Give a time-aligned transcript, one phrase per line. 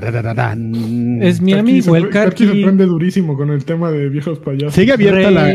[0.00, 1.20] Tarararán.
[1.22, 4.38] Es mi Karki amigo, se- el Karki se prende durísimo con el tema de viejos
[4.38, 4.74] payasos.
[4.74, 5.52] Sigue abierta la,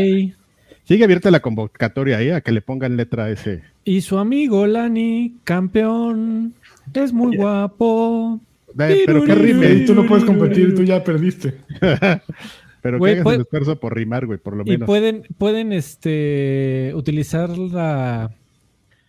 [0.84, 3.62] sigue abierta la convocatoria ahí a que le pongan letra S.
[3.84, 6.54] y su amigo Lani, campeón.
[6.92, 8.40] Es muy guapo.
[8.78, 11.54] Eh, pero que Y rime, tú no puedes competir, tú ya perdiste.
[12.82, 14.86] pero Güey, que hagas puede- el esfuerzo por rimar, güey, por lo Y menos.
[14.86, 18.32] pueden, pueden este, utilizar la,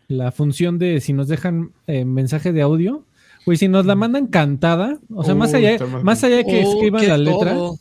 [0.07, 3.03] la función de si nos dejan eh, mensaje de audio.
[3.45, 6.73] Güey, si nos la mandan cantada, o sea, más allá, más allá de que Oh,
[6.73, 7.77] escriban la letra, todo.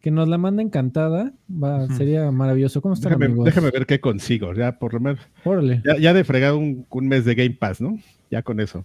[0.00, 2.82] que nos la manden cantada, va, sería maravilloso.
[2.82, 3.44] ¿Cómo están, Déjame, amigos?
[3.46, 5.20] déjame ver qué consigo, ya por lo menos.
[5.44, 5.80] Órale.
[5.84, 7.98] Ya, ya de fregado un, un mes de Game Pass, ¿no?
[8.30, 8.84] Ya con eso.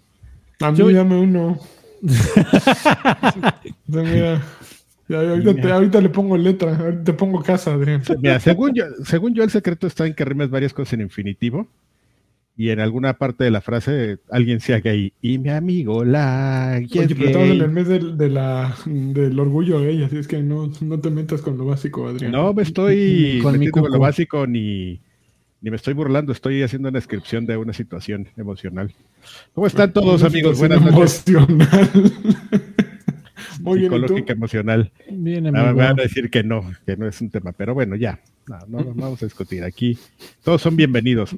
[0.62, 1.60] A mí Yo- dame uno.
[3.88, 4.42] Mira,
[5.08, 8.02] ya, ahorita, te- ahorita le pongo letra, ahorita te pongo casa, Adrián.
[8.22, 11.68] Mira, según yo, según yo, el secreto está en que rimes varias cosas en infinitivo.
[12.60, 15.14] Y en alguna parte de la frase alguien sea gay.
[15.22, 19.40] Y mi amigo, la es Oye, pero estamos en el mes del, de la, del
[19.40, 22.32] orgullo gay, así es que no, no te metas con lo básico, Adrián.
[22.32, 25.00] No me estoy Con metiendo con lo básico ni,
[25.62, 26.32] ni me estoy burlando.
[26.32, 28.92] Estoy haciendo una descripción de una situación emocional.
[29.54, 30.58] ¿Cómo están todos, Una amigos?
[30.58, 31.24] Buenas noches.
[31.28, 31.90] emocional.
[33.62, 33.92] Muy bien.
[33.92, 34.92] Psicológica, emocional.
[35.12, 37.52] Bien, Ah, me van a decir que no, que no es un tema.
[37.52, 38.20] Pero bueno, ya.
[38.48, 39.64] No, no, no vamos a discutir.
[39.64, 39.98] Aquí
[40.44, 41.36] todos son bienvenidos.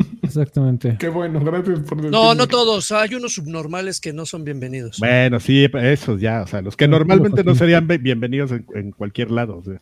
[0.22, 0.96] Exactamente.
[0.98, 2.10] Qué bueno, gracias por decirme.
[2.10, 2.92] No, no todos.
[2.92, 4.98] Hay unos subnormales que no son bienvenidos.
[4.98, 6.42] Bueno, sí, esos ya.
[6.42, 9.58] O sea, los que No, normalmente no serían bienvenidos en, en cualquier lado.
[9.58, 9.80] o sea.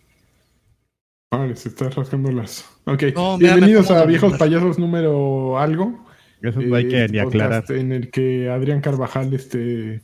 [1.30, 2.64] Vale, se está rascando las.
[2.86, 4.36] Ok, No, bienvenidos a Viejos.
[4.38, 6.06] Payasos número algo.
[6.40, 7.64] Eso no hay que Este ni aclarar.
[7.70, 9.96] En el que Adrián Carvajal este,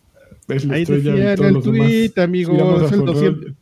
[0.49, 2.53] es la Ahí estrella decía en el tweet, amigo.
[2.53, 3.57] giramos a Es el, su 200, rol.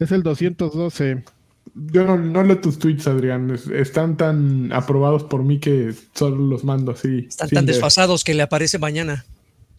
[0.00, 1.24] es el 212.
[1.74, 3.50] Yo no, no leo tus tweets, Adrián.
[3.50, 7.26] Es- Están tan aprobados por mí que solo los mando así.
[7.28, 7.74] Están tan leer.
[7.74, 9.24] desfasados que le aparece mañana.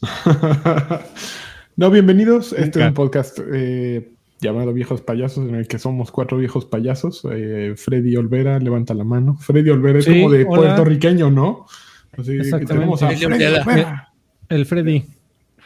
[1.78, 2.53] no, bienvenidos.
[2.53, 4.11] Este es un podcast eh,
[4.41, 7.25] llamado Viejos Payasos, en el que somos cuatro viejos payasos.
[7.31, 9.38] Eh, Freddy Olvera levanta la mano.
[9.39, 10.47] Freddy Olvera es Sí, como de hola.
[10.75, 11.66] puertorriqueño, ¿no?
[12.17, 12.73] Así que Exactamente.
[12.73, 14.13] tenemos a Freddy Freddy Olvera.
[14.50, 15.05] El Freddy.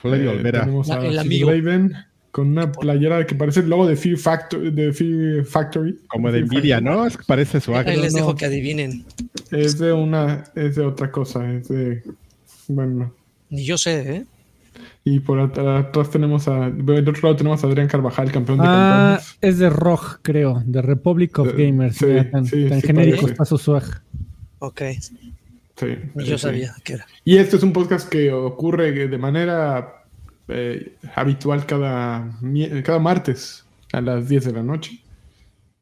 [0.02, 0.60] Freddy Eh, Olvera.
[0.62, 1.50] tenemos La- a el amigo.
[1.50, 1.94] Raven
[2.32, 4.72] con una playera que parece el logo de Fear Factory.
[4.72, 5.98] De Fear Factory.
[6.08, 6.96] Como de Fear envidia, Factory.
[6.98, 7.06] ¿no?
[7.08, 8.18] Es que parece su Ahí les no.
[8.20, 9.06] dejo que adivinen.
[9.52, 12.04] Es de una, es de otra cosa, es de,
[12.68, 13.14] bueno.
[13.50, 14.26] Ni yo sé, ¿eh?
[15.04, 18.64] Y por at- atrás tenemos a, del otro lado tenemos a Adrián Carvajal, campeón de
[18.68, 19.38] Ah, campeones.
[19.42, 20.62] es de ROG, creo.
[20.66, 21.98] De Republic of Gamers.
[21.98, 23.84] sí, tan sí, tan sí genérico está su swag.
[24.60, 24.82] Ok.
[25.76, 26.44] Sí, Ni yo sí.
[26.44, 27.08] sabía que era.
[27.24, 29.99] Y este es un podcast que ocurre de manera
[30.50, 32.38] eh, habitual cada,
[32.84, 35.02] cada martes a las 10 de la noche.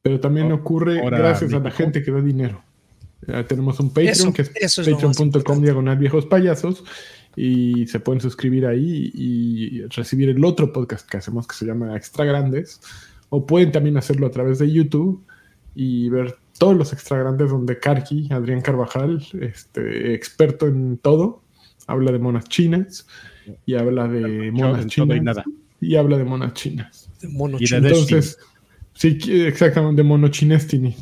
[0.01, 2.63] Pero también Oh, ocurre gracias a la gente que da dinero.
[3.27, 6.83] Eh, tenemos un Patreon Eso, que es, patreon.com diagonal viejos payasos
[7.35, 11.95] y se pueden suscribir ahí y recibir el otro podcast que hacemos que se llama
[11.95, 12.81] Extra Grandes.
[13.29, 15.25] O pueden también hacerlo a través de YouTube
[15.75, 21.41] y ver todos los extra grandes donde Karki, Adrián Carvajal, este, experto en todo,
[21.87, 23.07] habla de monas chinas
[23.65, 25.43] y habla de monas chinas y nada.
[25.81, 27.09] y habla de monas chinas.
[27.21, 27.73] De mono Y.
[27.73, 28.37] Entonces,
[28.93, 30.95] si, qui- exactamente, de mono chinestini.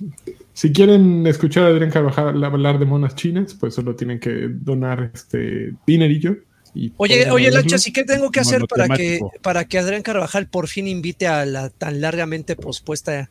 [0.54, 5.12] Si quieren escuchar a Adrián Carvajal hablar de monas chinas, pues solo tienen que donar
[5.14, 6.38] este dinerillo.
[6.74, 7.52] Y Oye, oye.
[7.52, 11.26] Lanchas, ¿y qué tengo que hacer para que, para que Adrián Carvajal por fin invite
[11.28, 13.30] a la tan largamente pospuesta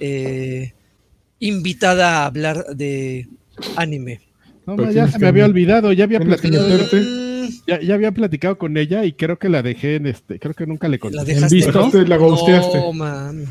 [0.00, 0.72] eh,
[1.40, 3.28] invitada a hablar de
[3.76, 4.20] anime?
[4.66, 5.92] No, ya se me había olvidado.
[5.92, 6.66] Ya había, platicado,
[7.66, 10.38] ya, ya había platicado con ella y creo que la dejé en este.
[10.38, 11.24] Creo que nunca le la conté.
[11.24, 11.54] dejaste.
[11.54, 11.72] visto?
[11.72, 12.78] Dejaste, la ghosteaste.
[12.78, 13.44] No, man.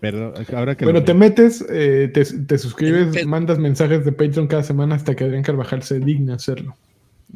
[0.00, 4.62] Pero ahora que Bueno, te metes, eh, te, te suscribes, mandas mensajes de Patreon cada
[4.62, 6.74] semana hasta que Adrián Carvajal se digne hacerlo.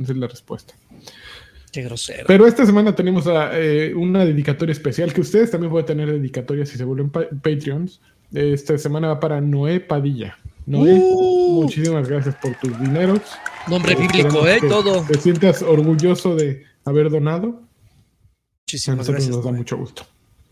[0.01, 0.75] Esa es la respuesta.
[1.73, 2.25] Qué grosero.
[2.27, 6.69] Pero esta semana tenemos a, eh, una dedicatoria especial que ustedes también pueden tener dedicatorias
[6.69, 8.01] si se vuelven pa- Patreons.
[8.33, 10.39] Esta semana va para Noé Padilla.
[10.67, 11.63] Noé, Uh.
[11.63, 13.21] muchísimas gracias por tus dineros.
[13.69, 14.59] Nombre Eh, bíblico, ¿eh?
[14.67, 15.05] Todo.
[15.05, 17.49] Te sientas orgulloso de haber donado.
[17.49, 19.37] A Muchísimas nosotros gracias.
[19.37, 19.59] nos da Noé.
[19.59, 20.07] mucho gusto.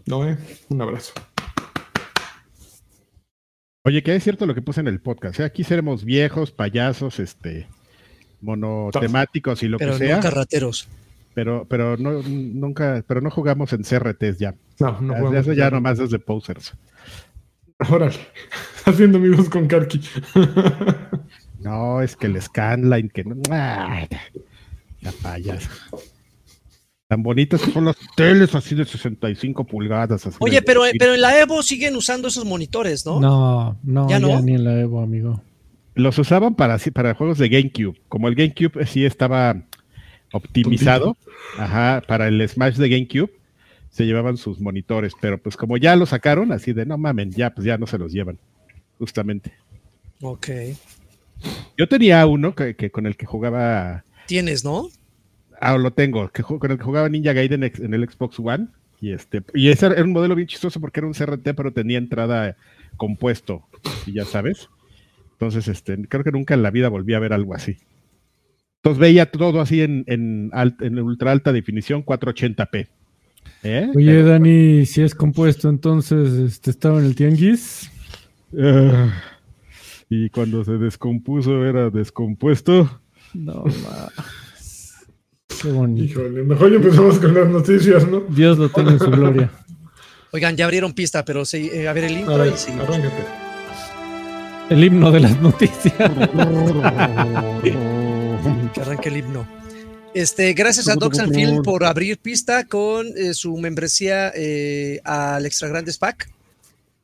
[0.07, 0.37] Noé,
[0.69, 1.13] un abrazo.
[3.85, 5.41] Oye, que es cierto lo que puse en el podcast.
[5.41, 5.45] ¿eh?
[5.45, 7.67] Aquí seremos viejos, payasos, este,
[8.41, 10.21] monotemáticos y lo Pero que sea.
[10.21, 10.89] rateros.
[11.35, 14.55] Pero, pero no, nunca, pero no jugamos en CRTs ya.
[14.79, 15.35] No, no Ya- jugamos.
[15.41, 16.75] eso ya nomás desde posers.
[17.91, 18.17] Órale.
[18.85, 20.01] Haciendo amigos con Karki.
[21.61, 23.37] No, es que el scanline, que no.
[23.49, 24.05] ¡Ah!
[25.01, 25.69] La payas.
[27.07, 30.27] Tan bonitas son las teles así de 65 pulgadas.
[30.27, 33.21] así Oye, de- pero, pero en la Evo siguen usando esos monitores, ¿no?
[33.21, 34.43] No, no, ¿Ya ya, no?
[34.43, 35.41] ni en la Evo, amigo.
[35.95, 38.01] Los usaban para, para juegos de GameCube.
[38.09, 39.63] Como el GameCube sí estaba
[40.33, 41.17] optimizado
[41.59, 43.31] ajá, para el Smash de GameCube,
[43.93, 47.51] se llevaban sus monitores, pero pues como ya lo sacaron, así de no mamen, ya
[47.55, 48.39] pues ya no se los llevan,
[48.99, 49.53] justamente.
[50.21, 50.49] Ok.
[51.79, 54.89] Yo tenía uno que, que con el que jugaba, Tienes, ¿no?
[55.61, 58.67] ah, lo tengo, que con el que jugaba Ninja Gaiden en el Xbox One,
[59.01, 61.99] y este, y ese era un modelo bien chistoso porque era un CRT, pero tenía
[61.99, 62.57] entrada
[62.97, 63.65] compuesto,
[64.07, 64.69] y ya sabes.
[65.33, 67.77] Entonces, este, creo que nunca en la vida volví a ver algo así.
[68.77, 72.87] Entonces veía todo así en, en, alt- en ultra alta definición, 480p.
[73.63, 73.89] ¿Eh?
[73.95, 77.91] Oye, Pero- Dani, si es compuesto, entonces este, estaba en el tianguis.
[78.59, 79.13] Ah,
[80.11, 83.01] y cuando se descompuso era descompuesto.
[83.35, 83.65] No.
[85.63, 86.05] Qué bonito.
[86.21, 88.21] Híjole, mejor ya empezamos con las noticias, ¿no?
[88.29, 89.51] Dios lo tenga en su gloria.
[90.33, 93.25] Oigan, ya abrieron pista, pero sí, eh, a ver el A intro ver, y arráncate.
[94.71, 95.95] El himno de las noticias.
[98.75, 99.47] Que arranque el himno.
[100.15, 105.47] Este, gracias a Docs and Film por abrir pista con eh, su membresía eh, al
[105.47, 106.31] Extra Grandes Pack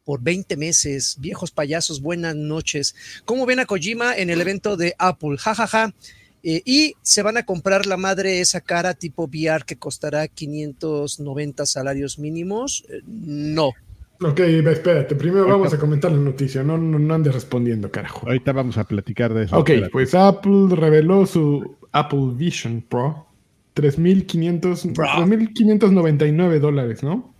[0.04, 1.16] por 20 meses.
[1.18, 2.94] Viejos payasos, buenas noches.
[3.24, 5.38] ¿Cómo ven a Kojima en el evento de Apple?
[5.38, 5.94] Ja, ja, ja.
[6.42, 11.64] Eh, y se van a comprar la madre esa cara tipo VR que costará 590
[11.64, 12.84] salarios mínimos.
[13.06, 13.72] No.
[14.20, 18.26] Ok, espérate, primero vamos a comentar la noticia, no, no, no andes respondiendo, carajo.
[18.26, 19.56] Ahorita vamos a platicar de eso.
[19.56, 19.92] Ok, Espérate.
[19.92, 23.26] pues Apple reveló su Apple Vision Pro,
[23.74, 25.06] 3.500 Bro.
[25.06, 27.34] 3.599 dólares, ¿no?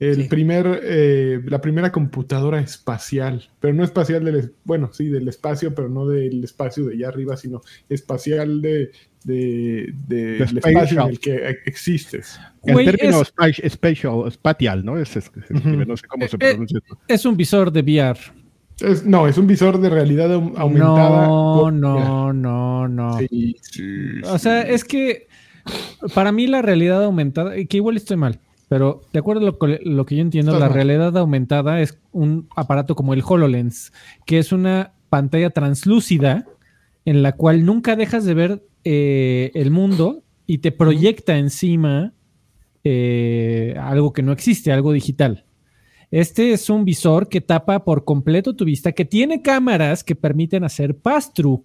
[0.00, 0.28] El Sí.
[0.28, 5.88] primer, eh, la primera computadora espacial, pero no espacial del, bueno, sí, del espacio, pero
[5.88, 8.92] no del espacio de allá arriba, sino espacial de,
[9.24, 12.38] de, de- del espacio en el que e- existes.
[12.64, 14.98] El Güey, término es- spa- spatial, spatial, ¿no?
[14.98, 16.78] Es, no sé cómo se Eh, eh, pronuncia.
[16.82, 16.98] esto.
[17.08, 18.18] Es un visor de VR.
[18.80, 21.26] Es- no, es un visor de realidad au- aumentada.
[21.26, 23.18] No, no, no, no.
[23.18, 23.82] Sí, sí,
[24.24, 25.26] O sea, es que
[26.14, 28.38] para mí la realidad aumentada, que igual estoy mal,
[28.68, 30.74] pero de acuerdo a lo, que- lo que yo entiendo, la mal.
[30.74, 33.92] realidad aumentada es un aparato como el HoloLens,
[34.26, 36.46] que es una pantalla translúcida
[37.04, 42.14] en la cual nunca dejas de ver eh, el mundo y te proyecta encima
[42.84, 45.44] eh, algo que no existe, algo digital.
[46.10, 50.64] Este es un visor que tapa por completo tu vista, que tiene cámaras que permiten
[50.64, 51.62] hacer pass-through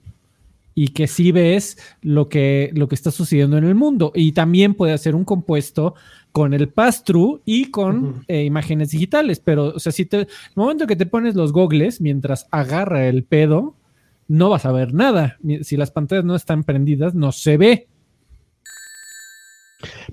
[0.76, 4.12] y que sí ves lo que, lo que está sucediendo en el mundo.
[4.16, 5.96] Y también puede hacer un compuesto
[6.32, 9.40] con el pass-through y con eh, imágenes digitales.
[9.40, 13.24] Pero, o sea, si te, el momento que te pones los gogles mientras agarra el
[13.24, 13.76] pedo,
[14.28, 15.38] no vas a ver nada.
[15.62, 17.88] Si las pantallas no están prendidas, no se ve.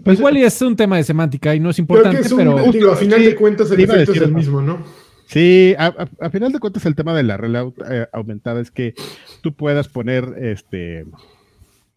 [0.03, 2.33] Pues, Igual y es un tema de semántica y no es Creo importante, que es
[2.33, 4.83] un, pero digo, a final de cuentas el a efecto es el mismo, ¿no?
[5.27, 8.71] Sí, a, a- a final de cuentas el tema de la realidad eh, aumentada es
[8.73, 8.95] que
[9.43, 11.07] tú puedas poner este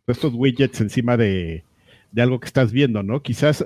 [0.05, 1.63] estos widgets encima de,
[2.11, 3.23] de algo que estás viendo, ¿no?
[3.23, 3.65] Quizás,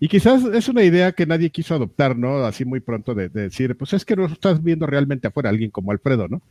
[0.00, 2.44] y quizás es una idea que nadie quiso adoptar, ¿no?
[2.44, 5.70] Así muy pronto de, de decir, pues es que no estás viendo realmente afuera, alguien
[5.70, 6.42] como Alfredo, ¿no?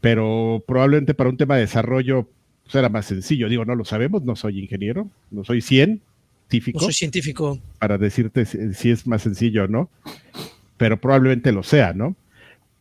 [0.00, 2.28] Pero probablemente para un tema de desarrollo
[2.64, 3.48] pues, era más sencillo.
[3.48, 7.58] Digo, no lo sabemos, no soy ingeniero, no soy científico No soy científico.
[7.78, 9.88] para decirte si, si es más sencillo o no,
[10.76, 12.14] pero probablemente lo sea, ¿no?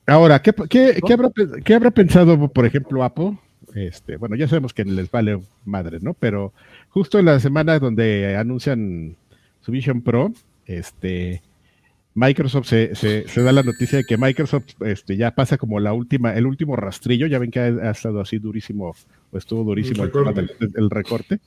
[0.07, 1.29] Ahora, ¿qué, qué- qué habrá,
[1.63, 3.38] qué habrá pensado, por ejemplo, Apple?
[3.74, 6.13] Este, bueno, ya sabemos que les vale madre, ¿no?
[6.13, 6.53] Pero
[6.89, 9.15] justo en la semana donde anuncian
[9.62, 10.31] su Vision Pro,
[10.67, 11.41] este,
[12.17, 15.91] Microsoft se, se- se da la noticia de que Microsoft este, ya pasa como la
[15.91, 18.95] última, el último rastrillo, ya ven que ha, ha estado así durísimo,
[19.31, 20.67] o estuvo durísimo el, tema recorte.
[20.75, 21.39] el recorte.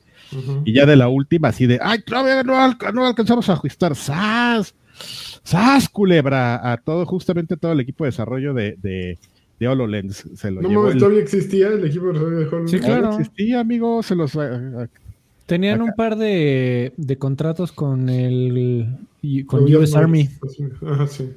[0.66, 2.52] Y ya de la última, así de, ay, todavía no,
[2.92, 3.96] no alcanzamos a ajustar.
[3.96, 4.74] ¡Sas!
[5.42, 6.70] ¡Sas, culebra!
[6.72, 9.16] A todo, justamente todo el equipo de desarrollo de, de,
[9.58, 10.28] de HoloLens.
[10.34, 12.70] Se lo No llevó el- todavía existía el equipo de desarrollo de HoloLens.
[12.70, 13.12] Sí, claro.
[13.18, 14.36] existía, amigo, se los...
[14.36, 14.86] ah, ah,
[15.48, 15.84] tenían Acá.
[15.84, 18.86] un par de, de contratos con el
[19.46, 20.20] con US Army.
[20.20, 21.32] es- Ajá, sí.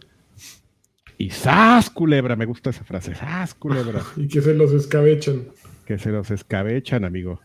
[1.17, 2.35] y ¡sas, culebra!
[2.35, 3.15] Me gusta esa frase.
[3.15, 4.01] ¡Sas, culebra!
[4.17, 5.45] Y que se los escabechan.
[5.85, 7.39] que se los escabechan, amigo.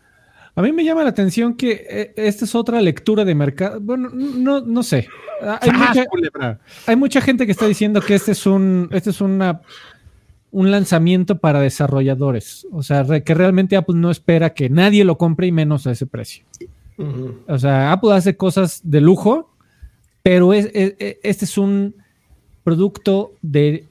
[0.55, 3.79] A mí me llama la atención que eh, esta es otra lectura de mercado.
[3.79, 5.07] Bueno, no, no sé.
[5.41, 5.95] Hay ¡Sas,
[6.33, 9.61] mucha, hay mucha gente que está diciendo que este es un, este es una,
[10.51, 12.65] un lanzamiento para desarrolladores.
[12.71, 15.91] O sea, re- que realmente Apple no espera que nadie lo compre y menos a
[15.91, 16.43] ese precio.
[17.47, 19.51] O sea, Apple hace cosas de lujo,
[20.23, 21.95] pero es, es- es- este es un
[22.63, 23.85] producto de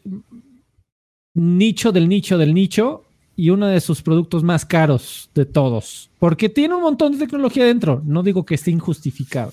[1.35, 3.03] nicho del nicho del nicho
[3.37, 6.09] y uno de sus productos más caros de todos.
[6.19, 8.01] Porque tiene un montón de tecnología dentro.
[8.05, 9.53] No digo que esté injustificado.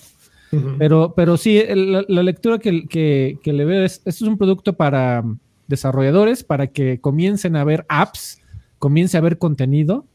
[0.77, 4.37] Pero, pero sí, la, la lectura que, que- que le veo es, esto es un
[4.37, 5.23] producto para
[5.73, 8.41] desarrolladores, para que comiencen a ver apps,
[8.79, 10.05] comience a ver contenido,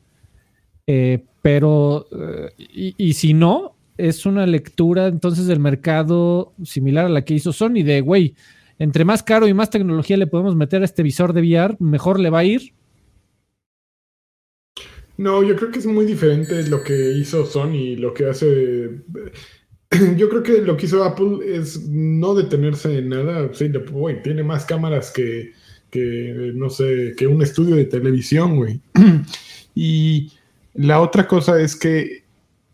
[0.87, 7.25] eh, pero, eh, y, si no, es una lectura entonces del mercado similar a la
[7.25, 8.35] que hizo Sony, de güey,
[8.79, 12.21] entre más caro y más tecnología le podemos meter a este visor de VR, mejor
[12.21, 12.73] le va a ir.
[15.19, 19.03] No, yo creo que es muy diferente lo que hizo Sony, lo que hace.
[20.17, 23.49] Yo creo que lo que hizo Apple es no detenerse en nada.
[23.53, 25.53] Sí, güey, tiene más cámaras que,
[25.91, 28.81] que, no sé, que un estudio de televisión, güey.
[29.81, 30.33] Y
[30.75, 32.25] la otra cosa es que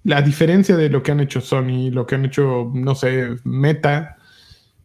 [0.05, 4.17] la diferencia de lo que han hecho Sony, lo que han hecho, no sé, Meta,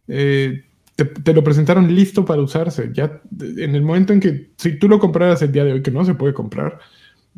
[0.06, 0.64] eh,
[0.96, 2.90] te, lo presentaron listo para usarse.
[2.92, 5.90] Ya en el momento en que, si tú lo compraras el día de hoy, que
[5.90, 6.78] no se puede comprar,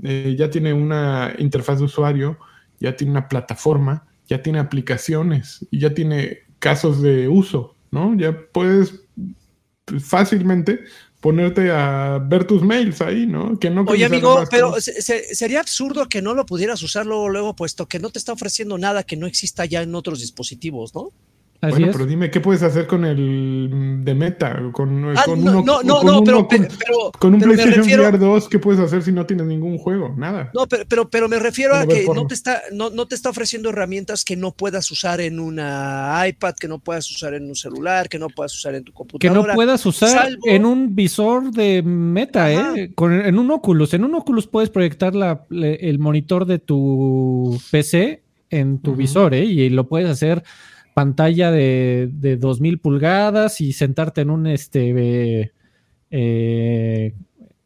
[0.02, 2.38] eh, ya tiene una interfaz de usuario,
[2.80, 8.16] ya tiene una plataforma, ya tiene aplicaciones y ya tiene casos de uso, ¿no?
[8.16, 9.02] Ya puedes
[10.00, 10.80] fácilmente
[11.20, 13.58] ponerte a ver tus mails ahí, ¿no?
[13.58, 17.86] Que no Oye, amigo, pero sería absurdo que no lo pudieras usar luego, luego, puesto
[17.86, 21.10] que no te está ofreciendo nada que no exista ya en otros dispositivos, ¿no?
[21.70, 24.60] Bueno, pero dime, ¿qué puedes hacer con el de Meta?
[24.72, 26.48] Con, ah, con no, uno, no, no, pero,
[27.18, 30.12] con un PlayStation VR 2, ¿qué puedes hacer si no tienes ningún juego?
[30.16, 30.50] Nada.
[30.54, 33.30] No, pero, pero, pero me refiero a que no te, está, no, no, te está
[33.30, 37.54] ofreciendo herramientas que no puedas usar en una iPad, que no puedas usar en un
[37.54, 39.40] celular, que no puedas usar en tu computadora.
[39.42, 42.92] Que no puedas usar en un visor de Meta, ¿eh?
[42.96, 43.94] Con, en un Oculus.
[43.94, 49.44] En un Oculus puedes proyectar la, el monitor de tu PC en tu visor, ¿eh?
[49.44, 50.42] Y lo puedes hacer
[50.94, 55.52] pantalla de, de 2000 pulgadas y sentarte en un este
[56.10, 57.14] eh,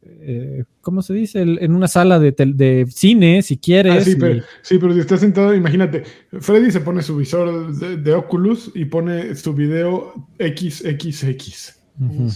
[0.09, 1.43] eh, ¿cómo se dice?
[1.43, 3.95] en una sala de, de, cine, si quieres.
[3.95, 6.05] Ah, sí, pero, sí, pero si estás sentado, imagínate,
[6.41, 11.75] Freddy se pone su visor de, Oculus y pone su video XXX.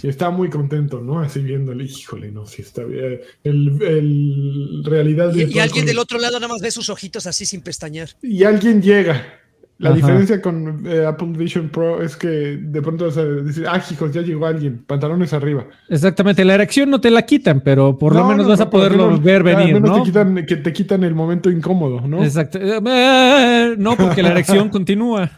[0.02, 1.20] Y está muy contento, ¿no?
[1.20, 3.20] Así viéndole, híjole, no, si está bien.
[3.44, 5.34] El, el realidad.
[5.34, 8.08] Y, y alguien del otro lado nada más ve sus ojitos así sin pestañear.
[8.22, 9.39] Y alguien llega
[9.80, 13.24] la diferencia con eh, Apple Vision Pro es que de pronto o sea,
[13.66, 15.66] ah, hijos, ya llegó alguien, pantalones arriba.
[15.88, 19.42] Exactamente, la erección no te la quitan, pero por lo menos vas a poderlo ver
[19.42, 19.76] venir.
[19.76, 22.22] Al menos te quitan, que te quitan el momento incómodo, ¿no?
[22.22, 22.58] Exacto.
[22.60, 25.30] Eh, no, porque la erección continúa.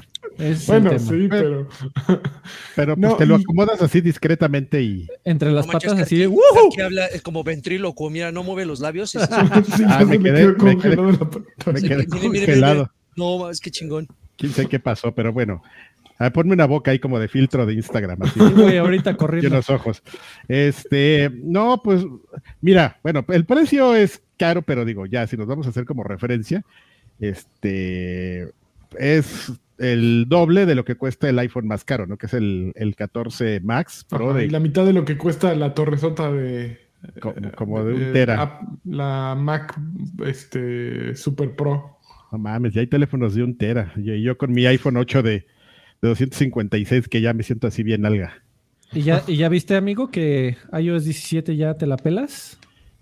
[0.66, 1.68] bueno, sí, pero.
[2.74, 5.06] pero pues te lo acomodas así discretamente y.
[5.24, 6.28] Entre las patas, así de.
[6.74, 9.14] Que habla es como ventríloco, mira, no mueve los labios.
[9.30, 12.90] ah, me, quedé, congelado.
[13.14, 14.08] No, es que chingón
[14.42, 15.62] quién sé qué pasó, pero bueno.
[16.18, 18.22] A ver, ponme una boca ahí como de filtro de Instagram.
[18.22, 18.40] Así,
[18.76, 19.56] ahorita corriendo.
[19.56, 20.02] los ojos.
[20.48, 22.04] Este, no, pues,
[22.60, 26.04] mira, bueno, el precio es caro, pero digo, ya, si nos vamos a hacer como
[26.04, 26.64] referencia,
[27.20, 28.52] este,
[28.98, 32.16] es el doble de lo que cuesta el iPhone más caro, ¿no?
[32.16, 34.40] Que es el, el 14 Max Pro.
[34.40, 36.80] Y la mitad de lo que cuesta la torresota de...
[37.56, 38.60] Como, de un tera.
[38.84, 39.76] La Mac
[40.24, 41.98] este, Super Pro.
[42.32, 43.92] No mames, ya hay teléfonos de un tera.
[43.96, 45.46] Y yo, con mi iPhone 8 de,
[46.02, 48.42] 256 que ya me siento así bien alga.
[48.92, 52.58] ¿Y ya, ¿Y ya viste, amigo, que iOS 17 ya te la pelas?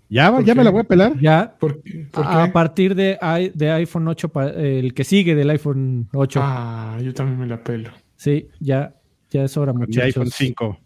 [0.07, 1.19] ¿Ya, ya me la voy a pelar?
[1.19, 1.55] Ya.
[2.13, 3.17] a, partir de,
[3.53, 6.39] de iPhone 8, el que sigue del iPhone 8.
[6.43, 7.89] Ah, yo también me la pelo.
[8.17, 8.93] Sí, ya,
[9.29, 10.03] ya es hora, muchachos.
[10.03, 10.79] iPhone 5.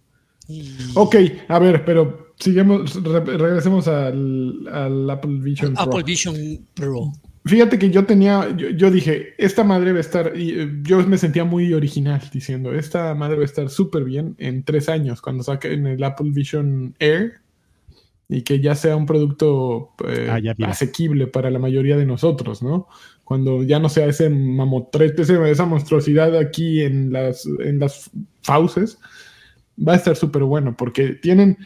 [0.94, 1.16] Ok,
[1.48, 5.84] a ver, pero sigamos, regresemos al, al Apple Vision Pro.
[5.84, 6.36] Apple Vision
[6.76, 7.12] Pro.
[7.46, 11.20] Fíjate que yo tenía, yo, dije, esta madre va a estar, y eh, yo me
[11.20, 15.44] sentía muy original diciendo, esta madre va a estar súper bien en tres años cuando
[15.44, 17.34] saquen el Apple Vision Air
[18.28, 22.88] y que ya sea un producto eh, ah, asequible para la mayoría de nosotros, ¿no?
[23.24, 28.10] Cuando ya no sea ese mamotrete, esa monstruosidad aquí en las, en las
[28.42, 28.98] fauces,
[29.78, 31.60] va a estar súper bueno porque tienen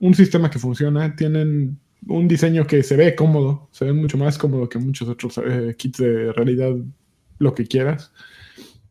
[0.00, 4.38] un sistema que funciona, tienen un diseño que se ve cómodo, se ve mucho más
[4.38, 6.74] cómodo que muchos otros eh, kits de realidad,
[7.38, 8.12] lo que quieras.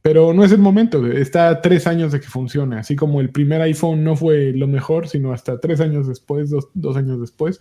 [0.01, 3.61] Pero no es el momento, está tres años de que funcione, así como el primer
[3.61, 7.59] iPhone no fue lo mejor, sino hasta tres años después, dos, años después,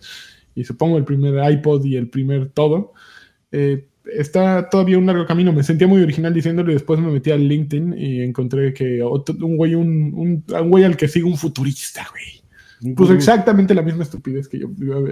[0.55, 2.93] y supongo el primer iPod y el primer todo.
[3.51, 5.51] Eh, está todavía un largo camino.
[5.51, 9.57] Me sentía muy original diciéndolo y después me metí al LinkedIn y encontré que un
[9.57, 12.38] güey, un, un, un al que sigue un futurista, güey
[12.95, 14.69] pues exactamente la misma estupidez que yo,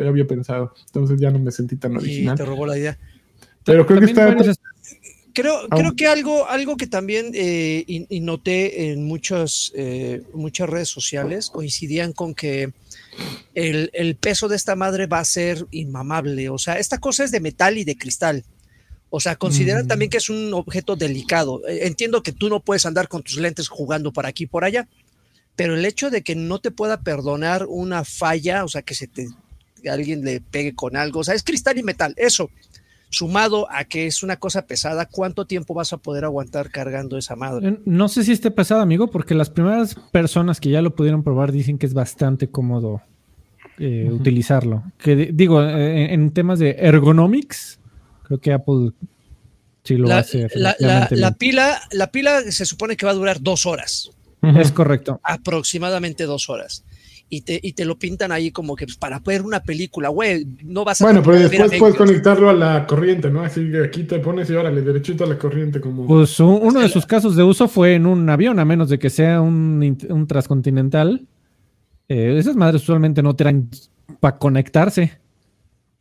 [0.08, 0.74] había pensado.
[0.86, 2.38] Entonces ya no me sentí tan original.
[2.38, 2.98] Sí, te robó la idea.
[3.64, 4.36] Pero creo que está.
[5.34, 10.90] Creo, creo que algo, algo que también eh, y, noté en muchas, eh, muchas redes
[10.90, 12.74] sociales coincidían con que
[13.54, 16.50] el, el, peso de esta madre va a ser inmamable.
[16.50, 18.46] O sea, esta cosa es de metal y de cristal.
[19.10, 19.88] O sea, consideran mm.
[19.88, 21.62] también que es un objeto delicado.
[21.68, 24.64] Eh, entiendo que tú no puedes andar con tus lentes jugando por aquí y por
[24.64, 24.88] allá,
[25.58, 29.08] pero el hecho de que no te pueda perdonar una falla, o sea, que se
[29.08, 29.28] te
[29.92, 32.50] alguien le pegue con algo, o sea, es cristal y metal, eso.
[33.10, 37.38] sumado a que es una cosa pesada, ¿cuánto tiempo vas a poder aguantar cargando esa
[37.38, 37.70] madre?
[37.70, 41.24] Eh, No sé si esté pesado, amigo, porque las primeras personas que ya lo pudieron
[41.24, 43.02] probar dicen que es bastante cómodo
[43.80, 44.84] eh, utilizarlo.
[44.98, 47.80] Que di- digo, eh, en temas de ergonomics,
[48.24, 48.92] creo que Apple
[49.86, 50.48] sí lo La, hace.
[50.56, 51.34] la- la- la bien.
[51.36, 54.12] pila, la pila se supone que va a durar dos horas,
[54.42, 55.20] Es correcto.
[55.24, 56.84] aproximadamente dos horas.
[57.30, 60.48] Y te, y te lo pintan ahí como que pues, para ver una película, güey,
[60.64, 61.04] no vas a...
[61.06, 63.42] Bueno, pero después puedes conectarlo a la corriente, ¿no?
[63.42, 66.08] Así que aquí te pones y órale, derechito a la corriente como...
[66.08, 69.10] Pues uno de sus casos de uso fue en un avión, a menos de que
[69.10, 71.28] sea un, un transcontinental.
[72.08, 73.70] Eh, esas madres usualmente no traen
[74.22, 75.20] para conectarse.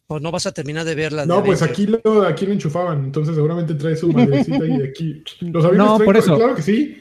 [0.06, 1.22] O no vas a terminar de verla.
[1.22, 4.88] de No, pues aquí lo, aquí lo enchufaban, entonces seguramente trae su madrecita y de
[4.88, 5.24] aquí.
[5.40, 6.36] Los aviones No, traen- por eso.
[6.36, 6.98] Claro que sí.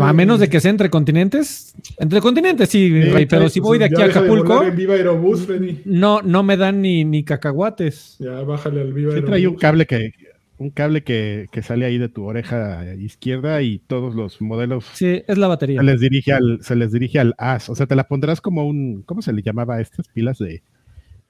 [0.00, 1.74] A menos de que sea entre continentes.
[1.98, 4.70] Entre continentes, sí, Sí, Rey, pero si voy de ya aquí a de Acapulco, volar
[4.72, 5.80] en Viva Aerobús, Freddy.
[5.84, 8.16] no, no me dan ni, ni cacahuates.
[8.18, 9.30] Ya bájale al Viva Sí Aerobús.
[9.30, 10.12] trae un cable que
[10.60, 15.22] un cable que, que sale ahí de tu oreja izquierda y todos los modelos Sí,
[15.28, 15.78] es la batería.
[15.78, 18.66] se les dirige al se les dirige al as, o sea, te la pondrás como
[18.66, 20.62] un ¿cómo se le llamaba a estas pilas de,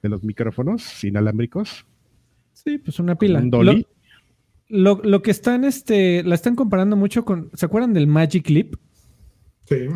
[0.01, 1.85] de los micrófonos inalámbricos?
[2.53, 3.37] Sí, pues una pila.
[3.39, 3.77] Un dolly.
[3.81, 3.87] Lo,
[4.69, 8.75] lo, lo que están, este, la están comparando mucho con, ¿se acuerdan del Magic Leap?
[9.65, 9.87] Sí.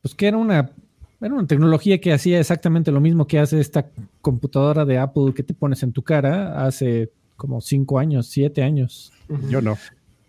[0.00, 0.72] Pues que era una,
[1.20, 5.42] era una tecnología que hacía exactamente lo mismo que hace esta computadora de Apple que
[5.42, 9.12] te pones en tu cara hace como cinco años, siete años.
[9.48, 9.76] Yo no.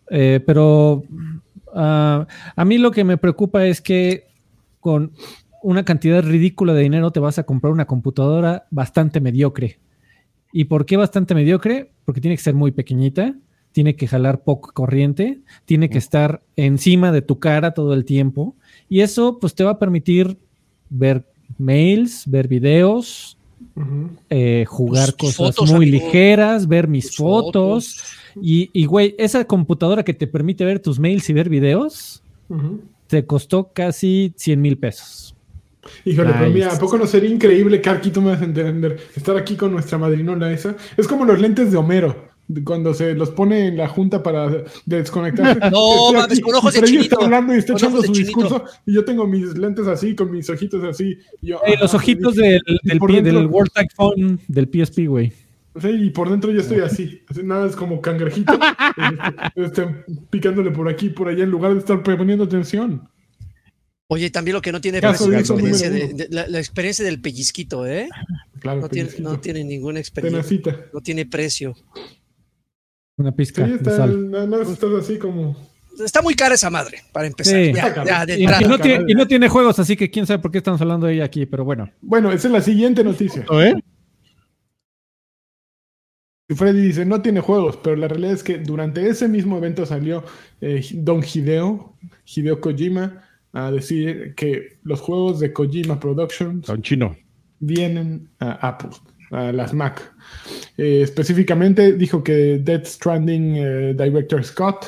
[0.09, 1.03] Eh, pero
[1.73, 4.27] ah, a mí lo que me preocupa es que
[4.79, 5.11] con
[5.61, 9.79] una cantidad ridícula de dinero te vas a comprar una computadora bastante mediocre.
[10.51, 11.91] ¿Y por qué bastante mediocre?
[12.05, 13.33] Porque tiene que ser muy pequeñita,
[13.73, 18.55] tiene que jalar poco corriente, tiene que estar encima de tu cara todo el tiempo.
[18.87, 20.37] Y eso pues te va a permitir
[20.89, 21.25] ver
[21.57, 23.37] mails, ver videos,
[24.29, 26.05] eh, jugar Tus cosas fotos, muy amigo.
[26.05, 27.97] ligeras, ver mis Tus fotos.
[28.41, 32.23] Y, y, güey, esa computadora que te permite ver tus mails y ver videos,
[33.07, 35.35] te costó casi 100 mil pesos.
[36.05, 36.53] Híjole, pero Nice.
[36.53, 38.99] mira, ¿a poco no sería increíble que aquí tú me vas a entender?
[39.15, 40.75] Estar aquí con nuestra madrinola esa.
[40.95, 42.29] Es como los lentes de Homero,
[42.65, 45.59] cuando se los pone en la junta para desconectarse.
[45.71, 47.03] No, mames, con ojos y de chinito.
[47.15, 48.25] está hablando y está echando su chinito.
[48.25, 51.17] discurso y yo tengo mis lentes así, con mis ojitos así.
[51.41, 54.67] y yo, Ey, los ojitos y- del, del, pie- dentro- del World Tag Phone del
[54.71, 55.31] PSP, güey.
[55.81, 58.53] Sí, y por dentro yo estoy así, así nada, es como cangrejito,
[59.55, 59.87] este, este,
[60.29, 63.09] picándole por aquí y por allá en lugar de estar poniendo atención.
[64.07, 67.03] Oye, también lo que no tiene Caso precio es la experiencia, de, la, la experiencia
[67.03, 68.07] del pellizquito, ¿eh?
[68.59, 69.29] Claro, No tiene, pellizquito.
[69.31, 70.85] no tiene ninguna experiencia, Tenacita.
[70.93, 71.73] no tiene precio.
[73.17, 74.31] Una Sí, pizca de está, sal.
[74.31, 75.55] nada más estás así como...
[76.03, 77.53] Está muy cara esa madre, para empezar.
[77.65, 77.71] Sí.
[77.73, 80.51] Ya, ya, de Y, no tiene, y no tiene juegos, así que quién sabe por
[80.51, 81.91] qué estamos hablando de ella aquí, pero bueno.
[82.01, 83.45] Bueno, esa es la siguiente noticia.
[83.51, 83.75] ¿Eh?
[86.49, 89.85] Y Freddy dice, no tiene juegos, pero la realidad es que durante ese mismo evento
[89.85, 90.23] salió
[90.61, 91.95] eh, Don Hideo,
[92.25, 93.23] Hideo Kojima,
[93.53, 97.15] a decir que los juegos de Kojima Productions Son chino.
[97.59, 98.89] vienen a Apple,
[99.33, 100.13] a las Mac.
[100.77, 104.85] Eh, específicamente dijo que Death Stranding eh, Director Scott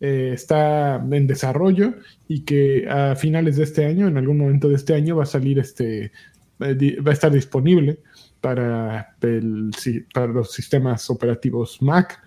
[0.00, 1.94] eh, está en desarrollo
[2.28, 5.26] y que a finales de este año, en algún momento de este año, va a
[5.26, 6.12] salir este,
[6.60, 7.98] va a estar disponible
[8.40, 9.70] para, el
[10.12, 12.22] para los sistemas operativos Mac.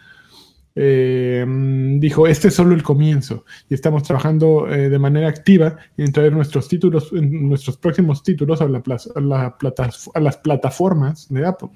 [0.79, 1.43] Eh,
[1.97, 6.33] dijo, este es solo el comienzo y estamos trabajando eh, de manera activa en traer
[6.33, 11.69] nuestros títulos, nuestros próximos títulos a, las plataformas de Apple.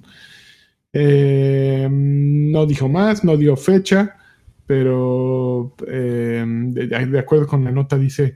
[0.93, 4.17] Eh, no dijo más, no dio fecha,
[4.67, 8.35] pero de, acuerdo con la nota dice,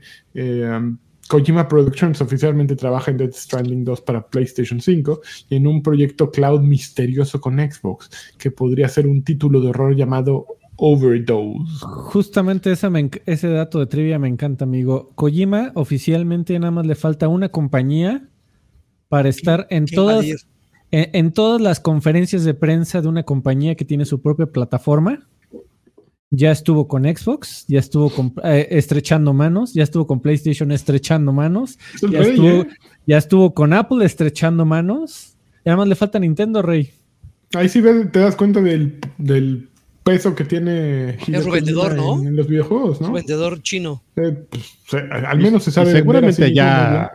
[1.28, 6.30] Kojima Productions oficialmente trabaja en Death Stranding 2 para PlayStation 5 y en un proyecto
[6.30, 11.64] cloud misterioso con Xbox, que podría ser un título de horror llamado Overdose.
[11.84, 15.10] Justamente esa me enc- ese dato de trivia me encanta, amigo.
[15.14, 18.28] Kojima oficialmente nada más le falta una compañía
[19.08, 20.24] para estar en todas,
[20.90, 25.26] en todas las conferencias de prensa de una compañía que tiene su propia plataforma.
[26.30, 31.32] Ya estuvo con Xbox, ya estuvo con, eh, estrechando manos, ya estuvo con PlayStation estrechando
[31.32, 32.68] manos, Es el ya rey, estuvo, ¿eh?
[33.06, 35.36] ya estuvo con Apple estrechando manos.
[35.64, 36.90] Y además le falta Nintendo, Rey.
[37.54, 39.68] Ahí sí ves- te das cuenta del, del
[40.02, 42.20] peso que tiene Hideo su vendedor, Kojima ¿no?
[42.22, 43.12] en, en los videojuegos, ¿no?
[43.12, 44.02] Vendedor chino.
[44.16, 45.92] Eh, pues, se- al menos se sabe.
[45.92, 47.10] seguramente ya.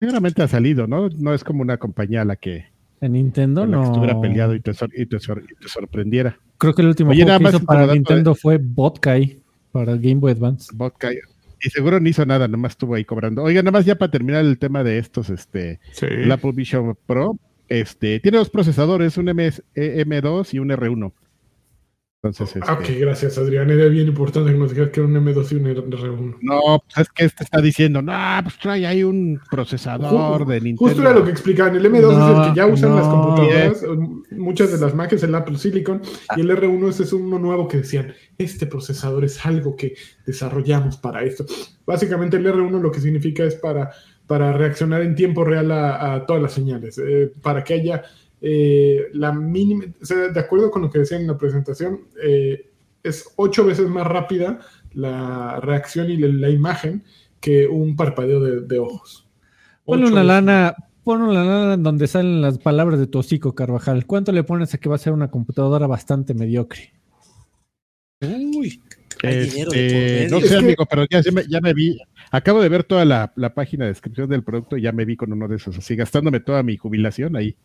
[0.00, 1.08] Seguramente ha salido, ¿no?
[1.10, 2.66] No es como una compañía a la que,
[3.00, 3.92] En Nintendo con la que no.
[3.92, 6.38] estuviera peleado y te, sor- y te sor- y te sorprendiera.
[6.60, 9.40] Creo que el último Oye, juego nada que más hizo para dato Nintendo fue Botkai
[9.72, 10.70] para el Game Boy Advance.
[10.74, 11.10] Vodka.
[11.62, 13.42] Y seguro no hizo nada, nomás estuvo ahí cobrando.
[13.42, 16.06] Oiga, nada más ya para terminar el tema de estos, este, Sí.
[16.06, 21.12] el Apple Vision Pro, este, tiene dos procesadores, un MS, M2 y un R1.
[22.22, 23.70] Entonces, Ah, ok, este, gracias, Adrián.
[23.70, 26.36] Era bien importante que nos dijeras que era un M2 y un R1.
[26.42, 30.86] no, pues es que este está diciendo, no, pues trae ahí un procesador de Nintendo.
[30.92, 31.76] Justo era lo que explicaban.
[31.76, 33.84] El M2 es el que ya usan las computadoras,
[34.32, 36.02] muchas de las Macs es el Apple Silicon,
[36.36, 39.94] y el R1 ese es uno nuevo que decían, este procesador es algo que
[40.26, 41.46] desarrollamos para esto.
[41.86, 43.92] Básicamente el R1 lo que significa es para,
[44.26, 48.02] para reaccionar en tiempo real a, a todas las señales, eh, para que haya
[48.40, 52.70] eh, la mínima, o sea, de acuerdo con lo que decían en la presentación, eh,
[53.02, 54.60] es ocho veces más rápida
[54.92, 57.04] la reacción y la, la imagen
[57.40, 59.28] que un parpadeo de, de ojos.
[59.84, 60.74] Ponle Ocho una lana,
[61.04, 64.06] pon una lana en donde salen las palabras de tu hocico, Carvajal.
[64.06, 66.92] ¿Cuánto le pones a que va a ser una computadora bastante mediocre?
[68.22, 68.82] Uy,
[69.22, 70.30] hay dinero de Este, por medio.
[70.30, 71.98] no Es sé, que- amigo, pero ya, me, ya me vi.
[72.30, 75.16] Acabo de ver toda la, la página de descripción del producto y ya me vi
[75.16, 77.56] con uno de esos, así gastándome toda mi jubilación ahí,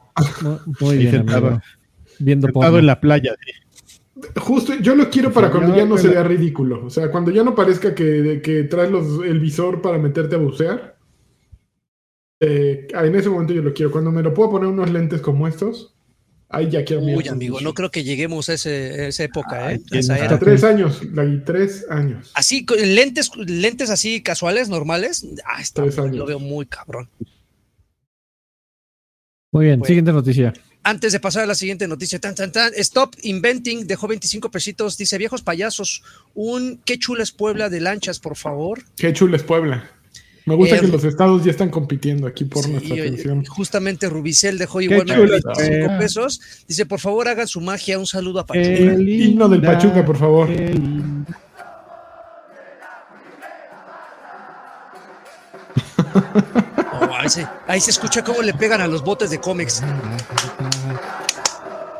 [0.41, 1.61] Muy, muy ahí bien, sentado, amigo.
[2.19, 3.35] Viendo sentado en la playa.
[3.45, 3.51] sí.
[4.37, 6.85] Justo, yo lo quiero para cuando ya no se vea ridículo.
[6.85, 10.39] O sea, cuando ya no parezca que, que traes los, el visor para meterte a
[10.39, 10.97] bucear.
[12.39, 13.91] eh, en ese momento yo lo quiero.
[13.91, 15.94] Cuando me lo puedo poner unos lentes como estos,
[16.49, 19.67] ahí ya quiero mi Uy, amigo, no creo que lleguemos a, ese- a esa época,
[19.67, 19.81] Ay, ¿eh?
[19.99, 20.15] esa.
[20.15, 22.31] Hasta tres años, Lagui, tres años.
[22.33, 25.25] Así, con lentes, lentes así casuales, normales.
[25.45, 26.15] Ah, está, Tres años.
[26.17, 27.09] lo veo muy cabrón.
[29.51, 29.87] Muy bien, Bueno.
[29.87, 30.53] siguiente noticia.
[30.83, 34.97] Antes de pasar a la siguiente noticia, tan, tan, tan, Stop Inventing dejó 25 pesitos.
[34.97, 36.03] Dice, viejos payasos,
[36.35, 38.83] un qué chula es Puebla de lanchas, por favor.
[38.95, 39.89] Qué chulo es Puebla.
[40.45, 43.45] Me gusta Eh, que los estados ya están compitiendo aquí por Sí, nuestra atención.
[43.45, 45.97] justamente Rubicel dejó igualmente chula es 25 Puebla.
[45.99, 46.39] pesos.
[46.67, 47.97] Dice, por favor, hagan su magia.
[47.97, 48.63] Un saludo a Pachuca.
[48.67, 50.47] Qué Himno del Pachuca, por favor.
[56.13, 59.83] Oh, ahí, se, ahí se escucha cómo le pegan a los botes de cómics.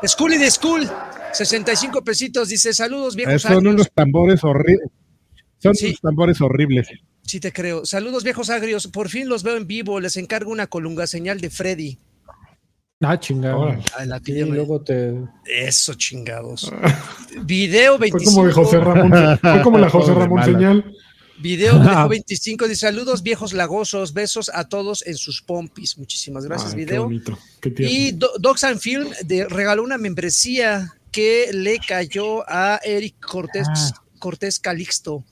[0.04, 0.88] Schooly de School,
[1.32, 2.48] 65 pesitos.
[2.48, 3.74] Dice, saludos, Eh, viejos Son agrios.
[3.74, 4.88] unos tambores horribles.
[5.58, 5.86] Son Sí.
[5.88, 6.88] unos tambores horribles.
[7.26, 7.84] Sí, te creo.
[7.84, 8.86] Saludos, viejos agrios.
[8.86, 9.98] Por fin los veo en vivo.
[10.00, 11.98] Les encargo una colunga señal de Freddy.
[13.02, 13.76] Ah, chingado.
[14.22, 15.12] Pidió, me- luego te.
[15.44, 16.72] Eso, chingados.
[17.44, 18.30] Video Fue 25.
[18.34, 19.38] como de José Ramón.
[19.40, 20.92] Fue como la José Ramón señal.
[21.38, 22.68] Video dejó 25.
[22.68, 24.14] Dice, saludos, viejos lagosos.
[24.14, 25.98] Besos a todos en sus pompis.
[25.98, 27.10] Muchísimas gracias, Ay, video.
[27.60, 27.74] Qué.
[27.78, 33.66] Y Do- Docs and Film de, regaló una membresía que le cayó a Eric Cortés,
[33.68, 34.02] Ah.
[34.18, 35.24] Cortés Calixto.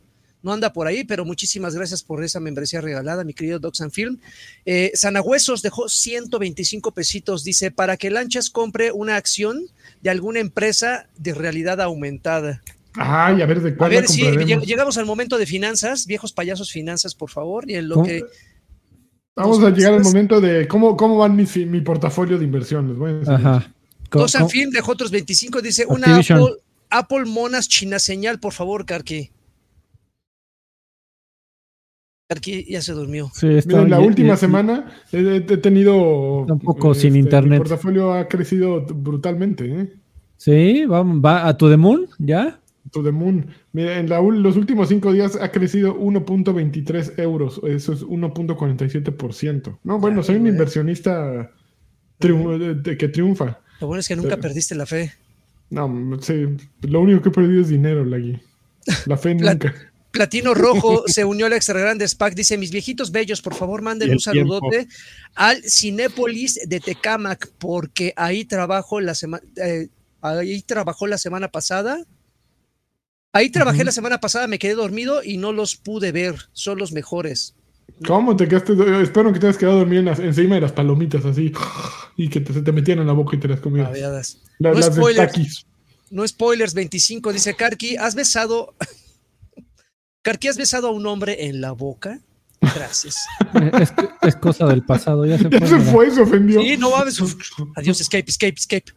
[0.44, 3.92] No anda por ahí, pero muchísimas gracias por esa membresía regalada, mi querido Docs and
[3.92, 4.18] Film.
[4.66, 7.42] Eh, Sanahuesos dejó 125 pesitos.
[7.44, 9.62] Dice, para que Lanchas compre una acción
[10.02, 12.62] de alguna empresa de realidad aumentada.
[12.92, 14.66] Ay, a ver de A cuál ver la si compraremos.
[14.66, 18.06] llegamos al momento de finanzas, viejos payasos finanzas, por favor, y en lo ¿Cómo?
[18.06, 18.22] que
[19.36, 22.96] Vamos a llegar al momento de cómo, cómo van mis, mi portafolio de inversiones.
[22.96, 23.34] Voy a.
[23.34, 23.74] Ajá.
[24.48, 25.60] Film dejó otros 25.
[25.60, 26.18] Dice, una.
[26.18, 26.56] Apple,
[26.90, 29.32] Apple Monas China señal, por favor, Karki.
[32.34, 33.30] Karki ya se durmió.
[33.34, 36.40] Sí, está- Miren, la última semana he, he tenido.
[36.42, 37.58] Está un poco sin Mi internet.
[37.58, 39.92] portafolio ha crecido brutalmente, ¿eh?
[40.36, 42.60] Sí, va, va a tu The Moon, ¿ya?
[42.90, 43.46] To the moon.
[43.72, 47.60] Mira, en la los últimos cinco días ha crecido 1.23 euros.
[47.64, 49.78] Eso es 1.47%.
[49.84, 51.50] No, bueno, soy un inversionista
[52.20, 53.58] triu- de- de- que triunfa.
[53.80, 55.12] Lo bueno es que nunca Pero- perdiste la fe.
[55.70, 56.44] No, sí,
[56.82, 58.38] lo único que he perdido es dinero, Lagui.
[59.06, 59.74] La fe nunca.
[60.14, 62.34] Platino Rojo se unió al Extra Grande Pack.
[62.34, 64.88] Dice: Mis viejitos bellos, por favor, manden un saludote
[65.34, 69.42] al Cinépolis de Tecámac, porque ahí trabajo la semana.
[70.22, 71.98] ahí trabajó la semana pasada.
[73.32, 76.36] Ahí trabajé la semana pasada, me quedé dormido y no los pude ver.
[76.52, 77.54] Son los mejores.
[78.06, 78.72] ¿Cómo te quedaste?
[79.02, 81.52] Espero que te hayas quedado dormido en las- encima de las palomitas así
[82.16, 83.88] y que te- se te metieran en la boca y te las comías.
[83.88, 84.38] Babeadas.
[84.60, 85.66] La- No las spoilers.
[86.10, 88.74] No spoilers 25, dice Karki, ¿has besado?
[90.24, 92.18] Karki, ¿has besado a un hombre en la boca?
[92.60, 93.16] Gracias.
[93.80, 95.68] Es, es cosa del pasado, ya se Ya fue.
[95.68, 95.92] se mira.
[95.92, 96.60] fue, se ofendió.
[96.62, 97.20] Sí, no mames.
[97.20, 97.34] uf.
[97.76, 98.92] Adiós, escape, escape, escape.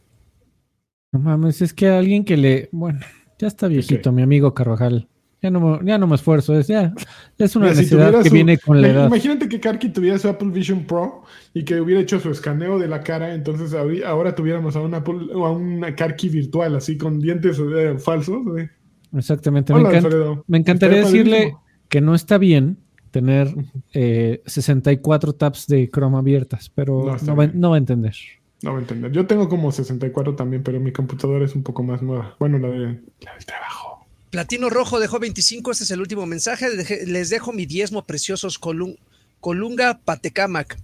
[1.11, 2.69] No mames, es que alguien que le.
[2.71, 2.99] Bueno,
[3.37, 5.07] ya está viejito, mi amigo Carvajal.
[5.41, 6.91] Ya no, me- ya no me esfuerzo, es, ya,
[7.37, 9.05] es una Mira, si necesidad que su- viene con la edad.
[9.07, 12.87] Imagínate que Karki tuviera su Apple Vision Pro y que hubiera hecho su escaneo de
[12.87, 13.71] la cara, entonces
[14.03, 18.39] ahora tuviéramos a un Apple, o a una Karki virtual, así con dientes eh, falsos.
[18.57, 18.69] eh.
[19.15, 19.73] Exactamente.
[19.73, 21.63] Me, Hola, encantaría decirle padrísimo.
[21.89, 22.77] que no está bien
[23.11, 23.53] tener
[23.93, 28.15] eh, 64 tabs de Chrome abiertas, pero No, no, va, no va a entender.
[28.61, 29.11] No voy a entender.
[29.11, 32.35] Yo tengo como 64 también, pero mi computadora es un poco más nueva.
[32.39, 34.05] Bueno, la, de, la del trabajo.
[34.29, 36.65] Platino Rojo dejó 25, este es el último mensaje.
[36.75, 38.97] Deje- les dejo mi diezmo preciosos Colun-
[39.39, 40.77] Colunga Patecamac.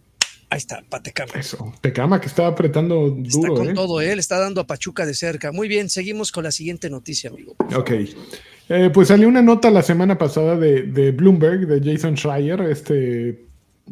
[0.54, 1.34] Ahí está, Patecama.
[1.34, 3.24] Eso, Tecama que está apretando duro.
[3.24, 3.74] Está con ¿eh?
[3.74, 4.14] todo, ¿eh?
[4.14, 5.52] Le está dando a Pachuca de cerca.
[5.52, 7.56] Muy bien, seguimos con la siguiente noticia, amigo.
[7.76, 7.92] Ok.
[8.70, 13.48] Eh, pues salió una nota la semana pasada de, de Bloomberg, de Jason Schreier, este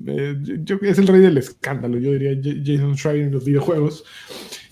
[0.05, 4.05] eh, yo, es el rey del escándalo, yo diría Jason Schreier en los videojuegos,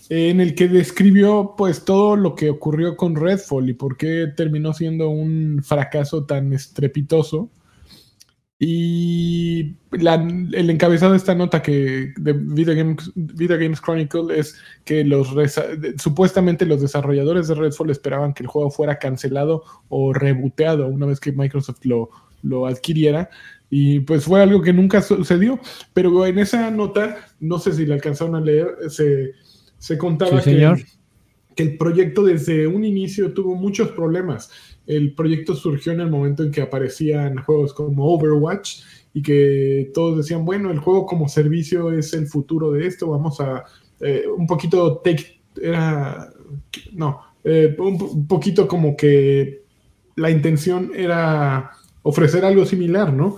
[0.08, 4.72] en el que describió pues todo lo que ocurrió con Redfall y por qué terminó
[4.74, 7.50] siendo un fracaso tan estrepitoso.
[8.62, 14.54] Y la- el encabezado de esta nota que de Video Games, Video Games Chronicle es
[14.84, 15.34] que los
[15.96, 21.20] supuestamente los desarrolladores de Redfall esperaban que el juego fuera cancelado o reboteado una vez
[21.20, 22.10] que Microsoft lo,
[22.42, 23.30] lo adquiriera.
[23.70, 25.58] Y pues fue algo que nunca sucedió.
[25.94, 29.32] Pero en esa nota, no sé si la alcanzaron a leer, se,
[29.78, 30.78] se contaba Sí, que, señor.
[31.56, 34.50] que el proyecto desde un inicio tuvo muchos problemas.
[34.86, 38.82] El proyecto surgió en el momento en que aparecían juegos como Overwatch
[39.14, 43.40] y que todos decían, bueno, el juego como servicio es el futuro de esto, vamos
[43.40, 43.64] a
[44.00, 46.32] eh, un poquito take, era,
[46.92, 49.62] no, eh, un, po- un poquito como que
[50.16, 51.70] la intención era
[52.02, 53.36] ofrecer algo similar, ¿no?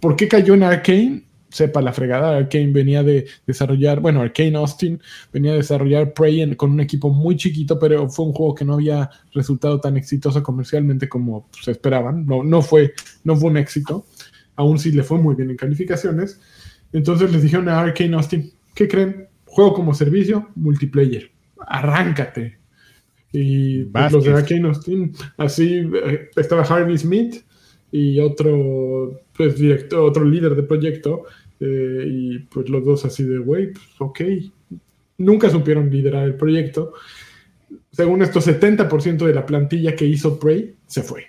[0.00, 1.24] ¿Por qué cayó en Arkane?
[1.52, 4.98] Sepa la fregada, Arkane venía de desarrollar, bueno, Arkane Austin
[5.32, 8.64] venía a desarrollar Prey en- con un equipo muy chiquito, pero fue un juego que
[8.64, 12.24] no había resultado tan exitoso comercialmente como se esperaban.
[12.24, 14.06] No, no, fue, no fue un éxito,
[14.56, 16.40] aún sí le fue muy bien en calificaciones.
[16.92, 19.28] Entonces les dijeron a Arkane Austin, ¿qué creen?
[19.44, 21.30] Juego como servicio, multiplayer.
[21.66, 22.58] Arráncate.
[23.32, 24.32] Y pues, los de.
[24.32, 27.36] Arkane Austin, así eh, estaba Harvey Smith
[27.90, 31.24] y otro, pues, director, otro líder de proyecto,
[31.62, 34.20] eh, y pues los dos así de, güey, pues, ok.
[35.18, 36.92] Nunca supieron liderar el proyecto.
[37.92, 41.24] Según esto, 70% de la plantilla que hizo Prey se fue.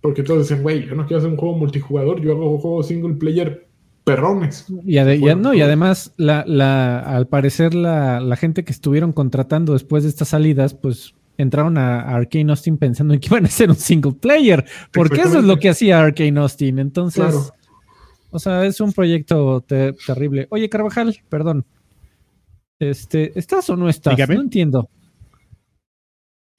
[0.00, 3.14] Porque todos decían, güey, yo no quiero hacer un juego multijugador, yo hago juegos single
[3.14, 3.66] player
[4.04, 4.66] perrones.
[4.84, 9.72] Y, ade- no, y además, la, la, al parecer, la, la gente que estuvieron contratando
[9.72, 13.48] después de estas salidas, pues entraron a, a Arcane Austin pensando en que iban a
[13.48, 16.78] ser un single player, porque eso es lo que hacía Arcane Austin.
[16.78, 17.50] Entonces, Claro.
[18.30, 20.46] O sea, es un proyecto te- terrible.
[20.50, 21.64] Oye, Carvajal, perdón.
[22.78, 24.14] Este, ¿estás o no estás?
[24.16, 24.34] Dígame.
[24.34, 24.88] No entiendo.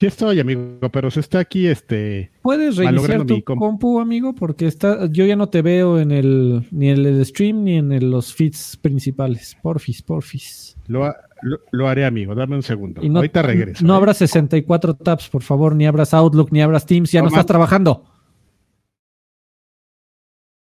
[0.00, 2.30] Sí estoy, amigo, pero se está aquí, este...
[2.42, 3.64] ¿Puedes reiniciar tu compu.
[3.66, 4.32] compu, amigo?
[4.32, 7.90] Porque está, yo ya no te veo en el, ni en el stream ni en
[7.90, 9.56] el- los feeds principales.
[9.60, 10.76] Porfis, porfis.
[10.86, 12.36] Lo, ha- lo, lo haré, amigo.
[12.36, 13.02] Dame un segundo.
[13.02, 13.84] Y no, Ahorita regreso.
[13.84, 13.96] No ¿eh?
[13.96, 17.46] abras 64 tabs, por favor, ni abras Outlook, ni abras Teams, ya no, No, estás
[17.46, 18.04] trabajando.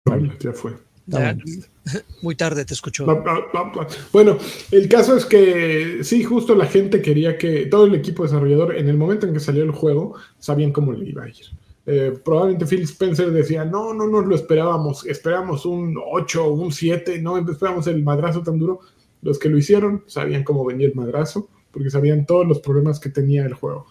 [0.06, 0.74] Vale, ya fue.
[1.06, 1.38] Ya,
[2.22, 3.06] Muy tarde te escucho.
[3.06, 3.88] Bla, bla, bla, bla.
[4.12, 4.38] Bueno,
[4.72, 8.88] el caso es que sí, justo la gente quería que todo el equipo desarrollador, en
[8.88, 11.46] el momento en que salió el juego, sabían cómo le iba a ir.
[11.86, 16.72] Eh, probablemente Phil Spencer decía, no, no nos lo esperábamos, esperamos un 8 o un
[16.72, 18.80] 7, no esperamos el madrazo tan duro.
[19.22, 23.10] Los que lo hicieron sabían cómo venía el madrazo, porque sabían todos los problemas que
[23.10, 23.88] tenía el juego.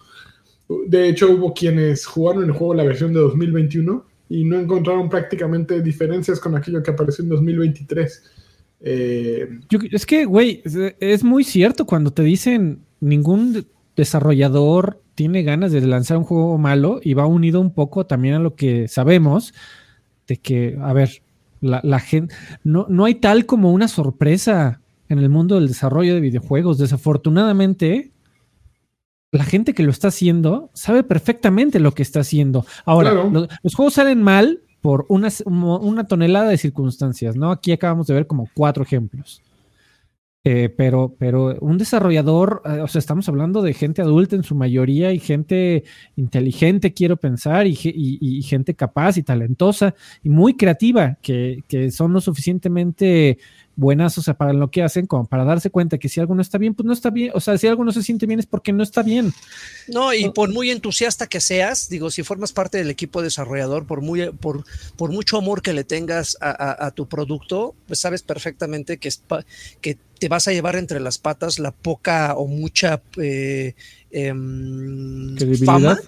[0.87, 5.81] De hecho, hubo quienes jugaron el juego la versión de 2021 y no encontraron prácticamente
[5.83, 8.23] diferencias con aquello que apareció en 2023.
[8.81, 13.65] Eh, Yo- es que, güey, es, es muy cierto cuando te dicen ningún de-
[13.95, 18.39] desarrollador tiene ganas de lanzar un juego malo y va unido un poco también a
[18.39, 19.53] lo que sabemos
[20.27, 21.21] de que, a ver,
[21.61, 26.15] la, la gente, no, no hay tal como una sorpresa en el mundo del desarrollo
[26.15, 26.79] de videojuegos.
[26.79, 28.12] Desafortunadamente,
[29.33, 32.65] la gente que lo está haciendo sabe perfectamente lo que está haciendo.
[32.85, 33.29] Ahora, Claro.
[33.29, 37.51] los, los juegos salen mal por una, una tonelada de circunstancias, ¿no?
[37.51, 39.41] Aquí acabamos de ver como cuatro ejemplos.
[40.45, 44.55] Eh, pero, pero un desarrollador, eh, o sea, estamos hablando de gente adulta en su
[44.55, 45.85] mayoría y gente
[46.17, 51.91] inteligente, quiero pensar, y, y- y gente capaz y talentosa y muy creativa, que, que
[51.91, 53.37] son lo suficientemente
[53.75, 56.41] buenas, o sea, para lo que hacen, como para darse cuenta que si algo no
[56.41, 57.31] está bien, pues no está bien.
[57.33, 59.33] O sea, si algo no se siente bien es porque no está bien.
[59.87, 64.01] No, y por muy entusiasta que seas, digo, si formas parte del equipo desarrollador, por,
[64.01, 64.63] muy, por,
[64.95, 69.07] por mucho amor que le tengas a, a- a tu producto, pues sabes perfectamente que,
[69.07, 69.43] es pa-
[69.81, 73.73] que te vas a llevar entre las patas la poca o mucha eh,
[74.11, 75.99] em, fama,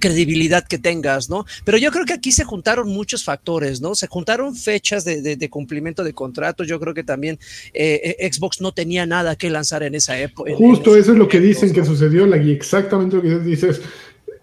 [0.00, 1.44] credibilidad que tengas, ¿no?
[1.64, 3.94] Pero yo creo que aquí se juntaron muchos factores, ¿no?
[3.94, 6.66] Se juntaron fechas de, de- de cumplimiento de contratos.
[6.66, 7.38] Yo creo que también
[7.72, 10.52] eh, eh, Xbox no tenía nada que lanzar en esa época.
[10.56, 13.80] Justo eso es lo que dicen que sucedió, exactamente lo que dices.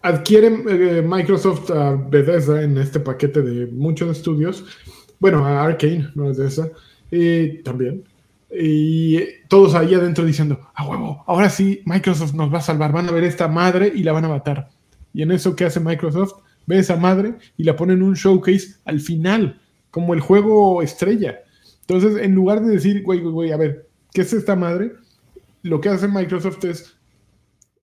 [0.02, 4.64] Adquieren eh, Microsoft a Bethesda en este paquete de muchos estudios,
[5.20, 6.70] bueno, a Arkane, no es de esa,
[7.12, 8.04] y también.
[8.58, 13.10] Y todos ahí adentro diciendo, a huevo, ahora sí, Microsoft nos va a salvar, van
[13.10, 14.70] a ver esta madre y la van a matar.
[15.16, 16.34] Y en eso, ¿qué hace Microsoft?
[16.68, 19.60] Ve esa madre y la pone en un showcase al final,
[19.92, 21.40] como el juego estrella.
[21.82, 24.92] Entonces, en lugar de decir, güey, güey, güey, a ver, ¿qué es esta madre?
[25.64, 26.98] Lo que hace Microsoft es,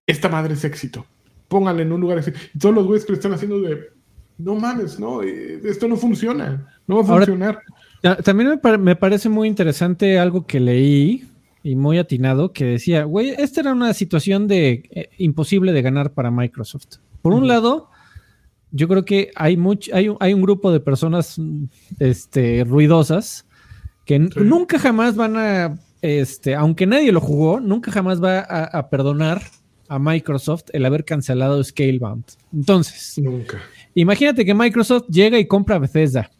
[0.07, 1.07] esta madre es éxito.
[1.49, 2.33] Pónganla en un lugar así.
[2.55, 3.79] Y todos los güeyes que lo están haciendo de,
[4.39, 7.61] no mames, no, eh, esto no funciona, no va a funcionar.
[8.03, 11.25] Ta- También me, pare- me parece muy interesante algo que leí
[11.63, 16.13] y muy atinado que decía, güey, esta era una situación de eh, imposible de ganar
[16.13, 16.97] para Microsoft.
[17.23, 17.89] Por un lado,
[18.71, 21.41] yo creo que hay mucho, hay, un- hay un grupo de personas
[21.99, 23.47] este, ruidosas
[24.05, 24.41] que Sí.
[24.41, 29.41] nunca jamás van a, este, aunque nadie lo jugó, nunca jamás va a, a perdonar
[29.89, 32.25] a Microsoft el haber cancelado Scalebound.
[32.53, 33.59] Entonces, Nunca.
[33.95, 36.31] imagínate que Microsoft llega y compra Bethesda.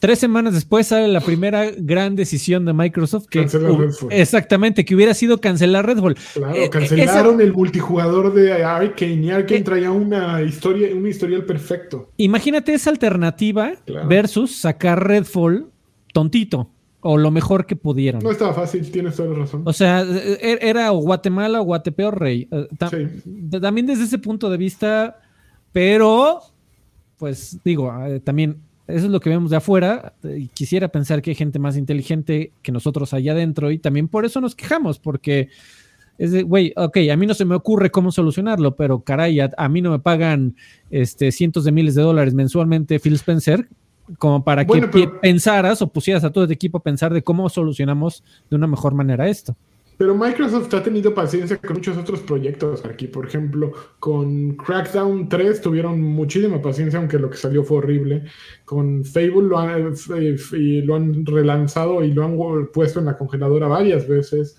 [0.00, 4.12] Tres semanas después sale la primera gran decisión de Microsoft que Cancelar hu- Redfall.
[4.12, 6.16] exactamente que hubiera sido cancelar Redfall.
[6.34, 9.62] Claro, Eh, cancelaron esa- el multijugador de Arkane y Arkane Eh.
[9.62, 12.10] traía una historia, un historial perfecto.
[12.16, 14.08] Imagínate esa alternativa Claro.
[14.08, 15.66] versus sacar Redfall
[16.14, 16.70] tontito
[17.02, 18.22] o lo mejor que pudieron.
[18.22, 19.62] No estaba fácil, tienes toda la razón.
[19.66, 22.48] O sea, e- era o Guatemala o Guatepeor Rey.
[22.50, 22.68] Eh,
[23.60, 25.18] También desde ese punto de vista,
[25.72, 26.40] pero
[27.18, 28.56] pues digo, eh, también
[28.90, 30.12] eso es lo que vemos de afuera.
[30.22, 34.24] Y quisiera pensar que hay gente más inteligente que nosotros allá adentro y también por
[34.24, 35.48] eso nos quejamos, porque
[36.18, 39.50] es de, güey, ok, a mí no se me ocurre cómo solucionarlo, pero caray, a,
[39.56, 40.54] a mí no me pagan
[40.90, 43.68] este, cientos de miles de dólares mensualmente Phil Spencer
[44.18, 47.22] como para Bueno, que pero- pensaras o pusieras a todo el equipo a pensar de
[47.22, 49.56] cómo solucionamos de una mejor manera esto.
[50.00, 53.06] Pero Microsoft ha tenido paciencia con muchos otros proyectos aquí.
[53.06, 58.24] Por ejemplo, con Crackdown 3 tuvieron muchísima paciencia, aunque lo que salió fue horrible.
[58.64, 63.18] Con Fable lo han, eh, y lo han relanzado y lo han puesto en la
[63.18, 64.56] congeladora varias veces.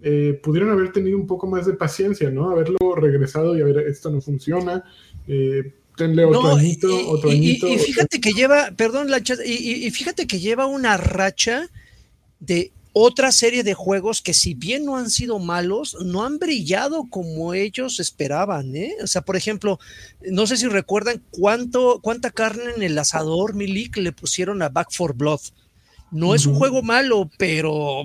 [0.00, 2.48] Eh, pudieron haber tenido un poco más de paciencia, ¿no?
[2.50, 4.84] Haberlo regresado y a ver, esto no funciona.
[5.26, 7.66] Eh, tenle otro No, añito, y, otro y- y- añito.
[7.66, 11.68] y otro- fíjate que lleva, perdón, Lancha, y, y- y fíjate que lleva una racha
[12.38, 17.04] de otra serie de juegos que si bien no han sido malos, no han brillado
[17.10, 18.96] como ellos esperaban, ¿eh?
[19.02, 19.78] O sea, por ejemplo,
[20.22, 24.92] no sé si recuerdan cuánto, cuánta carne en el asador Milik le pusieron a Back
[24.92, 25.40] for Blood.
[26.10, 28.04] No es un juego malo, pero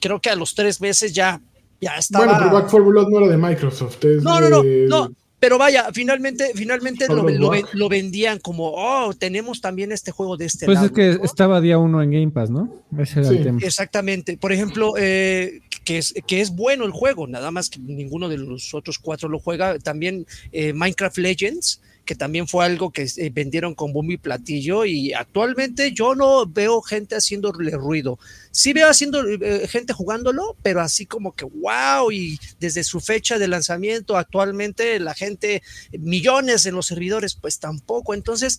[0.00, 1.42] creo que a los tres meses ya,
[1.78, 2.24] ya estaba.
[2.24, 4.02] Bueno, pero Back 4 Blood no era de Microsoft.
[4.02, 5.10] es No, no, no, no.
[5.40, 7.24] Pero vaya, finalmente, finalmente lo,
[7.72, 10.86] lo vendían como, oh, tenemos también este juego de este Pues lado.
[10.86, 11.24] es que ¿no?
[11.24, 12.68] estaba día uno en Game Pass, ¿no?
[12.98, 13.36] Ese era Sí.
[13.36, 13.60] el tema.
[13.62, 14.36] Exactamente.
[14.36, 18.38] Por ejemplo, eh, que, es, que es bueno el juego, nada más que ninguno de
[18.38, 19.78] los otros cuatro lo juega.
[19.78, 24.84] También eh, Minecraft Legends, que también fue algo que eh, vendieron con bombo y platillo.
[24.86, 28.18] Y actualmente yo no veo gente haciéndole ruido.
[28.50, 32.10] Sí veo haciendo eh, gente jugándolo, pero así como que wow.
[32.10, 35.62] Y desde su fecha de lanzamiento, actualmente la gente,
[35.98, 38.14] millones en los servidores, pues tampoco.
[38.14, 38.58] Entonces,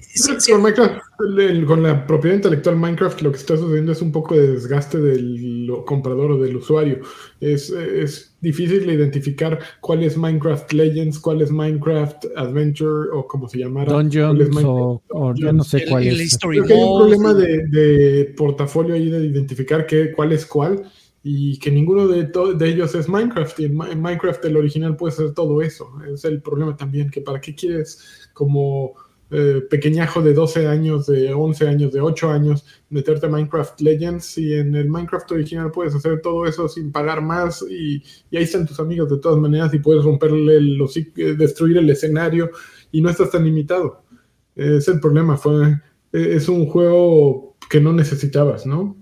[0.00, 1.00] sí, sí, Con, Minecraft,
[1.38, 4.98] el- con la propiedad intelectual Minecraft lo que está sucediendo es un poco de desgaste
[5.00, 7.00] del comprador o del usuario.
[7.40, 13.58] Es, es difícil identificar cuál es Minecraft Legends, cuál es Minecraft Adventure o como se
[13.58, 13.92] llamara.
[13.92, 16.32] Dungeons o, o ya no sé el- cuál el es.
[16.34, 20.46] History Creo que hay un problema de, de portafolio ahí de identificar qué, cuál es
[20.46, 20.90] cuál
[21.22, 22.24] y que ninguno de,
[22.56, 25.90] de ellos es Minecraft y en, Mi- en Minecraft el original puede ser todo eso.
[26.12, 28.94] Es el problema también, que para qué quieres como
[29.30, 34.36] eh, pequeñajo de 12 años, de 11 años, de 8 años, meterte a Minecraft Legends
[34.38, 38.44] y en el Minecraft original puedes hacer todo eso sin pagar más y, y ahí
[38.44, 42.50] están tus amigos de todas maneras y puedes romperle hocico, eh, destruir el escenario
[42.92, 44.02] y no estás tan limitado.
[44.54, 45.78] Es el problema, fue, eh,
[46.36, 48.96] es un juego que no necesitabas, ¿no?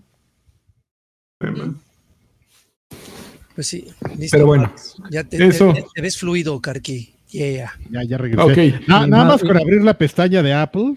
[3.54, 3.86] Pues sí,
[4.18, 4.36] listo.
[4.36, 4.72] Pero bueno,
[5.10, 5.72] Ya te, eso.
[5.74, 7.14] te- te ves fluido, Karki.
[7.30, 7.72] Yeah.
[7.90, 8.42] Ya, ya regresé.
[8.78, 8.88] Ok.
[8.88, 10.94] Na- nada más con abrir la pestaña de Apple,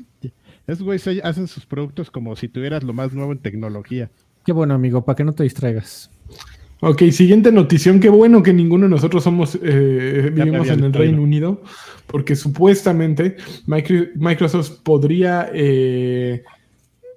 [0.68, 4.10] esos güeyes hacen sus productos como si tuvieras lo más nuevo en tecnología.
[4.46, 6.10] Qué bueno, amigo, para que no te distraigas.
[6.82, 8.00] Ok, siguiente notición.
[8.00, 10.94] Qué bueno que ninguno de nosotros somos eh, vivimos en el.
[10.94, 11.64] Reino Unido,
[12.06, 16.44] porque supuestamente Micro- Microsoft podría eh,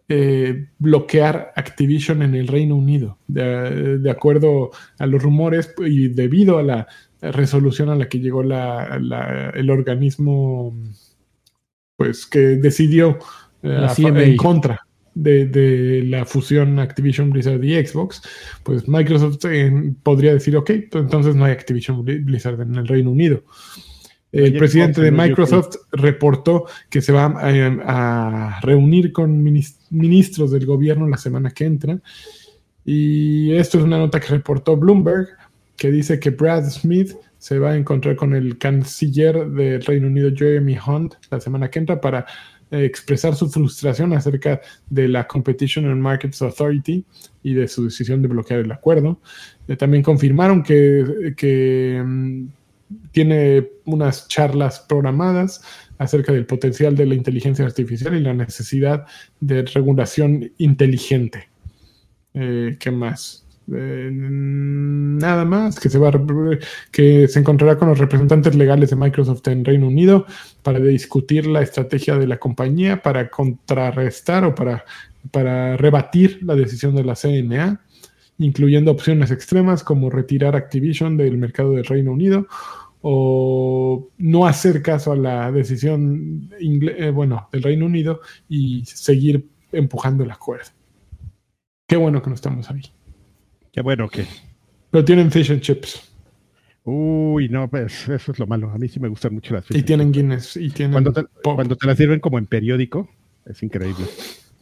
[0.08, 6.58] eh, bloquear Activision en el Reino Unido, de, de acuerdo a los rumores y debido
[6.58, 6.86] a la
[7.20, 10.74] resolución a la que llegó la- la- el organismo,
[11.96, 13.18] pues que decidió
[13.62, 13.76] eh,
[14.30, 14.80] en contra
[15.14, 18.22] de, de la fusión Activision Blizzard y Xbox,
[18.62, 22.86] pues Microsoft eh, podría decir, ok, pues entonces no hay Activision Bli- Blizzard en el
[22.86, 23.42] Reino Unido.
[24.30, 29.77] El presidente de ¿cómo se Microsoft reportó que se va a, a reunir con minis-
[29.90, 32.00] ministros del gobierno la semana que entra.
[32.84, 35.28] Y esto es una nota que reportó Bloomberg,
[35.76, 40.30] que dice que Brad Smith se va a encontrar con el canciller del Reino Unido,
[40.34, 42.26] Jeremy Hunt, la semana que entra para
[42.70, 44.60] eh, expresar su frustración acerca
[44.90, 47.04] de la Competition and Markets Authority
[47.42, 49.20] y de su decisión de bloquear el acuerdo.
[49.68, 52.46] Eh, también confirmaron que, que mm,
[53.12, 55.62] tiene unas charlas programadas
[55.98, 59.06] acerca del potencial de la inteligencia artificial y la necesidad
[59.40, 61.48] de regulación inteligente.
[62.34, 63.44] Eh, ¿Qué más?
[63.70, 66.10] Eh, nada más, que se, va,
[66.90, 70.24] que se encontrará con los representantes legales de Microsoft en Reino Unido
[70.62, 74.84] para discutir la estrategia de la compañía, para contrarrestar o para,
[75.30, 77.82] para rebatir la decisión de la CNA,
[78.38, 82.46] incluyendo opciones extremas como retirar Activision del mercado del Reino Unido
[83.00, 90.24] o no hacer caso a la decisión eh, bueno, del Reino Unido y seguir empujando
[90.24, 90.70] el acuerdo.
[91.86, 92.82] Qué bueno que no estamos ahí.
[93.72, 94.26] Qué bueno que.
[94.90, 96.12] Pero tienen fish and chips.
[96.84, 98.70] Uy, no, pues eso es lo malo.
[98.70, 100.56] A mí sí me gustan mucho las fish Y tienen Guinness.
[100.56, 103.08] Y tienen cuando, te, cuando te las sirven como en periódico,
[103.46, 104.04] es increíble.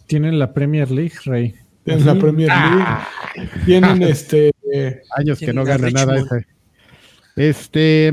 [0.07, 1.55] Tienen la Premier League, Rey.
[1.85, 3.09] Tienen la Premier ah.
[3.35, 3.51] League.
[3.65, 4.53] Tienen este.
[5.17, 6.25] Años que no ganan nada.
[7.37, 8.13] Este.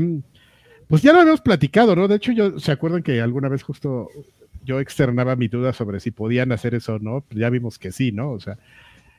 [0.88, 2.06] Pues ya lo habíamos platicado, ¿no?
[2.06, 4.08] De hecho, yo, ¿se acuerdan que alguna vez justo
[4.64, 7.24] yo externaba mi duda sobre si podían hacer eso o no?
[7.30, 8.30] Ya vimos que sí, ¿no?
[8.30, 8.58] O sea,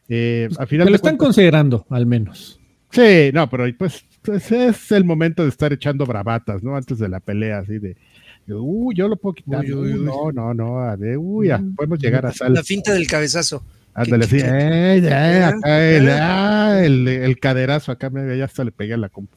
[0.08, 0.90] eh, al final.
[0.90, 2.60] lo están considerando, al menos.
[2.92, 6.76] Sí, no, pero pues, pues, es el momento de estar echando bravatas, ¿no?
[6.76, 7.98] Antes de la pelea, así de.
[8.48, 9.68] Uy, yo lo puedo quitar.
[9.68, 10.80] no, no, no.
[10.80, 11.76] A ver, uy, ya, mm.
[11.76, 12.54] podemos llegar a sal.
[12.54, 13.64] La finta del cabezazo.
[13.96, 14.38] Ándale, sí.
[14.44, 19.10] Eh, acá el, ah, el, el, caderazo, acá me, ya hasta le pegué a la
[19.10, 19.36] compu.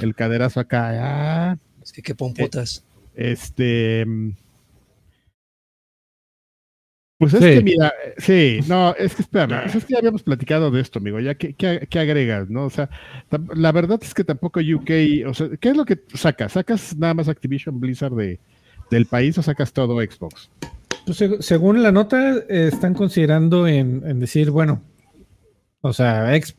[0.00, 1.50] El caderazo acá.
[1.52, 1.58] Ah.
[1.82, 2.84] Es que qué pompotas.
[3.14, 4.06] este.
[7.20, 10.70] Pues es que mira, sí, no, es que espérame, pues es que ya habíamos platicado
[10.70, 12.64] de esto, amigo, ya ¿qué, qué, agregas, ¿no?
[12.64, 12.88] O sea,
[13.54, 16.52] la verdad es que tampoco UK, o sea, ¿qué es lo que sacas?
[16.52, 18.40] ¿Sacas nada más Activision Blizzard de,
[18.90, 20.48] del país o sacas todo Xbox?
[21.04, 24.80] Pues según la nota, están considerando en, decir, bueno,
[25.82, 26.56] o sea, ex,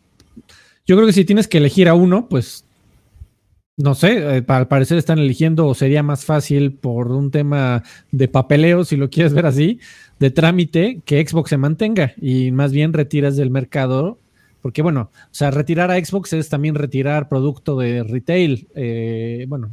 [0.85, 2.65] yo creo que si tienes que elegir a uno, pues
[3.83, 8.27] no sé, eh, al parecer están eligiendo o sería más fácil por un tema de
[8.27, 9.79] papeleo, si lo quieres ver así,
[10.19, 14.17] de trámite, que Xbox se mantenga y más bien retiras del mercado,
[14.61, 18.67] porque bueno, o sea, retirar a Xbox es también retirar producto de retail.
[18.75, 19.71] Eh, bueno,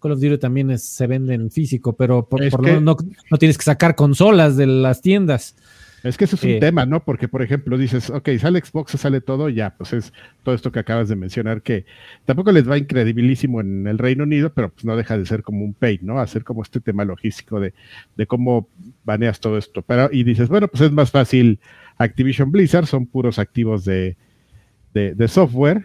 [0.00, 2.96] Call of Duty también se vende en físico, pero por, lo menos
[3.30, 5.56] no tienes que sacar consolas de las tiendas.
[6.02, 7.04] Es que eso es un tema, ¿no?
[7.04, 10.80] Porque, por ejemplo, dices, ok, sale Xbox, sale todo, ya, pues es todo esto que
[10.80, 11.84] acabas de mencionar, que
[12.24, 15.64] tampoco les va incredibilísimo en el Reino Unido, pero pues no deja de ser como
[15.64, 16.18] un pay, ¿no?
[16.18, 17.72] Hacer como este tema logístico de,
[18.16, 18.68] de cómo
[19.04, 19.82] baneas todo esto.
[19.82, 21.60] Pero, y dices, bueno, pues es más fácil
[21.98, 24.16] Activision Blizzard, son puros activos de,
[24.94, 25.84] de, software,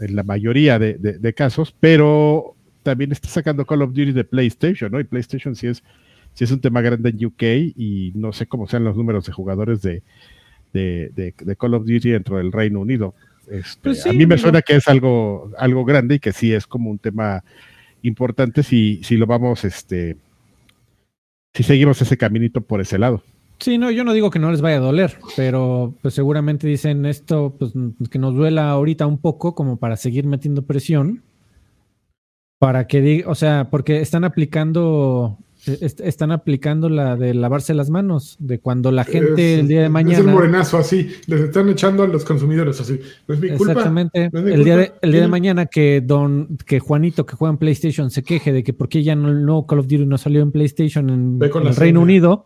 [0.00, 4.90] en la mayoría de, de casos, pero también está sacando Call of Duty de PlayStation,
[4.90, 5.00] ¿no?
[5.00, 5.82] Y PlayStation sí es
[6.34, 7.42] si es un tema grande en UK
[7.76, 10.02] y no sé cómo sean los números de jugadores de,
[10.72, 13.14] de, Call of Duty dentro del Reino Unido.
[13.48, 16.66] Este, pues a mí me suena que es algo, algo grande y que sí es
[16.66, 17.44] como un tema
[18.02, 20.16] importante si, si lo vamos, este,
[21.54, 23.22] si seguimos ese caminito por ese lado.
[23.60, 27.06] Sí, no, yo no digo que no les vaya a doler, pero pues seguramente dicen
[27.06, 27.72] esto, pues
[28.10, 31.22] que nos duela ahorita un poco como para seguir metiendo presión,
[32.58, 38.36] para que diga, o sea, porque están aplicando están aplicando la de lavarse las manos,
[38.38, 40.18] de cuando la gente el día de mañana.
[40.18, 43.00] Es el morenazo así, les están echando a los consumidores así.
[43.26, 43.72] No es mi culpa.
[43.72, 44.30] Exactamente.
[44.32, 48.10] el, día de, el día de mañana que don, que Juanito que juega en PlayStation
[48.10, 51.10] se queje de que por qué ya no, Call of Duty no salió en PlayStation
[51.10, 52.44] en, el Reino Unido.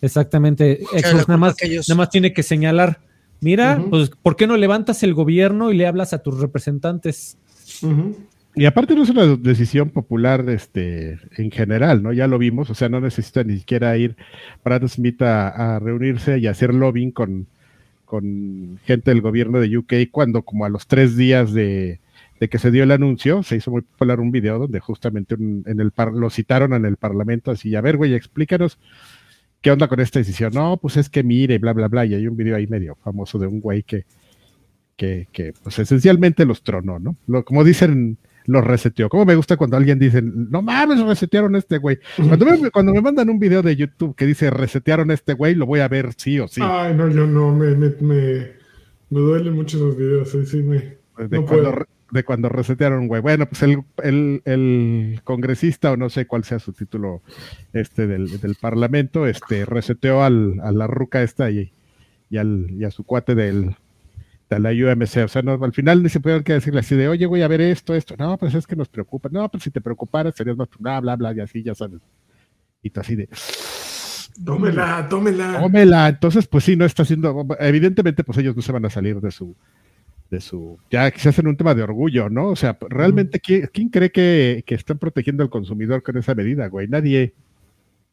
[0.00, 0.80] Exactamente.
[0.92, 3.00] Xbox nada más, nada más tiene que señalar.
[3.40, 7.38] Mira, pues, ¿por qué no levantas el gobierno y le hablas a tus representantes?
[8.58, 12.12] Y aparte no es una decisión popular este, en general, ¿no?
[12.12, 14.16] Ya lo vimos, o sea, no necesita ni siquiera ir
[14.64, 17.46] Brad Smith a, reunirse y hacer lobbying con,
[18.04, 22.00] con gente del gobierno de UK cuando como a los tres días de,
[22.50, 25.92] que se dio el anuncio, se hizo muy popular un video donde justamente en el
[26.14, 28.80] lo citaron en el parlamento así, a ver, güey, explícanos
[29.60, 30.52] qué onda con esta decisión.
[30.52, 33.38] No, pues es que mire, bla, bla, bla, y hay un video ahí medio famoso
[33.38, 34.04] de un güey que,
[34.96, 37.14] que, que pues esencialmente los tronó, ¿no?
[37.28, 38.18] Lo, como dicen
[38.48, 39.10] lo reseteó.
[39.10, 41.98] Como me gusta cuando alguien dice, no mames, resetearon este güey.
[42.16, 45.66] Cuando me, cuando me mandan un video de YouTube que dice resetearon este güey, lo
[45.66, 46.62] voy a ver sí o sí.
[46.64, 48.52] Ay, no, yo no, me, me, me,
[49.10, 50.96] me duelen mucho los videos, sí, sí, me.
[51.18, 53.20] De, cuando, de cuando resetearon, güey.
[53.20, 57.20] Bueno, pues el, el, el, congresista, o no sé cuál sea su título
[57.74, 61.74] este del, del parlamento, este reseteó al, a la ruca esta y,
[62.30, 63.76] y, al, y a su cuate del,
[64.56, 65.24] la UMC.
[65.24, 67.48] O sea, no, al final ni se pudieron que decirle así de, oye, voy a
[67.48, 68.14] ver esto, esto.
[68.18, 69.28] No, pues es que nos preocupa.
[69.30, 72.00] No, pues si te preocuparas serías más, bla, bla, bla, y así, ya sabes.
[72.82, 73.28] Y tú así de,
[74.44, 75.60] Tómela, tómela.
[75.60, 76.08] Tómela.
[76.08, 77.46] Entonces, pues sí, no está haciendo.
[77.58, 79.54] Evidentemente, pues ellos no se van a salir de su.
[80.30, 82.48] De su ya se hacen un tema de orgullo, ¿no?
[82.48, 86.68] O sea, realmente, ¿quién, quién cree que, que están protegiendo al consumidor con esa medida,
[86.68, 86.86] güey?
[86.88, 87.34] Nadie.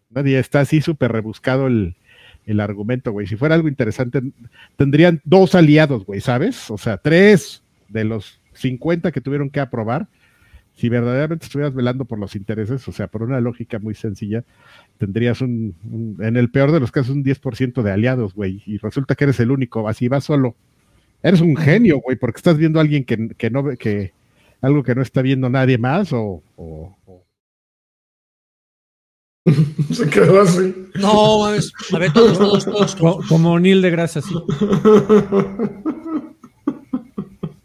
[0.09, 1.95] Nadie está así súper rebuscado el,
[2.45, 3.27] el argumento, güey.
[3.27, 4.21] Si fuera algo interesante,
[4.77, 6.69] tendrían dos aliados, güey, ¿sabes?
[6.71, 10.07] O sea, tres de los 50 que tuvieron que aprobar.
[10.75, 14.43] Si verdaderamente estuvieras velando por los intereses, o sea, por una lógica muy sencilla,
[14.97, 18.77] tendrías un, un- en el peor de los casos, un 10% de aliados, güey, y
[18.79, 20.53] resulta que eres el único, así vas solo.
[21.23, 24.11] Eres un genio, güey, porque estás viendo a alguien que, que no ve, que
[24.61, 27.04] algo que no está viendo nadie más, o, o- o-
[29.91, 30.73] Se quedó así.
[30.95, 31.71] No, mames.
[31.93, 32.95] A ver, todos, todos, todos.
[32.95, 34.33] Co- Como Neil de Grasa, sí.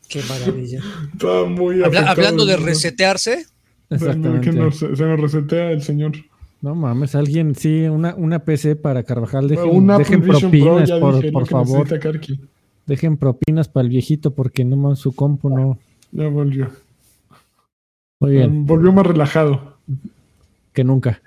[0.09, 0.81] Qué maravilla.
[1.13, 3.47] Está muy Habla- afectado hablando de resetearse,
[3.89, 4.51] Exactamente.
[4.51, 6.13] Que nos- se nos resetea el señor.
[6.63, 9.49] No mames, alguien, sí, una, una PC para Carvajal.
[9.49, 11.89] Dejen, Un Apple dejen Pro, propinas, ya por, dije, por favor.
[12.87, 15.79] Dejen propinas para el viejito porque no más su compu no.
[16.13, 16.71] Ya volvió.
[18.21, 19.77] Muy bien, Volvió más relajado
[20.75, 21.23] que nunca.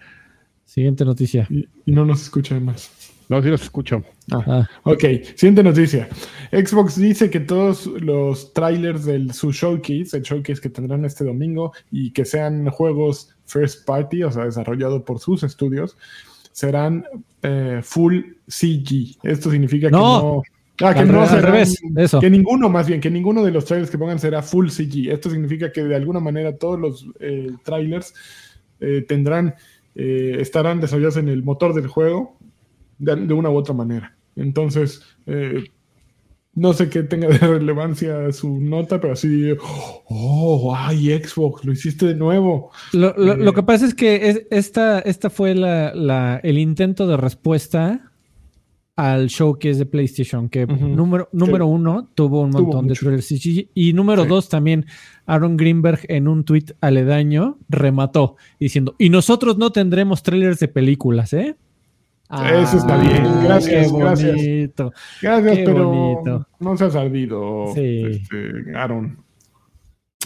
[0.73, 1.47] Siguiente noticia.
[1.51, 2.91] y, y no nos escucha más.
[3.29, 4.03] no, sí los escucho.
[4.31, 5.03] Ah, Ok,
[5.35, 6.07] siguiente noticia.
[6.51, 11.73] Xbox dice que todos los trailers de su showcase, el showcase que tendrán este domingo
[11.91, 15.95] y que sean juegos first party, o sea, desarrollado por sus estudios,
[16.51, 17.05] serán
[17.43, 19.17] eh, full CG.
[19.23, 20.21] Esto significa que No.
[20.21, 20.41] no.
[20.81, 22.19] Ah, que Al no al serán- revés, eso.
[22.19, 25.11] Que ninguno, más bien, que ninguno de los trailers que pongan será full CG.
[25.11, 28.13] Esto significa que de alguna manera todos los eh, trailers
[28.79, 29.53] eh, tendrán,
[29.95, 32.37] eh, estarán desarrollados en el motor del juego
[32.97, 34.15] de, de una u otra manera.
[34.35, 35.63] Entonces, eh,
[36.55, 39.53] no sé qué tenga de relevancia su nota, pero así,
[40.07, 42.71] oh, ay, Xbox, lo hiciste de nuevo.
[42.93, 46.57] Lo, lo- Eh, lo que pasa es que es- esta, esta fue la, la- el
[46.59, 48.11] intento de respuesta
[48.95, 53.31] al showcase de PlayStation, que número, número uno tuvo un Tuvo montón de trailers
[53.73, 54.29] y número Sí.
[54.29, 54.85] dos también
[55.25, 61.33] Aaron Greenberg en un tweet aledaño remató diciendo, y nosotros no tendremos trailers de películas,
[61.33, 61.55] ¿eh?
[62.29, 63.23] Eso está bien.
[63.43, 64.35] Gracias, qué gracias.
[65.21, 66.47] Gracias, Qué pero bonito.
[66.59, 68.03] no seas ardido, Sí.
[68.09, 69.17] este, Aaron.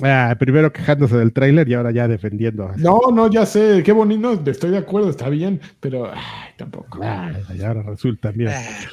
[0.03, 2.71] Ah, primero quejándose del tráiler y ahora ya defendiendo.
[2.77, 6.99] No, no, ya sé, qué bonito, estoy de acuerdo, está bien, pero ay, tampoco.
[7.01, 8.59] Ah, y ahora resulta, mira.
[8.59, 8.87] ah,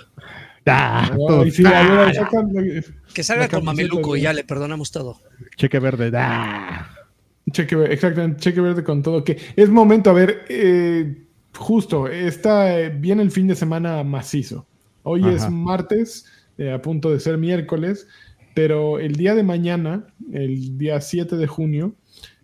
[0.67, 2.11] Ah, todo- sí, ah,
[3.13, 5.21] que salga con Mameluco y ya le perdonamos todo.
[5.57, 6.11] cheque verde.
[6.17, 6.89] ah.
[7.53, 9.23] cheque verde, exactamente, cheque verde con todo.
[9.25, 11.23] Que es momento, a ver, eh,
[11.55, 14.67] justo, está eh, viene el fin de semana macizo.
[15.03, 15.33] Hoy Ajá.
[15.35, 16.25] es martes,
[16.57, 18.09] eh, a punto de ser miércoles,
[18.55, 21.95] pero el día de mañana, el día 7 de junio,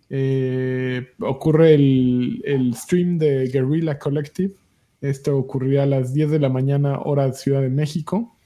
[0.09, 4.53] eh, ocurre el, el stream de Guerrilla Collective.
[4.99, 8.37] Esto ocurrirá a las 10 de la mañana, hora de Ciudad de México.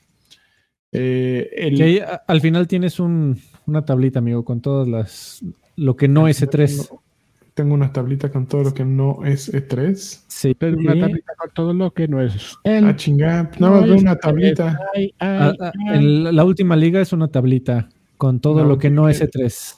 [0.91, 5.43] Eh, el- ahí, a- al final tienes un- una tablita, amigo, con todas las
[5.75, 6.67] lo que no es E3.
[6.87, 7.03] Tengo,
[7.55, 10.23] tengo una tablita con todo lo que no es E3.
[10.27, 10.53] Sí.
[10.59, 12.57] Pero una tablita con todo lo que no es.
[12.65, 14.77] Ah, chingada, nada más veo una tablita.
[14.93, 16.03] Ay, ay, Ah, ah, ay.
[16.33, 19.75] la última liga es una tablita con todo lo que no es E3.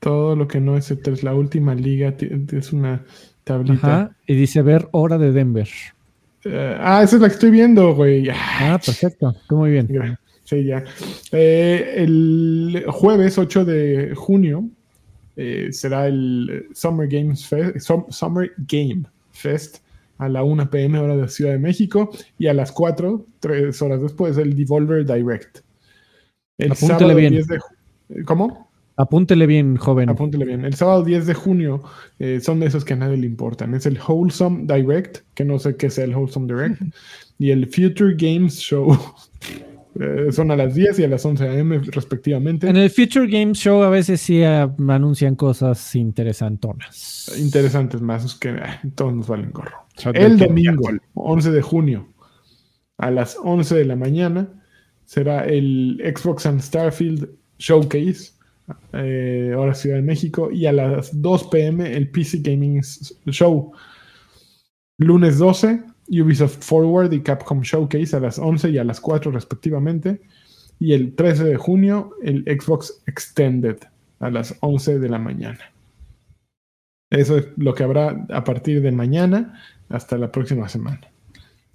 [0.00, 1.22] Todo lo que no es E3.
[1.22, 3.04] La última liga es una
[3.44, 3.86] tablita.
[3.86, 4.16] Ajá.
[4.26, 5.68] Y dice ver hora de Denver.
[6.44, 8.28] Eh, ah, esa es la que estoy viendo, güey.
[8.30, 9.32] Ah, perfecto.
[9.48, 9.88] Tú muy bien.
[10.42, 10.82] Sí, ya.
[11.30, 14.68] Eh, el jueves 8 de junio
[15.36, 19.78] eh, será el Summer Games Fest, Sum- Summer Game Fest
[20.18, 24.00] a la 1 pm hora de Ciudad de México y a las 4, tres horas
[24.02, 25.58] después, el Devolver Direct.
[26.58, 27.32] El Apúntele sábado bien.
[27.32, 28.70] 10 de ju- ¿Cómo?
[28.94, 30.10] Apúntele bien, joven.
[30.10, 30.64] Apúntele bien.
[30.66, 31.82] El sábado 10 de junio
[32.18, 33.74] eh, son de esos que a nadie le importan.
[33.74, 36.82] Es el Wholesome Direct, que no sé qué sea el Wholesome Direct,
[37.38, 38.96] y el Future Games Show.
[40.00, 42.68] Eh, son a las 10 y a las 11 am respectivamente.
[42.68, 47.30] En el Future Games Show a veces sí ah, anuncian cosas interesantonas.
[47.38, 49.86] Interesantes más, es que ah, todos nos valen gorro.
[50.14, 51.00] El domingo, miércoles.
[51.14, 52.08] 11 de junio,
[52.96, 54.48] a las 11 de la mañana,
[55.04, 57.28] será el Xbox and Starfield
[57.58, 58.32] Showcase,
[58.94, 62.80] eh, hora Ciudad de México, y a las 2 pm el PC Gaming
[63.26, 63.72] Show.
[64.98, 70.20] Lunes 12, Ubisoft Forward y Capcom Showcase a las 11 y a las 4 respectivamente.
[70.78, 73.78] Y el 13 de junio, el Xbox Extended
[74.18, 75.72] a las 11 de la mañana.
[77.10, 81.11] Eso es lo que habrá a partir de mañana hasta la próxima semana.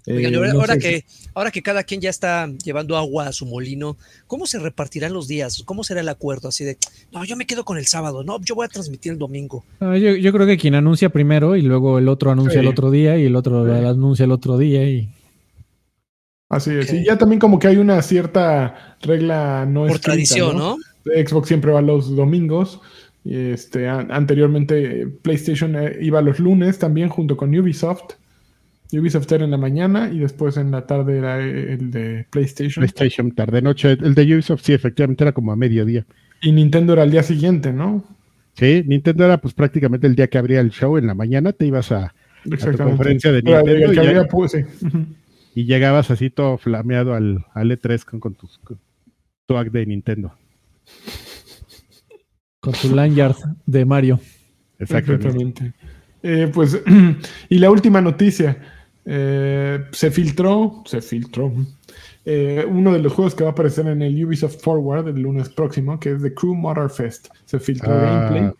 [0.07, 3.27] Oigan, Eh, ahora, no ahora sé que, ahora que cada quien ya está llevando agua
[3.27, 5.61] a su molino, ¿cómo se repartirán los días?
[5.65, 6.47] ¿Cómo será el acuerdo?
[6.47, 6.77] Así de,
[7.11, 9.65] no, yo me quedo con el sábado, no, yo voy a transmitir el domingo.
[9.81, 12.59] Ah, yo, yo creo que quien anuncia primero y luego el otro anuncia Sí.
[12.59, 13.85] el otro día y el otro Sí.
[13.85, 15.09] anuncia el otro día y
[16.49, 16.93] Así es.
[16.93, 20.77] Y ya también como que hay una cierta regla no Por escrita, tradición, ¿no?
[21.03, 22.79] Xbox siempre va los domingos.
[23.25, 28.13] Y este, an- anteriormente eh, PlayStation eh, iba los lunes también junto con Ubisoft.
[28.91, 32.81] Ubisoft era en la mañana y después en la tarde era el de PlayStation.
[32.81, 33.91] PlayStation tarde noche.
[33.91, 36.05] El de Ubisoft sí, efectivamente era como a mediodía.
[36.41, 38.03] Y Nintendo era al día siguiente, ¿no?
[38.53, 41.65] Sí, Nintendo era pues prácticamente el día que abría el show en la mañana, te
[41.65, 42.13] ibas a,
[42.77, 44.57] conferencia de Era el Nintendo y había, pues,
[45.53, 48.35] y llegabas así todo flameado al, al E3 con, con
[49.45, 50.33] tu act de Nintendo.
[52.59, 53.35] con su lanyard
[53.65, 54.19] de Mario.
[54.79, 55.27] Exactamente.
[55.27, 55.73] Exactamente.
[56.23, 56.81] Eh, pues,
[57.49, 58.57] y la última noticia.
[59.09, 61.51] Eh, se filtró, se filtró
[62.25, 65.47] eh, uno de los juegos que va a aparecer en el Ubisoft Forward el lunes
[65.47, 67.29] próximo, que es The Crew Motor Fest.
[67.45, 68.29] Se filtró Ah.
[68.29, 68.51] gameplay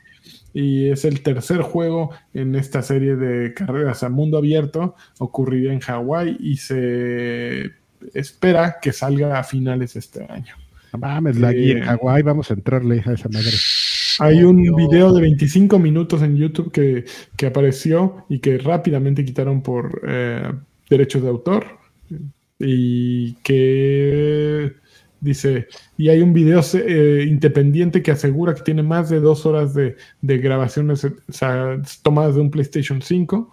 [0.54, 4.96] y es el tercer juego en esta serie de carreras a mundo abierto.
[5.20, 7.72] Ocurrirá en Hawái y se
[8.14, 10.56] espera que salga a finales de este año.
[10.94, 11.86] No mames, la guía en Eh.
[11.86, 13.52] Hawái, vamos a entrarle a esa madre.
[14.20, 14.76] Hay un Dios.
[14.76, 17.06] video de 25 minutos en YouTube que,
[17.36, 20.52] que apareció y que rápidamente quitaron por eh,
[20.90, 21.66] derechos de autor.
[22.60, 24.74] Y que
[25.20, 29.74] dice, y hay un video eh, independiente que asegura que tiene más de dos horas
[29.74, 33.52] de, de grabaciones o sea, tomadas de un PlayStation 5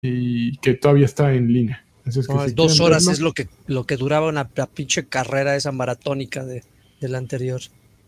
[0.00, 1.84] y que todavía está en línea.
[2.04, 4.48] Así es que No, si dos horas verlo, es lo que, lo que duraba una
[4.54, 6.64] la pinche carrera esa maratónica de,
[7.00, 7.60] de la anterior.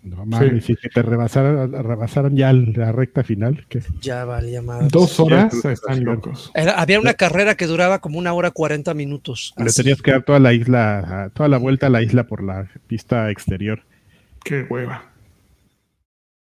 [0.02, 3.66] No mames, si que te rebasaran, rebasaran ya la recta final.
[3.68, 4.88] Que, Ya valía más.
[4.88, 6.50] Dos horas Sí, están locos.
[6.54, 9.52] había una carrera que duraba como una hora 40 minutos.
[9.58, 12.66] le tenías que dar toda la isla, toda la vuelta a la isla por la
[12.86, 13.82] pista exterior.
[14.42, 15.04] Qué hueva.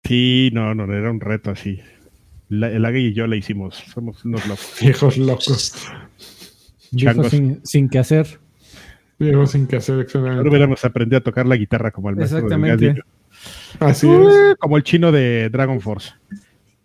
[0.04, 1.80] Sí, no, no, era un reto así.
[2.48, 4.76] La- el Agui y yo le hicimos, somos unos locos.
[4.80, 5.74] Viejos locos.
[6.94, 7.30] Changos.
[7.30, 8.38] sin, sin que hacer.
[9.18, 10.48] Viejos sin que hacer Ahora exactamente.
[10.50, 12.86] hubiéramos aprendido a tocar la guitarra como el maestro del Exactamente.
[12.86, 13.02] Gadillo.
[13.80, 14.56] Así es.
[14.58, 16.12] Como el chino de Dragon Force.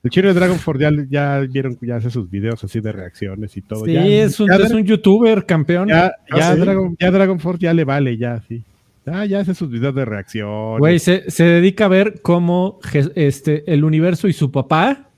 [0.04, 3.56] El chino de Dragon Force ya, ya vieron, ya hace sus videos así de reacciones
[3.56, 3.86] y todo.
[3.86, 5.90] Sí, ya, es, un, ya, es un youtuber campeón.
[5.90, 6.60] ya, ya ¿sí?
[6.60, 8.64] Dragon, ya Dragon Force ya le vale, ya, sí.
[9.06, 10.80] Ya, ya hace sus videos de reacción.
[10.80, 12.80] Güey, se, se dedica a ver cómo
[13.16, 15.10] este, el universo y su papá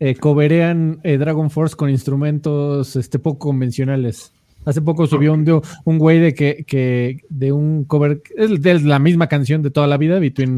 [0.00, 4.32] eh, coberean eh, Dragon Force con instrumentos este, poco convencionales.
[4.64, 9.28] Hace poco subió un, güey de que, que de un cover, es de la misma
[9.28, 10.56] canción de toda la vida, Between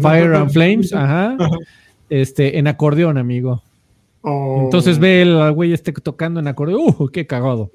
[0.00, 1.36] Fire and Flames, ajá,
[2.10, 3.62] este, en acordeón, amigo.
[4.22, 4.62] Oh.
[4.64, 7.70] Entonces ve el güey este tocando en acordeón, ¡uh, qué cagado!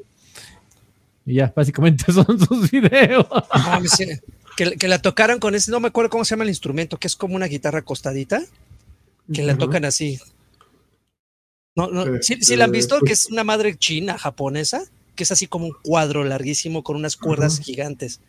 [1.25, 3.27] Y ya, básicamente son sus videos.
[4.55, 7.07] Que, que la tocaran con ese, no me acuerdo cómo se llama el instrumento, que
[7.07, 8.41] es como una guitarra acostadita,
[9.31, 10.19] que la tocan así.
[11.75, 12.97] No, no, Eh, ¿sí, sí la han eh, visto?
[12.97, 14.81] pues- Que es una madre china, japonesa,
[15.17, 18.21] que es así como un cuadro larguísimo con unas cuerdas gigantes.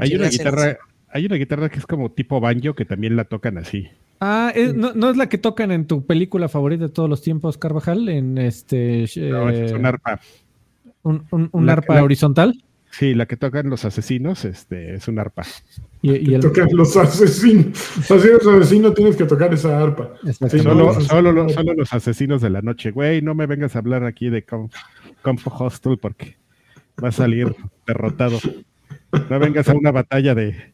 [0.00, 0.78] Hay una guitarra,
[1.10, 3.86] hay una guitarra que es como tipo banjo que también la tocan así.
[4.20, 7.22] Ah, es- no, no es la que tocan en tu película favorita de todos los
[7.22, 8.08] tiempos, Carvajal?
[8.08, 9.06] En este.
[9.16, 10.18] No, es eh, un arpa.
[11.02, 12.60] un, un- un la- arpa la- horizontal.
[12.90, 15.42] Sí, la que tocan los asesinos, este, es un arpa.
[16.00, 17.76] Y, y el, Tocan los asesinos.
[18.08, 20.10] Para ser asesino tienes que tocar esa arpa.
[20.48, 20.92] Sí, Solo,
[21.74, 24.44] los asesinos de la noche, güey, no me vengas a hablar aquí de
[25.24, 26.36] Conf, Conf Hostel porque
[27.02, 27.54] va a salir
[27.86, 28.38] derrotado.
[29.30, 30.72] No vengas a una batalla de,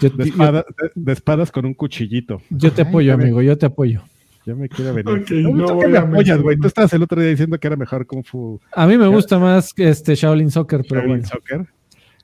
[0.00, 2.40] yo, de, yo- espada- de- de espadas con un cuchillito.
[2.50, 4.02] yo te Ay, apoyo, amigo, yo te apoyo.
[4.44, 5.22] Yo me quiero venir.
[5.22, 6.56] Ok, no, no ¿tú voy qué me a apoyas, güey.
[6.56, 9.38] Tú estabas el otro día diciendo que era mejor Kung Fu A mí me gusta
[9.38, 11.28] más que este Shaolin Soccer, pero Shaolin bueno.
[11.28, 11.66] Soccer.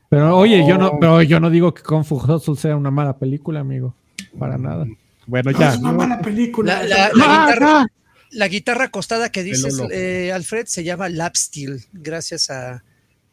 [0.09, 0.99] Pero oye, yo no, Oh.
[0.99, 3.95] pero yo no digo que Kung Fu Hustle sea una mala película, amigo.
[4.39, 4.85] Para nada.
[5.26, 5.74] Bueno, No, ya.
[5.74, 6.83] es una mala película.
[6.83, 7.87] La, la- la guitarra.
[8.31, 12.85] La guitarra acostada que dices, eh, Alfred, se llama Lap Steel, gracias a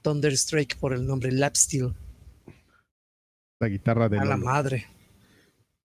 [0.01, 1.93] Thunderstrike por el nombre Lap Steel.
[3.59, 4.87] La guitarra de A la madre.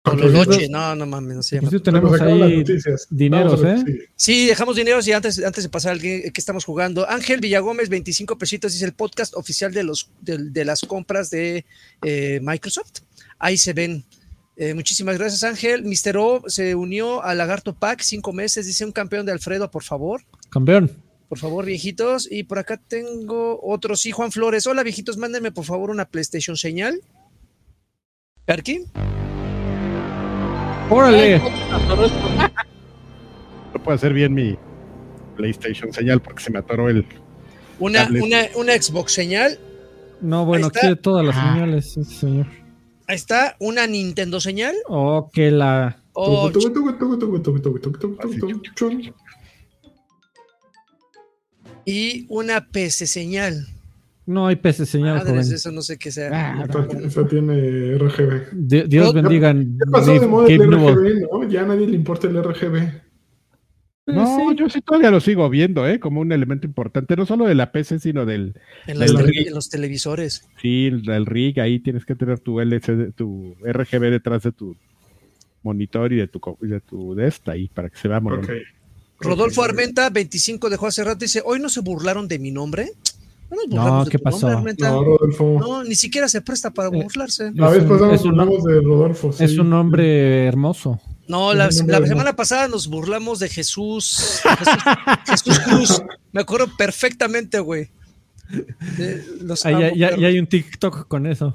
[0.03, 1.70] Tololoche, no, no mames, no se llama.
[1.70, 2.64] Pues Nos tenemos ahí
[3.11, 3.76] dineros, ¿eh?
[3.86, 3.98] sí.
[4.16, 7.09] Sí, dejamos dineros y antes, antes de pasar al que, que estamos jugando.
[7.09, 11.64] Ángel Villagómez, 25 pesitos, dice el podcast oficial de, los, de, de las compras de
[12.03, 13.03] eh, Microsoft.
[13.38, 14.05] Ahí se ven.
[14.57, 15.82] Eh, muchísimas gracias, Ángel.
[15.84, 16.16] Mr.
[16.18, 20.22] O se unió a Lagarto Pack, cinco meses, dice un campeón de Alfredo, por favor.
[20.50, 20.90] Campeón.
[21.28, 22.28] Por favor, viejitos.
[22.30, 24.66] Y por acá tengo otro, sí, Juan Flores.
[24.66, 27.00] Hola, viejitos, mándenme por favor una PlayStation señal.
[28.44, 28.84] Perky.
[30.90, 31.38] Órale.
[33.72, 34.59] No puedo hacer bien mi
[35.36, 37.07] PlayStation señal porque se me atoró el.
[37.78, 39.59] Una, una, una Xbox señal.
[40.20, 41.53] No, bueno, quiere todas las Ah.
[41.55, 42.46] señales, ese señor.
[43.12, 43.56] Ahí está.
[43.58, 44.74] Una Nintendo señal.
[44.88, 45.98] Oh, que la.
[46.14, 46.50] Oh,
[51.84, 53.66] y una PC señal.
[54.24, 55.54] No hay peces señal, Madres, joven.
[55.56, 56.30] eso no sé qué sea.
[56.32, 58.48] Ah, Esta, esta tiene RGB.
[58.52, 59.52] Di- Dios Ya- bendiga.
[59.52, 60.62] ¿Qué pasó de moda el.
[60.72, 61.20] RGB?
[61.30, 61.48] ¿no?
[61.50, 63.02] Ya a nadie le importa el RGB.
[64.07, 64.57] No, Sí.
[64.59, 66.00] yo sí todavía lo sigo viendo, ¿eh?
[66.00, 68.55] Como un elemento importante, no solo de la PC, sino del,
[68.88, 69.46] En, las del tele- rig.
[69.48, 70.48] en los televisores.
[70.61, 71.61] sí, del rig.
[71.61, 74.74] Ahí tienes que tener tu LCD, tu RGB detrás de tu
[75.62, 78.24] monitor y de tu, de tu de esta ahí para que se vea Ok.
[78.24, 78.53] bonito.
[79.20, 79.62] Rodolfo.
[79.62, 82.90] Armenta, 25 dejó hace rato, dice, ¿hoy no se burlaron de mi nombre?
[83.50, 84.50] No, nos No, ¿qué pasó?
[84.50, 84.74] nombre.
[84.80, 85.59] No, Rodolfo.
[85.61, 87.53] No, ni siquiera se presta para Eh, burlarse.
[87.55, 89.32] La Es vez un- pasada es un- hablamos de Rodolfo.
[89.32, 89.44] sí.
[89.44, 91.00] Es un hombre hermoso.
[91.32, 94.40] No, la, semana pasada nos burlamos de Jesús.
[94.42, 94.82] Jesús,
[95.26, 96.02] Jesús Cruz.
[96.30, 97.88] Me acuerdo perfectamente, güey.
[99.40, 100.20] Los ya, amo, ya- perros.
[100.20, 101.54] ya hay un TikTok con eso.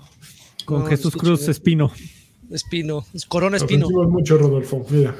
[0.65, 1.47] Con No, Jesús Cruz.
[1.47, 1.91] Espino.
[2.49, 3.87] Espino, es Corona Espino.
[3.89, 4.85] mucho, Rodolfo.
[4.89, 5.15] Mira.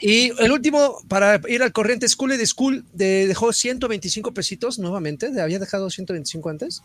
[0.00, 5.30] Y el último, para ir al corriente, School de School de- dejó 125 pesitos nuevamente.
[5.32, 6.82] ¿de- ¿Había dejado 125 antes?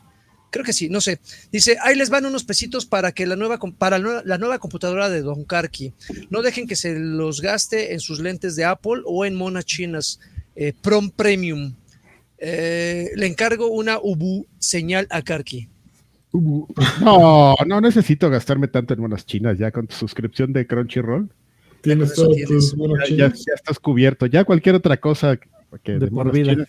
[0.52, 1.20] Creo que sí, no sé.
[1.52, 5.22] Dice, ahí les van unos pesitos para que la nueva, para la nueva- computadora de
[5.22, 5.94] Don Karki.
[6.30, 10.20] No dejen que se los gaste en sus lentes de Apple o en monas chinas.
[10.56, 11.74] Eh, Prom Premium.
[12.38, 15.68] Eh, le encargo una Ubu señal a Karki.
[17.02, 21.30] No, no necesito gastarme tanto en monas chinas ya con tu suscripción de Crunchyroll.
[21.82, 22.48] Tienes tienes.
[22.48, 23.46] tus Ya, ya- chinos.
[23.46, 24.26] ya estás cubierto.
[24.28, 25.38] Ya cualquier otra cosa
[25.84, 26.52] que De por monas vida.
[26.54, 26.68] chinas,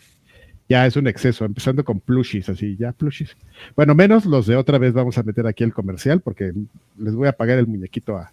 [0.68, 3.36] ya es un exceso, empezando con plushies, así, ya plushies.
[3.76, 6.52] Bueno, menos los de otra vez vamos a meter aquí el comercial, porque
[6.98, 8.32] les voy a pagar el muñequito a,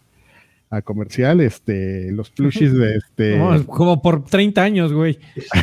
[0.70, 3.38] a comercial, este, los plushies de este.
[3.38, 5.18] No, como por 30 años, güey.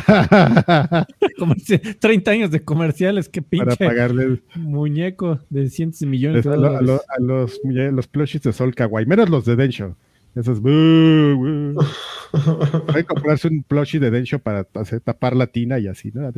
[1.39, 6.43] Como dice, 30 años de comerciales, qué para pinche pagarles muñeco de cientos de millones
[6.43, 6.87] de a, lo- a dólares.
[6.87, 9.95] lo- a los, muñe- los plushies de Sol Kawaii, menos los de Densho.
[12.87, 16.31] Hay que comprarse un plushie de Densho para hacer, tapar la tina y así, ¿no?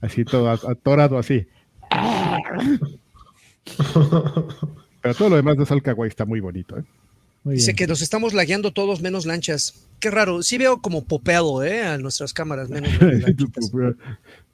[0.00, 1.46] Así todo atorado así.
[5.02, 6.84] Pero todo lo demás de Sol Kawaii está muy bonito, ¿eh?
[7.44, 7.76] Muy Dice bien.
[7.76, 9.88] que nos estamos lagueando todos menos lanchas.
[9.98, 10.42] Qué raro.
[10.42, 11.82] Sí veo como popeado, ¿eh?
[11.84, 12.90] A nuestras cámaras menos.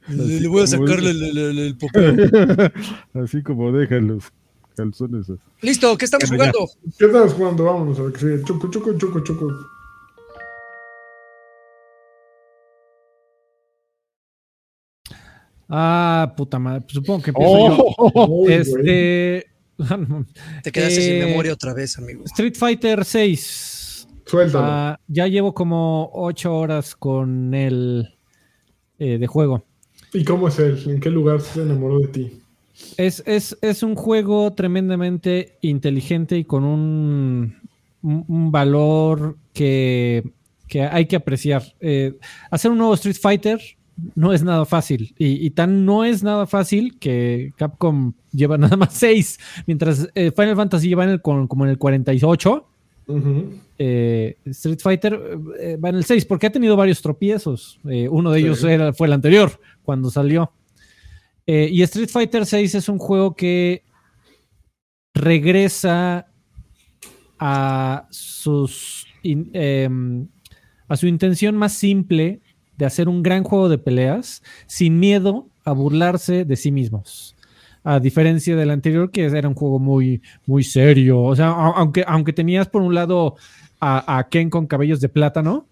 [0.08, 2.14] Le, le voy a sacarle el, el- el- el popeo.
[3.22, 4.32] Así como dejan los
[4.82, 5.26] calzones.
[5.60, 6.52] Listo, ¿qué estamos Bueno, ya.
[6.52, 6.72] jugando?
[6.98, 7.64] ¿Qué estás jugando?
[7.64, 8.42] Vámonos a ver que sigue.
[8.44, 9.48] Choco, choco, choco, choco.
[15.68, 16.80] Ah, puta madre.
[16.82, 17.94] pues supongo que empiezo yo.
[17.98, 18.26] ¡Oh!
[18.42, 18.54] Güey.
[18.54, 19.46] Este.
[20.62, 22.24] Te quedaste sin Eh, memoria otra vez, amigo.
[22.24, 24.08] Street Fighter 6.
[24.26, 24.98] Suéltalo.
[25.06, 28.18] ya llevo como 8 horas con el
[28.98, 29.64] eh, de juego.
[30.12, 30.82] ¿Y cómo es él?
[30.86, 32.42] ¿En qué lugar se enamoró de ti?
[32.96, 37.56] Es, es, es un juego tremendamente inteligente y con un,
[38.02, 40.24] un, un valor que,
[40.68, 41.62] que hay que apreciar.
[41.80, 42.14] Eh,
[42.50, 43.60] hacer un nuevo Street Fighter
[44.14, 45.14] no es nada fácil.
[45.18, 50.30] Y, y tan no es nada fácil que Capcom lleva nada más 6, mientras eh,
[50.34, 52.64] Final Fantasy lleva en el, como en el 48.
[53.08, 53.54] Ujú.
[53.78, 55.14] eh, Street Fighter
[55.82, 57.80] va en el 6 porque ha tenido varios tropiezos.
[57.82, 58.44] Uno de Sí.
[58.44, 59.50] ellos era, fue el anterior,
[59.82, 60.52] cuando salió.
[61.50, 63.82] Eh, y Street Fighter 6 es un juego que
[65.14, 66.26] regresa
[67.38, 70.28] a sus em,
[70.88, 72.42] a su intención más simple
[72.76, 77.34] de hacer un gran juego de peleas sin miedo a burlarse de sí mismos.
[77.82, 81.22] A diferencia del anterior, que era un juego muy, muy serio.
[81.22, 83.36] O sea, aunque, aunque tenías por un lado
[83.80, 85.66] a, a Ken con cabellos de plátano,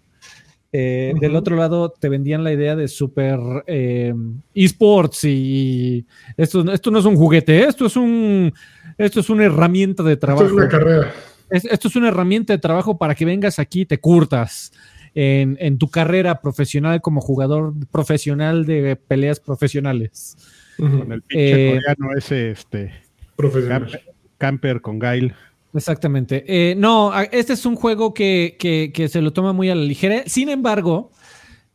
[0.73, 4.13] eh, del otro lado te vendían la idea de super eh,
[4.53, 6.05] esports y
[6.35, 8.53] esto, esto no es un juguete, esto es un
[8.97, 10.45] esto es una herramienta de Esto trabajo.
[10.47, 11.13] es una carrera.
[11.49, 14.71] Es- esto es una herramienta de trabajo para que vengas aquí y te curtas
[15.15, 20.35] en, en tu carrera profesional como jugador profesional de peleas profesionales.
[20.77, 22.91] Con el pinche Eh, coreano ese, este,
[23.35, 23.81] Profesional.
[23.83, 24.01] camper,
[24.37, 25.33] camper con Gail.
[25.77, 26.43] Exactamente.
[26.47, 29.83] Eh, no, este es un juego que, que- que se lo toma muy a la
[29.83, 30.23] ligera.
[30.25, 31.11] Sin embargo,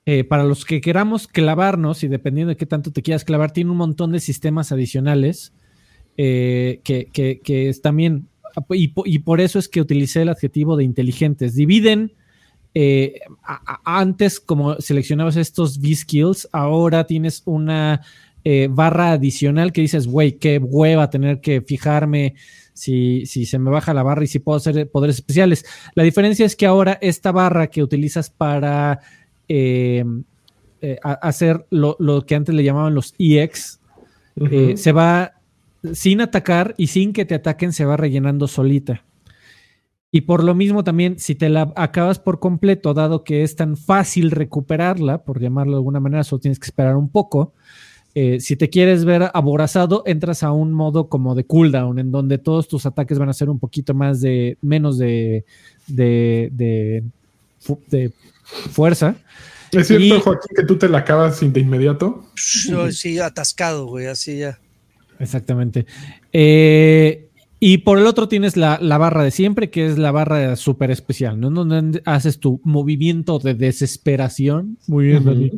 [0.04, 3.70] eh, para los que queramos clavarnos, y dependiendo de qué tanto te quieras clavar, tiene
[3.70, 5.52] un montón de sistemas adicionales
[6.16, 8.26] eh, que, que- que es también,
[8.70, 11.54] y, po- y por eso es que utilicé el adjetivo de inteligentes.
[11.54, 12.12] Dividen,
[12.74, 13.20] eh,
[13.84, 18.02] antes como seleccionabas estos V-Skills, ahora tienes una
[18.44, 22.34] eh, barra adicional que dices, güey, qué hueva tener que fijarme
[22.72, 25.64] si, si se me baja la barra y si puedo hacer poderes especiales.
[25.94, 29.00] La diferencia es que ahora esta barra que utilizas para
[29.48, 30.04] eh,
[30.80, 33.80] eh, hacer lo, que antes le llamaban los EX.
[34.50, 35.34] Eh, se va
[35.92, 39.04] sin atacar y sin que te ataquen, se va rellenando solita.
[40.10, 43.76] Y por lo mismo también, si te la acabas por completo, dado que es tan
[43.76, 47.54] fácil recuperarla, por llamarlo de alguna manera, solo tienes que esperar un poco.
[48.14, 52.38] Eh, si te quieres ver aborazado, entras a un modo como de cooldown, en donde
[52.38, 55.44] todos tus ataques van a ser un poquito más de, menos de,
[55.86, 58.12] de, de,
[58.70, 59.16] fuerza.
[59.70, 62.26] ¿Es cierto, Joaquín, que tú te la acabas de inmediato?
[62.36, 64.58] Sí, atascado, güey, así ya.
[65.18, 65.86] Exactamente.
[66.32, 67.28] Eh,
[67.64, 71.38] y por el otro tienes la, barra de siempre, que es la barra súper especial,
[71.38, 71.48] ¿no?
[71.48, 74.78] Donde haces tu movimiento de desesperación.
[74.88, 75.52] Muy bien,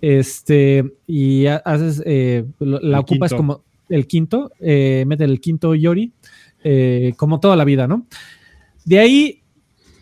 [0.00, 6.12] Este, y haces, eh, la ocupas como el quinto, eh, mete el quinto Yori,
[6.64, 8.06] eh, como toda la vida, ¿no?
[8.84, 9.42] De ahí,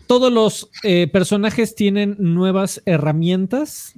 [0.07, 0.69] todos los
[1.11, 3.93] personajes tienen nuevas herramientas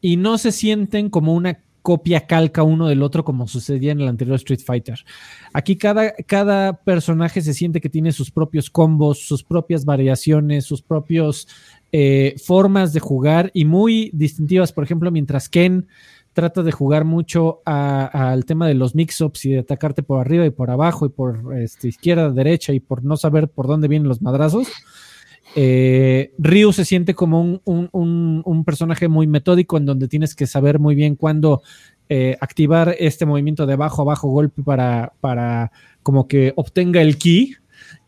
[0.00, 4.08] y no se sienten como una copia calca uno del otro como sucedía en el
[4.08, 5.04] anterior Street Fighter.
[5.52, 10.82] Aquí cada, cada personaje se siente que tiene sus propios combos, sus propias variaciones, sus
[10.82, 11.46] propios
[11.92, 14.72] eh, formas de jugar y muy distintivas.
[14.72, 15.86] Por ejemplo, mientras Ken
[16.32, 20.50] trata de jugar mucho al tema de los mix-ups y de atacarte por arriba y
[20.50, 24.20] por abajo y por este, izquierda, derecha y por no saber por dónde vienen los
[24.20, 24.68] madrazos.
[25.54, 30.94] Eh, Ryu se siente como un, personaje muy metódico en donde tienes que saber muy
[30.94, 31.62] bien cuándo
[32.10, 35.72] eh, activar este movimiento de abajo abajo golpe para, para
[36.02, 37.56] como que obtenga el ki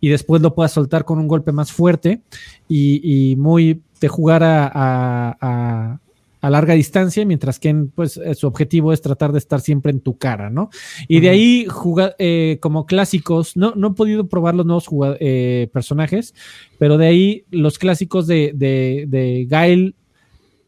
[0.00, 2.22] y después lo pueda soltar con un golpe más fuerte
[2.68, 5.98] y, muy de jugar a,
[6.40, 10.00] a larga distancia, mientras que pues, eh, su objetivo es tratar de estar siempre en
[10.00, 10.70] tu cara, ¿no?
[11.08, 14.88] Y de ahí, jugar, eh, como clásicos, no, no he podido probar los nuevos
[15.20, 16.34] eh, personajes,
[16.78, 19.94] pero de ahí los clásicos de, de, de Gail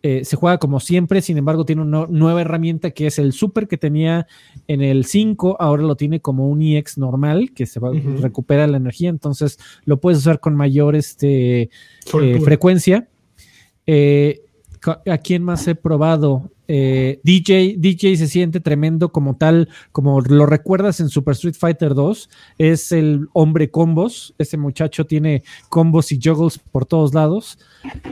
[0.02, 3.76] se juega como siempre, sin embargo tiene una nueva herramienta que es el super que
[3.76, 4.26] tenía
[4.66, 8.78] en el 5, ahora lo tiene como un EX normal, que se va, recupera la
[8.78, 11.70] energía, entonces lo puedes usar con mayor este,
[12.04, 13.08] frecuencia.
[13.86, 14.40] Eh,
[14.86, 16.50] ¿A quién más he probado?
[16.66, 21.94] Eh, DJ, DJ se siente tremendo como tal, como lo recuerdas en Super Street Fighter
[21.94, 27.58] 2, es el hombre combos, ese muchacho tiene combos y juggles por todos lados.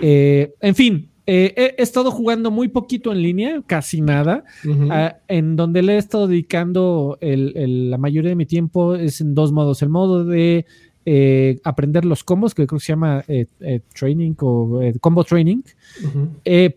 [0.03, 4.45] Eh, en fin, eh, he, estado jugando muy poquito en línea, casi nada,
[4.91, 9.53] ah, en donde le he estado dedicando la mayoría de mi tiempo es en dos
[9.53, 10.65] modos, el modo de
[11.05, 15.61] eh, aprender los combos, que creo que se llama eh, eh, training o combo training.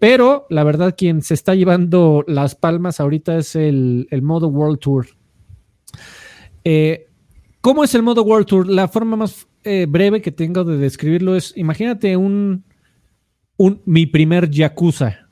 [0.02, 5.08] pero la verdad, quien se está llevando las palmas ahorita es el, modo World Tour.
[7.62, 8.68] ¿Cómo es el modo World Tour?
[8.68, 12.66] La forma más breve que tengo de describirlo es: imagínate un,
[13.62, 15.28] un mi primer Yakuza.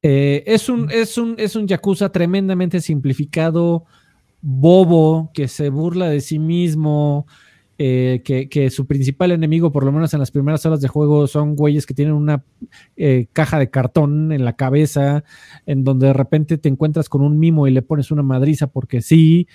[0.00, 3.84] es, un, es, un, es un Yakuza tremendamente simplificado,
[4.40, 7.26] bobo, que se burla de sí mismo,
[7.76, 11.56] eh, que, su principal enemigo, por lo menos en las primeras horas de juego, son
[11.56, 12.44] güeyes que tienen una
[12.96, 15.24] eh, caja de cartón en la cabeza,
[15.66, 19.02] en donde de repente te encuentras con un mimo y le pones una madriza porque
[19.02, 19.48] sí.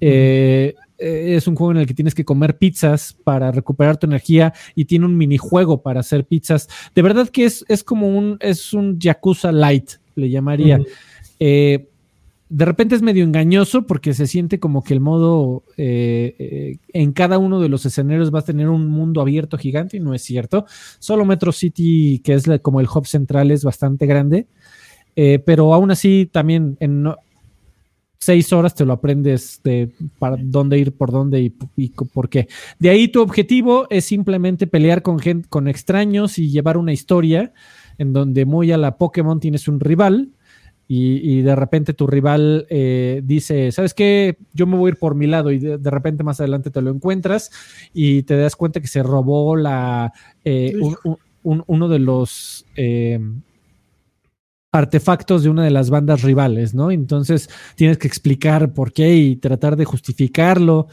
[0.00, 4.52] Eh, es un juego en el que tienes que comer pizzas para recuperar tu energía
[4.74, 6.68] y tiene un minijuego para hacer pizzas.
[6.94, 10.80] De verdad que es, es como un, es un Yakuza Light, le llamaría
[12.54, 17.12] de repente es medio engañoso porque se siente como que el modo eh, eh, en
[17.12, 20.20] cada uno de los escenarios va a tener un mundo abierto gigante y no es
[20.20, 20.66] cierto.
[20.98, 24.48] Solo Metro City, que es como el hub central, es bastante grande,
[25.16, 27.06] eh, pero aún así también en
[28.22, 32.46] seis horas te lo aprendes de para dónde ir, por dónde y, y, por qué.
[32.78, 37.52] De ahí tu objetivo es simplemente pelear con gente, con extraños y llevar una historia
[37.98, 40.30] en donde muy a la Pokémon tienes un rival
[40.86, 44.36] y, de repente tu rival eh, dice, ¿sabes qué?
[44.52, 46.90] Yo me voy a ir por mi lado y de, repente más adelante te lo
[46.90, 47.50] encuentras
[47.94, 50.12] y te das cuenta que se robó la,
[50.44, 50.74] eh,
[51.42, 53.18] uno de los eh,
[54.72, 56.90] artefactos de una de las bandas rivales, ¿no?
[56.90, 60.88] Entonces tienes que explicar por qué y tratar de justificarlo.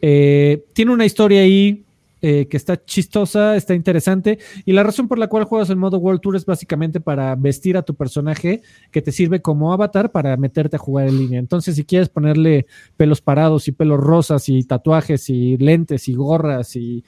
[0.00, 1.86] tiene una historia ahí
[2.22, 4.38] eh, que está chistosa, está interesante.
[4.64, 7.76] Y la razón por la cual juegas el modo World Tour es básicamente para vestir
[7.76, 11.38] a tu personaje que te sirve como avatar para meterte a jugar en línea.
[11.38, 12.66] Entonces, si quieres ponerle
[12.96, 17.04] pelos parados y pelos rosas y tatuajes y lentes y gorras y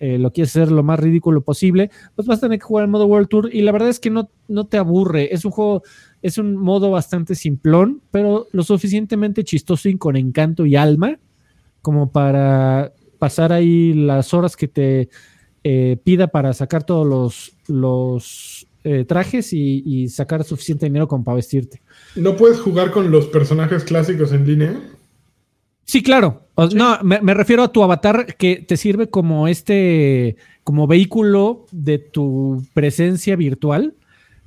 [0.00, 2.90] eh, lo quieres hacer lo más ridículo posible, pues vas a tener que jugar el
[2.90, 3.50] modo World Tour.
[3.52, 5.34] Y la verdad es que no, no te aburre.
[5.34, 5.82] Es un juego,
[6.22, 11.18] es un modo bastante simplón, pero lo suficientemente chistoso y con encanto y alma
[11.82, 15.08] como para pasar ahí las horas que te
[15.64, 21.36] eh, pida para sacar todos los, los eh, trajes y, sacar suficiente dinero como para
[21.36, 21.82] vestirte.
[22.14, 24.80] ¿No puedes jugar con los personajes clásicos en línea?
[25.88, 26.42] Sí, claro.
[26.74, 31.96] No, me, me refiero a tu avatar que te sirve como este, como vehículo de
[31.98, 33.94] tu presencia virtual.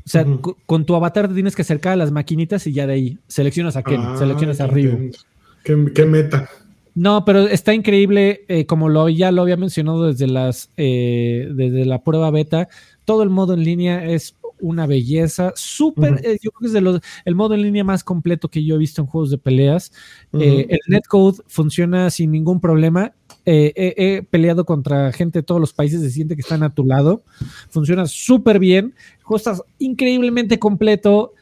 [0.05, 0.23] O sea,
[0.67, 3.75] con tu avatar te tienes que acercar a las maquinitas y ya de ahí seleccionas
[3.75, 4.89] a Ken, Ah, seleccionas a qué Ryu.
[4.91, 5.25] intenso.
[5.63, 6.47] ¿Qué, qué meta?
[6.93, 11.85] No, pero está increíble, eh, como lo, ya lo había mencionado desde las eh, desde
[11.85, 12.67] la prueba beta,
[13.05, 16.82] todo el modo en línea es una belleza, súper, eh, yo creo que es de
[16.82, 19.91] los, el modo en línea más completo que yo he visto en juegos de peleas.
[20.34, 23.14] Eh, el netcode funciona sin ningún problema.
[23.45, 26.86] Eh, he, peleado contra gente de todos los países, se siente que están a tu
[26.86, 27.24] lado.
[27.70, 28.93] Funciona súper bien.
[29.18, 31.34] El juego está increíblemente completo,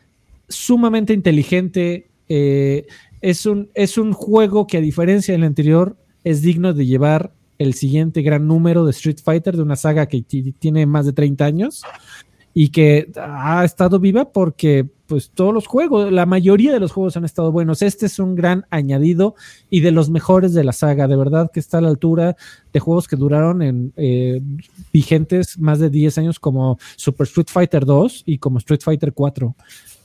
[0.47, 2.07] sumamente inteligente.
[2.28, 7.74] es, un, es un juego que, a diferencia del anterior, es digno de llevar el
[7.74, 11.45] siguiente gran número de Street Fighter, de una saga que ti- tiene más de 30
[11.45, 11.84] años
[12.53, 17.17] y que ha estado viva porque pues todos los juegos, la mayoría de los juegos
[17.17, 17.81] han estado buenos.
[17.81, 19.33] Este es un gran añadido
[19.71, 21.07] y de los mejores de la saga.
[21.07, 22.35] De verdad que está a la altura
[22.71, 24.39] de juegos que duraron en eh,
[24.93, 29.55] vigentes más de 10 años como Super Street Fighter 2 y como Street Fighter 4.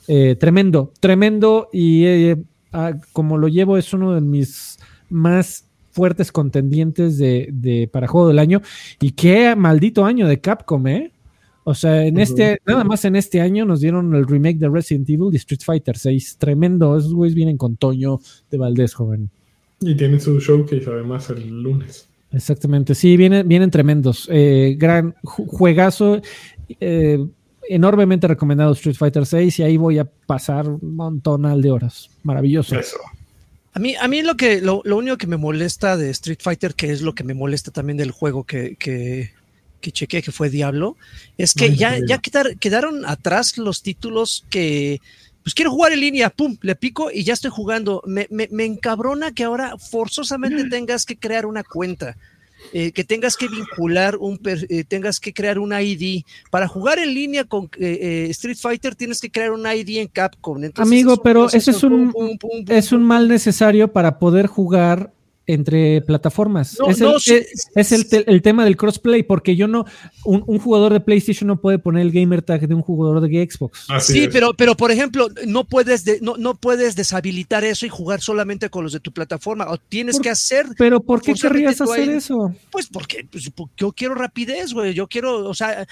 [0.09, 2.37] Eh, tremendo, tremendo y eh,
[2.73, 4.79] ah, como lo llevo es uno de mis
[5.11, 8.61] más fuertes contendientes de, de- para juego del año
[9.01, 11.13] y qué maldito año de Capcom, ¿eh?
[11.67, 15.09] O sea, en este, nada más en este año nos dieron el remake de Resident
[15.09, 16.37] Evil y Street Fighter 6.
[16.39, 16.97] Tremendo.
[16.99, 19.31] Esos güeyes vienen con Toño de Valdés, joven.
[19.81, 22.07] Y tiene su showcase además el lunes.
[22.33, 22.95] Exactamente.
[22.95, 24.29] Sí, vienen, vienen tremendos.
[24.31, 26.21] Eh, gran ju- juegazo.
[26.81, 27.19] eh,
[27.67, 32.11] enormemente recomendado Street Fighter 6 y ahí voy a pasar un montonal de horas.
[32.23, 32.79] Maravilloso.
[32.79, 32.99] Eso.
[33.73, 36.75] A mí, a mí lo que lo, lo único que me molesta de Street Fighter,
[36.75, 39.31] que es lo que me molesta también del juego que, que,
[39.85, 40.97] que chequé, que fue Diablo,
[41.37, 45.01] es que Ay, ya, ya quedar- quedaron atrás los títulos que
[45.43, 48.01] pues quiero jugar en línea, pum, le pico y ya estoy jugando.
[48.07, 52.17] Me, me, me encabrona que ahora forzosamente tengas que crear una cuenta.
[52.73, 56.99] eh, que tengas que vincular un per- eh, tengas que crear una ID para jugar
[56.99, 60.91] en línea con eh, eh, Street Fighter tienes que crear una ID en Capcom Entonces,
[60.91, 64.19] Amigo, es un pero ese es un- pum, pum, pum, Es un mal necesario para
[64.19, 65.13] poder jugar
[65.47, 66.77] entre plataformas.
[66.81, 69.69] No, es no, el, sí, es- es el, te- el tema del crossplay, porque yo
[69.69, 69.85] no,
[70.25, 73.49] un, un jugador de PlayStation no puede poner el gamer tag de un jugador de
[73.51, 73.87] Xbox.
[73.91, 74.29] Así sí, es.
[74.33, 78.71] pero, pero por ejemplo, no puedes, de- no, no puedes deshabilitar eso y jugar solamente
[78.71, 79.71] con los de tu plataforma.
[79.71, 82.55] O tienes Por- que hacer, Pero ¿por qué querrías hacer ahí- eso?
[82.71, 84.95] pues porque pues, yo quiero rapidez, güey.
[84.95, 85.87] Yo quiero, o sea,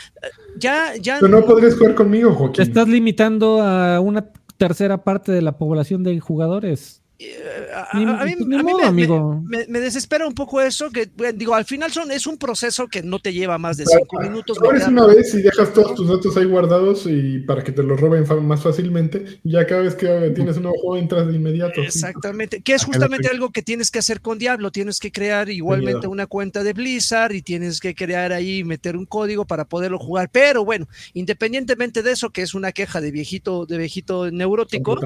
[0.59, 1.19] ya, ya.
[1.21, 2.63] Pero no podrías jugar conmigo, Te Joaquín.
[2.63, 4.27] estás limitando a una
[4.57, 7.02] tercera parte de la población de jugadores.
[7.25, 9.43] Eh, a, Ni- a- a mí, ni a mí modo, me, amigo.
[9.47, 12.37] me- me- me desespera un poco eso, que bueno, digo, al final son, es un
[12.39, 14.59] proceso que no te lleva más de cinco minutos.
[14.63, 18.01] Abres una vez y dejas todos tus datos ahí guardados y para que te los
[18.01, 19.25] roben más fácilmente.
[19.45, 21.75] Y ya cada vez que tienes un nuevo juego entras de inmediato.
[21.83, 21.87] sí.
[21.87, 26.07] Exactamente, que es justamente algo que tienes que hacer con Diablo, tienes que crear igualmente
[26.07, 30.29] una cuenta de Blizzard y tienes que crear ahí, meter un código para poderlo jugar,
[30.33, 34.99] pero bueno, independientemente de eso, que es una queja de viejito, de viejito neurótico,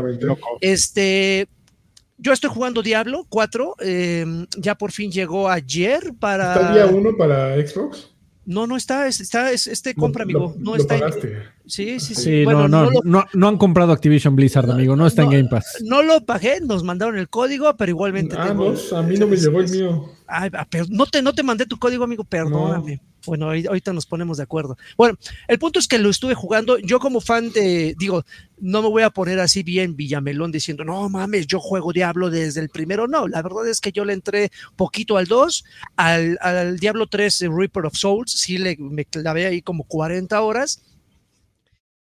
[0.61, 1.49] este,
[2.19, 6.55] yo estoy jugando Diablo 4, eh, ya por fin llegó ayer para...
[6.55, 8.11] ¿Está día uno para Xbox?
[8.49, 11.03] No, no está, es- está, es- este compra, amigo, lo- no lo está en-.
[11.67, 12.15] Sí, sí, sí.
[12.15, 15.31] Sí, Bueno, no, no, lo- no, no han comprado Activision Blizzard, amigo, no está en
[15.31, 15.83] Game Pass.
[15.85, 19.27] No lo pagué, nos mandaron el código, pero igualmente Ah, tengo- no, a mí no
[19.27, 20.11] me llegó el mío.
[20.29, 23.01] Ay, ah, pero no te, no te mandé tu código, amigo, perdóname.
[23.27, 24.77] Bueno, ahorita nos ponemos de acuerdo.
[24.97, 25.19] Bueno,
[25.49, 26.79] el punto es que lo estuve jugando.
[26.79, 28.25] Yo, como fan de, digo,
[28.59, 32.61] no me voy a poner así bien Villamelón diciendo, no mames, yo juego Diablo desde
[32.61, 33.07] el primero.
[33.07, 35.65] No, la verdad es que yo le entré poquito al 2,
[35.97, 40.41] al, al Diablo 3 eh, Reaper of Souls, sí le, me clavé ahí como 40
[40.41, 40.83] horas.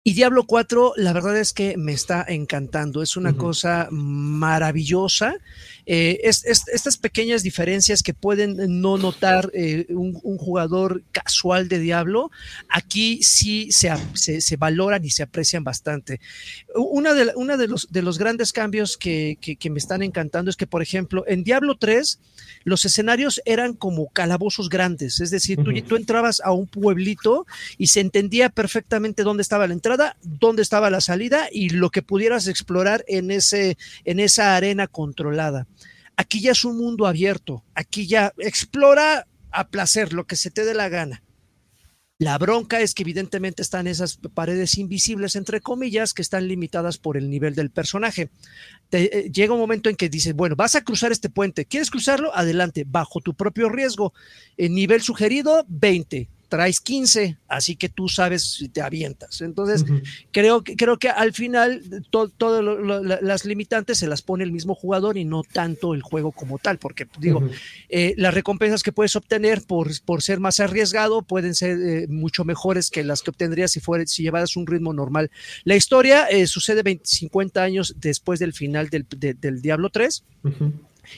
[0.05, 3.03] Y Diablo 4, la verdad es que me está encantando.
[3.03, 5.37] Es una cosa maravillosa.
[5.85, 11.69] Eh, es, es- estas pequeñas diferencias que pueden no notar eh, un, un jugador casual
[11.69, 12.31] de Diablo,
[12.69, 16.21] aquí sí se, se- se valoran y se aprecian bastante.
[16.75, 20.51] Una de, una de, los, de los grandes cambios que, que- que me están encantando
[20.51, 22.19] es que, por ejemplo, en Diablo 3,
[22.65, 27.45] los escenarios eran como calabozos grandes, es decir, tú, tú entrabas a un pueblito
[27.77, 32.03] y se entendía perfectamente dónde estaba la entrada, dónde estaba la salida y lo que
[32.03, 35.67] pudieras explorar en, ese, en esa arena controlada.
[36.17, 40.65] Aquí ya es un mundo abierto, aquí ya explora a placer lo que se te
[40.65, 41.23] dé la gana.
[42.19, 47.17] La bronca es que evidentemente están esas paredes invisibles, entre comillas, que están limitadas por
[47.17, 48.31] el nivel del personaje.
[48.91, 51.91] Te- eh, llega un momento en que dices, bueno, vas a cruzar este puente, ¿quieres
[51.91, 52.33] cruzarlo?
[52.37, 54.13] Adelante, bajo tu propio riesgo.
[54.57, 56.29] El nivel sugerido, 20.
[56.53, 59.41] Traes 15, así que tú sabes si te avientas.
[59.41, 59.87] Entonces,
[60.33, 61.81] creo, que, creo que al final
[62.11, 62.63] todas
[63.23, 66.77] las limitantes se las pone el mismo jugador y no tanto el juego como tal,
[66.77, 67.43] porque digo,
[67.89, 72.45] eh, las recompensas que puedes obtener por, por ser más arriesgado pueden ser eh, mucho
[72.45, 75.31] mejores que las que obtendrías si, fuera, si llevaras un ritmo normal.
[75.65, 80.23] La historia eh, sucede 20, 50 años después del final del, de, del Diablo 3
[80.45, 80.73] Ujú.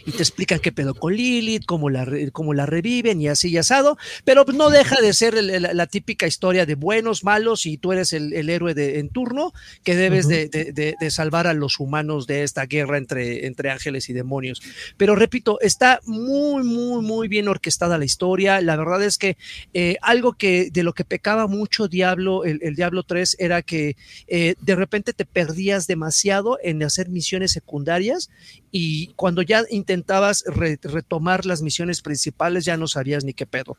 [0.07, 3.57] Y te explican qué pedo con Lilith, cómo la, cómo la reviven y así y
[3.59, 7.66] asado, pero pues no deja de ser el- el- la típica historia de buenos, malos
[7.66, 11.11] y tú eres el, el héroe de, en turno que debes de, de- de- de
[11.11, 14.62] salvar a los humanos de esta guerra entre, entre ángeles y demonios.
[14.97, 18.61] Pero repito, está muy, muy, muy bien orquestada la historia.
[18.61, 19.37] La verdad es que
[19.74, 23.97] eh, algo que de lo que pecaba mucho Diablo, el, el Diablo 3, era que
[24.28, 28.30] eh, de repente te perdías demasiado en hacer misiones secundarias
[28.70, 33.76] y cuando ya intentabas re- retomar las misiones principales ya no sabías ni qué pedo.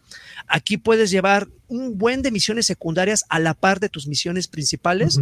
[0.47, 5.19] Aquí puedes llevar un buen de misiones secundarias a la par de tus misiones principales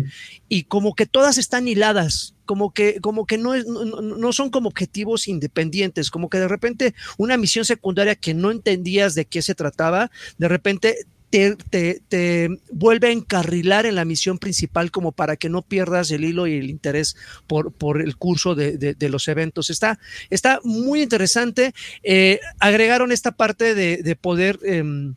[0.50, 4.50] y como que todas están hiladas, como que, como que no, es, no- no son
[4.50, 9.42] como objetivos independientes, como que de repente una misión secundaria que no entendías de qué
[9.42, 15.14] se trataba, de repente te, te- te vuelve a encarrilar en la misión principal como
[15.14, 17.16] para que no pierdas el hilo y el interés
[17.48, 19.72] por, por el curso de, de- los eventos.
[19.72, 19.98] Está,
[20.30, 21.74] está muy interesante.
[22.04, 25.16] Eh, agregaron esta parte de, de poder em,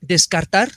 [0.00, 0.70] descartar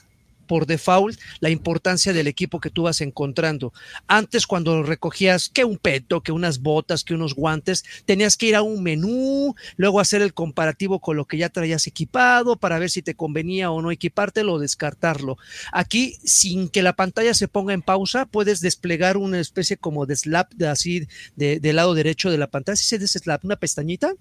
[0.46, 3.72] por default la importancia del equipo que tú vas encontrando.
[4.06, 8.56] Antes cuando recogías que un peto, que unas botas, que unos guantes, tenías que ir
[8.56, 12.90] a un menú, luego hacer el comparativo con lo que ya traías equipado para ver
[12.90, 15.36] si te convenía o no equipártelo o descartarlo.
[15.72, 20.16] Aquí, sin que la pantalla se ponga en pausa, puedes desplegar una especie como de
[20.16, 24.14] slap de así de- del lado derecho de la pantalla, si se dice una pestañita.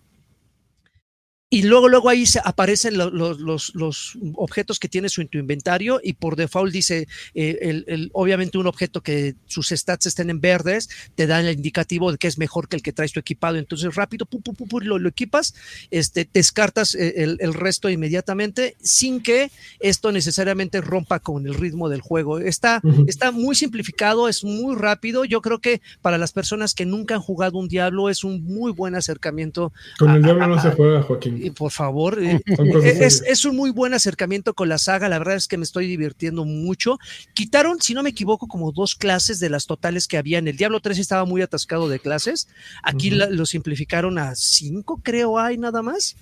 [1.54, 5.38] Y luego, luego ahí se aparecen lo- lo- los, los objetos que tienes en tu
[5.38, 10.32] inventario y por default dice, eh, el- el- obviamente un objeto que sus stats estén
[10.32, 13.20] en verdes, te da el indicativo de que es mejor que el que traes tu
[13.20, 13.58] equipado.
[13.58, 15.54] Entonces rápido, pu, pu, pu, lo, lo equipas,
[15.92, 21.88] este, descartas eh, el, el resto inmediatamente sin que esto necesariamente rompa con el ritmo
[21.88, 22.40] del juego.
[22.40, 25.24] Está, está muy simplificado, es muy rápido.
[25.24, 28.72] Yo creo que para las personas que nunca han jugado un Diablo es un muy
[28.72, 31.43] buen acercamiento Con el diablo no se juega, Joaquín.
[31.52, 32.42] Por favor, eh,
[33.02, 35.10] es, es un muy buen acercamiento con la saga.
[35.10, 36.98] La verdad es que me estoy divirtiendo mucho.
[37.34, 40.58] Quitaron, si no me equivoco, como dos clases de las totales que había en el
[40.58, 42.48] Diablo 3 estaba muy atascado de clases.
[42.82, 46.16] Aquí la- lo simplificaron a cinco, creo, hay nada más.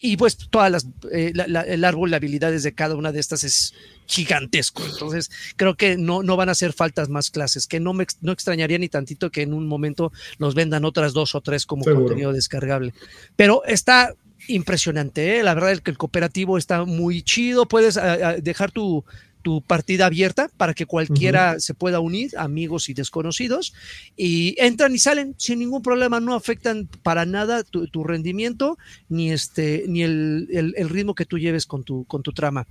[0.00, 3.20] Y pues todas las, eh, la- la- el árbol de habilidades de cada una de
[3.20, 3.72] estas es
[4.06, 4.82] gigantesco.
[4.84, 8.32] Entonces, creo que no, no van a hacer faltas más clases, que no me no
[8.32, 12.02] extrañaría ni tantito que en un momento nos vendan otras dos o tres como Seguro.
[12.04, 12.92] contenido descargable.
[13.36, 14.14] Pero está
[14.48, 15.42] impresionante, ¿eh?
[15.42, 19.04] la verdad es que el cooperativo está muy chido, puedes ah, ah, dejar tu,
[19.42, 23.74] tu partida abierta para que cualquiera se pueda unir, amigos y desconocidos,
[24.16, 28.78] y entran y salen sin ningún problema, no afectan para nada tu, tu rendimiento
[29.08, 32.66] ni, este, ni el, el- el ritmo que tú lleves con tu, con tu trama.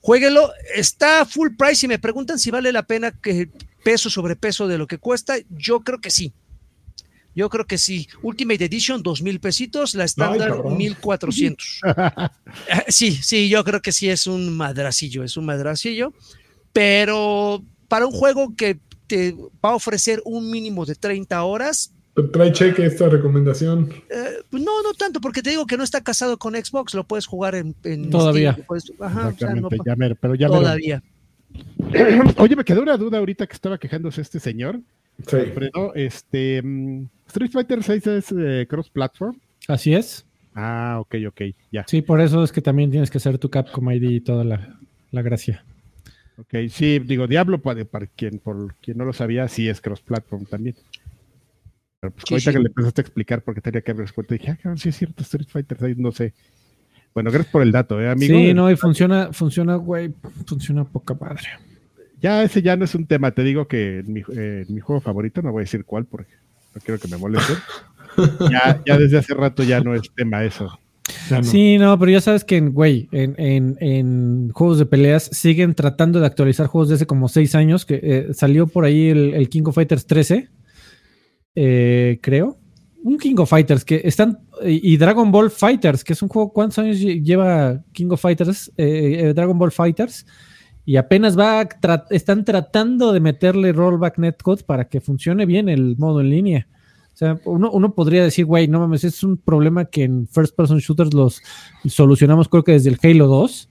[0.00, 3.48] Jueguelo, está full price y me preguntan si vale la pena que
[3.82, 6.32] peso sobre peso de lo que cuesta, yo creo que sí.
[7.34, 8.08] Yo creo que sí.
[8.22, 11.80] Ultimate Edition, dos mil pesitos, la estándar, mil cuatrocientos.
[11.84, 16.12] Eh, Sí, sí, yo creo que sí es un madracillo, es un madracillo,
[16.72, 19.32] pero para un juego que te
[19.64, 21.90] va a ofrecer un mínimo de 30 horas,
[22.32, 23.92] Trae cheque esta recomendación.
[24.08, 27.26] eh, no, no tanto, porque te digo que no está casado con Xbox, lo puedes
[27.26, 28.52] jugar en, en Todavía.
[28.52, 31.02] Steam, puedes- ajá, o sea, no ya pero todavía.
[32.38, 34.80] Oye, me quedó una duda ahorita que estaba quejándose este señor,
[35.26, 35.36] Sí.
[35.36, 35.94] Alfredo.
[35.94, 39.38] Este, mm, Street Fighter 6 es eh, cross-platform.
[39.68, 40.26] Así es.
[40.54, 41.40] Ah, ok, ok,
[41.72, 41.84] ya.
[41.88, 44.78] Sí, por eso es que también tienes que hacer tu Capcom ID y toda la,
[45.10, 45.64] la gracia.
[46.36, 50.46] Ok, sí, digo, Diablo, para, para quien, por quien no lo sabía, sí es cross-platform
[50.46, 50.76] también.
[52.00, 52.56] Pero pues Sí, ahorita sí.
[52.56, 54.88] que le empezaste a explicar por qué tenía que haber cuenta, dije, ah, cabrón, sí
[54.90, 56.34] es cierto, Street Fighter 6, no sé.
[57.14, 58.34] Bueno, gracias por el dato, ¿eh, amigo?
[58.36, 60.12] sí, no, y funciona, funciona, güey,
[60.46, 61.48] funciona poca madre.
[62.24, 64.80] Ya ese ya no es un tema, te digo que en mi, eh, en mi
[64.80, 66.32] juego favorito, no voy a decir cuál porque
[66.74, 67.56] no quiero que me molesten.
[68.50, 70.78] ya, ya desde hace rato ya no es tema eso.
[71.30, 71.42] No.
[71.44, 75.74] Sí, no, pero ya sabes que, en, güey, en, en- en juegos de peleas siguen
[75.74, 79.34] tratando de actualizar juegos de hace como seis años, que eh, salió por ahí el,
[79.34, 80.48] el King of Fighters 13,
[81.56, 82.58] eh, creo.
[83.02, 86.78] Un King of Fighters que están, y, Dragon Ball Fighters, que es un juego, ¿cuántos
[86.78, 88.72] años lle- lleva King of Fighters?
[88.78, 90.24] Eh, eh, Dragon Ball Fighters.
[90.86, 95.96] Y apenas va, tra- están tratando de meterle rollback netcode para que funcione bien el
[95.96, 96.66] modo en línea.
[97.14, 100.56] O sea, uno, uno podría decir, güey, no mames, es un problema que en first
[100.56, 101.40] person shooters los
[101.86, 103.70] solucionamos creo que desde el Halo 2,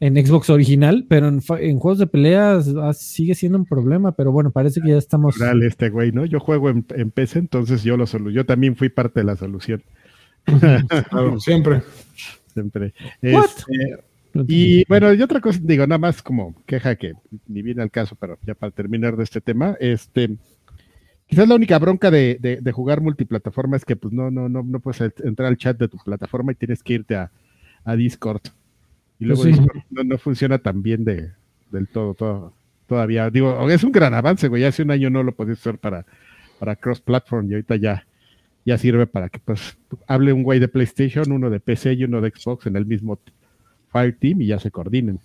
[0.00, 4.50] en Xbox original, pero en, juegos de peleas ah, sigue siendo un problema, pero bueno,
[4.50, 5.38] parece que ya estamos...
[5.38, 6.24] Dale, este güey, ¿no?
[6.24, 9.36] Yo juego en, en PC, entonces yo lo solu yo también fui parte de la
[9.36, 9.82] solución.
[11.10, 11.82] Claro, siempre.
[12.54, 12.94] Siempre.
[13.22, 13.44] What?
[13.44, 14.09] Este,
[14.48, 17.14] y bueno, y otra cosa, digo, nada más como queja que
[17.48, 20.36] ni viene al caso, pero ya para terminar de este tema, este,
[21.26, 24.62] quizás la única bronca de, de- de jugar multiplataforma es que pues no, no, no,
[24.62, 27.30] no puedes entrar al chat de tu plataforma y tienes que irte a,
[27.84, 28.42] a Discord.
[29.18, 29.50] Y luego Sí.
[29.50, 31.30] Discord no, no funciona tan bien de,
[31.70, 32.52] del todo, todo,
[32.86, 33.30] todavía.
[33.30, 34.64] Digo, es un gran avance, güey.
[34.64, 36.06] Hace un año no lo podías hacer para,
[36.58, 38.06] para cross-platform y ahorita ya,
[38.64, 39.76] ya sirve para que pues
[40.06, 43.18] hable un güey de PlayStation, uno de PC y uno de Xbox en el mismo
[43.90, 45.18] Fire Team y ya se coordinen.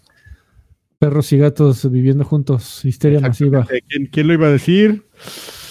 [0.99, 3.67] Perros y gatos viviendo juntos, histeria masiva.
[3.87, 5.03] ¿Quién, quién lo iba a decir?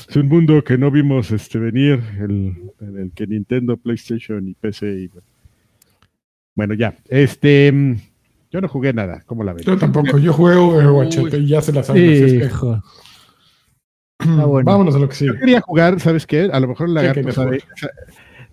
[0.08, 4.54] Es un mundo que no vimos este venir, el, en el que Nintendo, PlayStation y
[4.54, 4.86] PC.
[5.04, 5.10] y-
[6.54, 6.94] Bueno, ya.
[7.08, 7.96] Este, mm,
[8.52, 9.22] yo no jugué nada.
[9.26, 9.64] ¿Cómo la ven?
[9.64, 10.18] Yo tampoco.
[10.18, 12.04] Yo juego Overwatch y ya se la saben.
[12.04, 12.82] así es que- Hijo.
[14.20, 14.70] Ah, bueno.
[14.70, 15.38] Vámonos a lo que Yo sigue.
[15.40, 16.48] quería jugar, ¿sabes qué?
[16.52, 17.58] A lo mejor la ¿Qué gato querías sabe.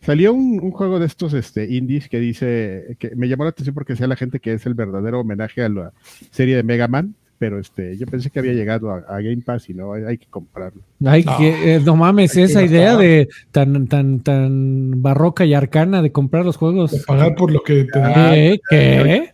[0.02, 3.52] Sa- Salió un, un juego de estos este, indies que dice que me llamó la
[3.52, 5.94] atención porque decía la gente que es el verdadero homenaje a la
[6.32, 9.70] serie de Mega Man, pero este, yo pensé que había llegado a, a Game Pass
[9.70, 10.82] y no, hay, hay que comprarlo.
[11.06, 11.38] Ay, No.
[11.38, 13.02] que, eh, no mames, Hay que esa idea gastar.
[13.04, 17.04] de tan, tan, tan barroca y arcana de comprar los De juegos.
[17.08, 18.34] pagar por lo que te dan.
[18.34, 18.60] ¿Qué?
[18.70, 19.34] ¿Qué?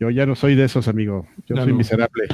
[0.00, 1.26] Yo ya no soy de esos, amigo.
[1.46, 1.76] Yo soy no.
[1.78, 2.28] miserable.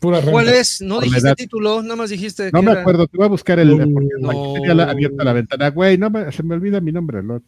[0.00, 0.32] Pura renta.
[0.32, 0.80] ¿Cuál es?
[0.80, 1.36] No dijiste edad.
[1.36, 2.50] título, nada más dijiste.
[2.52, 3.76] No me era- acuerdo, te voy a buscar el.
[4.20, 4.52] No.
[4.54, 5.70] tenía la- abierta la ventana.
[5.70, 7.22] Güey, no me- se me olvida mi nombre.
[7.22, 7.42] ¿no?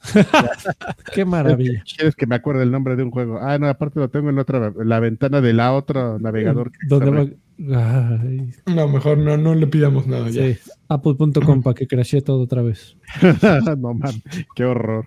[1.14, 1.82] Qué maravilla.
[1.96, 3.38] ¿Quieres que me acuerde el nombre de un juego?
[3.40, 6.70] Ah, no, aparte lo tengo en otra, la ventana de la otra navegador.
[6.72, 7.34] que ¿Dónde está
[7.70, 8.20] va?
[8.22, 10.42] Ay, No, mejor no, no le pidamos nada ya.
[10.42, 10.58] sí.
[10.88, 12.96] Apple.com para que crashee todo otra vez.
[13.78, 14.12] no man,
[14.54, 15.06] qué horror.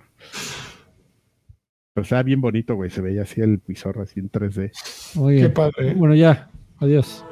[1.93, 2.89] Pero estaba bien bonito, güey.
[2.89, 4.71] Se veía así el pizarro así en 3D.
[5.19, 5.91] Oye, Qué padre.
[5.91, 5.93] ¿eh?
[5.95, 6.49] bueno, ya.
[6.79, 7.23] Adiós.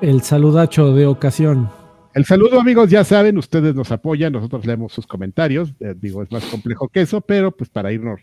[0.00, 1.68] El saludacho de ocasión.
[2.14, 5.74] El saludo, amigos, ya saben, ustedes nos apoyan, nosotros leemos sus comentarios.
[5.80, 8.20] eh, digo, es más complejo que eso, pero pues para irnos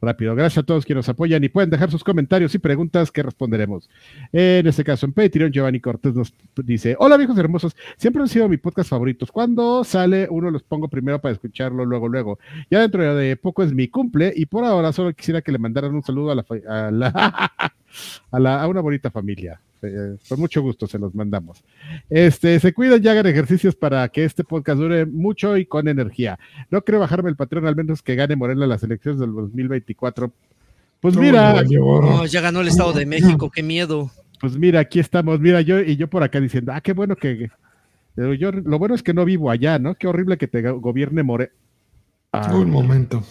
[0.00, 0.34] rápido.
[0.34, 3.88] Gracias a todos quienes nos apoyan y pueden dejar sus comentarios y preguntas que responderemos.
[4.32, 8.48] En este caso, en Patreon, Giovanni Cortés nos dice: Hola, viejos hermosos, siempre han sido
[8.48, 9.30] mi podcast favoritos.
[9.32, 12.38] Cuando sale uno, los pongo primero para escucharlo luego, luego.
[12.70, 15.94] Ya dentro de poco es mi cumple y por ahora solo quisiera que le mandaran
[15.94, 17.72] un saludo a la,
[18.62, 19.60] a una bonita familia.
[19.86, 21.62] Eh, con mucho gusto se los mandamos.
[22.10, 26.38] Este, se cuidan y hagan ejercicios para que este podcast dure mucho y con energía.
[26.70, 30.32] No creo bajarme el patrón, al menos que gane Morena las elecciones del 2024.
[31.00, 31.62] Pues mira.
[31.62, 34.10] No, ya ganó el Estado de México, qué miedo.
[34.40, 35.38] pues mira, aquí estamos.
[35.40, 37.50] Mira, yo y yo por acá diciendo, ah, qué bueno que.
[38.14, 39.94] pero yo, lo bueno es que no vivo allá, ¿no?
[39.96, 41.50] Qué horrible que te go- gobierne More.
[42.32, 43.22] Ah, Un momento.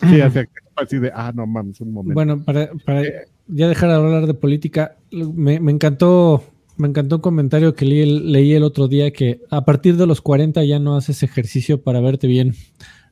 [0.00, 0.40] sí, así,
[0.76, 2.14] así de, ah, no mames, un momento.
[2.14, 3.02] Bueno, para, para
[3.48, 6.44] ya dejar de hablar de política, me, me encantó.
[6.78, 10.06] Me encantó un comentario que leí el, leí el otro día que a partir de
[10.06, 12.54] los 40 ya no haces ejercicio para verte bien.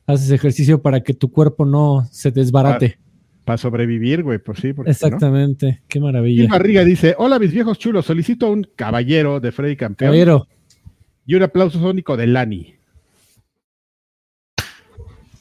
[0.07, 2.97] Haces ejercicio para que tu cuerpo no se desbarate.
[3.45, 4.73] Para sobrevivir, güey, pues sí.
[4.73, 5.83] porque si no- Exactamente.
[5.87, 6.47] Qué maravilla.
[6.49, 10.47] Barriga dice: Hola, mis viejos chulos, solicito un caballero de Freddy Campeón Caballero,
[11.25, 12.75] y un aplauso sónico de Lani.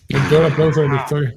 [0.08, 1.34] El peor aplauso de la historia.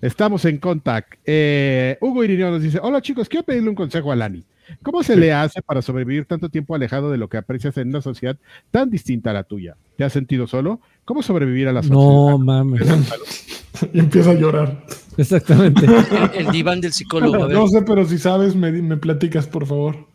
[0.00, 1.14] Estamos en contact.
[1.24, 4.44] Eh, Hugo Irineo nos dice: Hola chicos, quiero pedirle un consejo a Lani.
[4.82, 8.00] ¿Cómo se le hace para sobrevivir tanto tiempo alejado de lo que aprecias en una
[8.00, 8.36] sociedad
[8.70, 9.76] tan distinta a la tuya?
[9.96, 10.80] ¿Te has sentido solo?
[11.04, 12.00] ¿Cómo sobrevivir a la sociedad?
[12.00, 12.82] no mames.
[13.92, 14.84] Y empieza a llorar.
[15.16, 15.86] Exactamente.
[15.86, 17.42] El, el diván del psicólogo.
[17.42, 17.56] A ver.
[17.56, 20.06] No sé, pero si sabes, me, me platicas, por favor.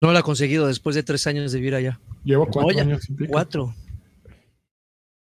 [0.00, 2.00] No lo ha conseguido después de tres años de vivir allá.
[2.24, 3.06] Llevo cuatro años.
[3.16, 3.30] pico.
[3.30, 3.74] Cuatro.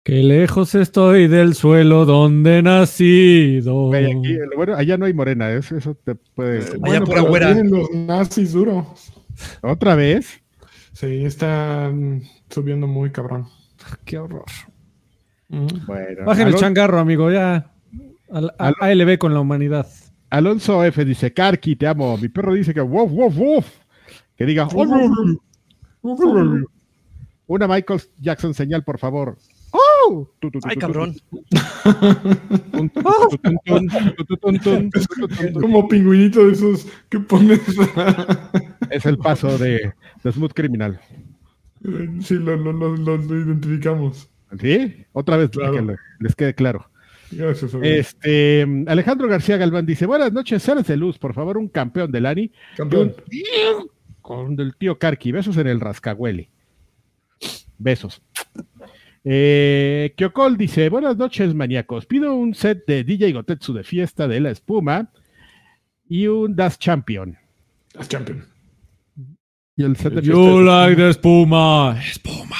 [0.02, 3.92] Qué lejos estoy del suelo donde he nacido.
[3.94, 6.58] Aquí, bueno, allá no hay morena, eso, eso te puede.
[6.60, 7.52] Allá Bueno, güera.
[7.52, 8.94] vienen los nazis duro.
[9.62, 10.42] ¿Otra vez?
[10.92, 13.46] Sí, están subiendo muy cabrón.
[14.04, 14.44] Qué horror.
[15.48, 15.66] Mm.
[15.86, 16.24] Bueno.
[16.24, 17.70] Bajen el changarro, amigo, ya.
[18.32, 19.86] Al- a- ALB con la humanidad.
[20.30, 22.16] Alonso F dice: Karki, te amo.
[22.16, 23.66] Mi perro dice que woof, woof, woof.
[24.36, 24.66] Que diga.
[27.46, 29.36] Una Michael Jackson señal, por favor.
[30.64, 31.16] ¡Ay, cabrón!
[35.60, 37.60] Como pingüinito de esos que pones.
[38.90, 41.00] es el paso de, de Smooth Criminal.
[42.20, 44.28] Sí, lo, lo, lo, lo, identificamos.
[44.60, 45.50] Sí, otra vez
[46.18, 46.90] les quede claro.
[47.32, 52.10] Gracias, este, Alejandro García Galván dice: Buenas noches, seres de luz, por favor, un campeón
[52.10, 52.52] del ANI.
[52.76, 53.14] Campeón.
[54.20, 56.50] Con el tío Karki, besos en el rascahuele.
[57.78, 58.20] Besos.
[59.24, 62.06] Eh, Kyokol dice: Buenas noches, maníacos.
[62.06, 65.10] Pido un set de DJ Gotetsu de fiesta de la espuma
[66.08, 67.36] y un Das Champion.
[67.94, 68.44] Das Champion.
[69.76, 70.40] Y el set de fiesta.
[70.40, 71.98] You like the espuma.
[72.00, 72.56] Espuma.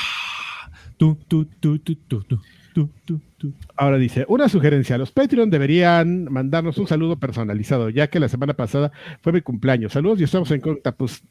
[0.96, 2.40] Tú, tú, tú, tú, tú, tú.
[2.72, 3.52] Tú, tú.
[3.76, 8.54] Ahora dice, una sugerencia, los Patreon deberían mandarnos un saludo personalizado, ya que la semana
[8.54, 8.92] pasada
[9.22, 9.92] fue mi cumpleaños.
[9.92, 10.98] Saludos y estamos en contacto.
[10.98, 11.22] Pues,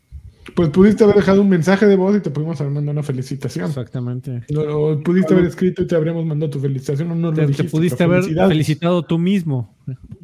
[0.55, 3.67] pues pudiste haber dejado un mensaje de voz y te pudimos haber mandado una felicitación.
[3.67, 4.41] Exactamente.
[4.55, 7.11] O pudiste haber escrito y te habríamos mandado tu felicitación.
[7.11, 9.76] o No lo Te, te dijiste, pudiste pero haber felicitado tú mismo.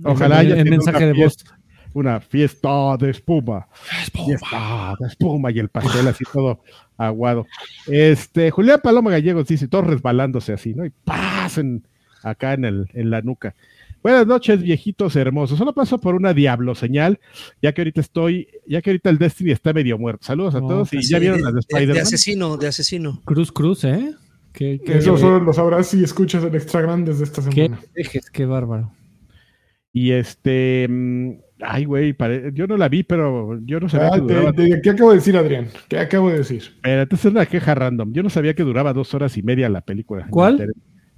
[0.04, 1.36] Ojalá en, mensaje una de voz.
[1.36, 1.60] fiesta.
[1.94, 3.68] una fiesta de espuma.
[4.12, 6.62] Fiesta de espuma y el pastel así todo
[6.98, 7.46] aguado.
[7.88, 10.86] Este, Julián Paloma Gallegos dice, todos resbalándose así, ¿no?
[10.86, 11.88] Y pasen
[12.24, 13.56] acá en, el, en la nuca.
[14.06, 15.58] Buenas noches, viejitos hermosos.
[15.58, 17.20] Solo paso por una diablo señal,
[17.60, 20.28] ya que ahorita estoy, ya que ahorita el Destiny está medio muerto.
[20.28, 22.04] Saludos a No, todos y Sí, ya vieron de, las de de- de Spider-Man.
[22.04, 23.22] asesino, de asesino.
[23.26, 24.14] Cruz Cruz, ¿eh?
[24.54, 27.82] Qué, qué, Eso solo lo sabrás si escuchas el extra grandes de esta qué semana.
[27.96, 28.92] dejes, qué bárbaro.
[29.92, 34.16] Y este, mm, ay, güey, pare- yo no la vi, pero yo no sabía Ah,
[34.18, 34.54] que duraba.
[34.54, 35.70] te- te- ¿Qué acabo de decir, Adrián?
[35.90, 36.62] ¿Qué acabo de decir?
[36.76, 38.14] Espérate, esa es una queja random.
[38.14, 40.28] Yo no sabía que duraba dos horas y media la película.
[40.30, 40.72] ¿Cuál?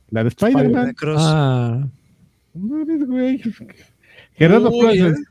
[0.10, 0.86] La de Spider-Man.
[0.88, 1.22] La Cross.
[1.22, 1.86] Ah,
[2.58, 3.42] No güey.
[4.34, 5.20] Gerardo Uy, Flores.
[5.20, 5.24] ¿eh?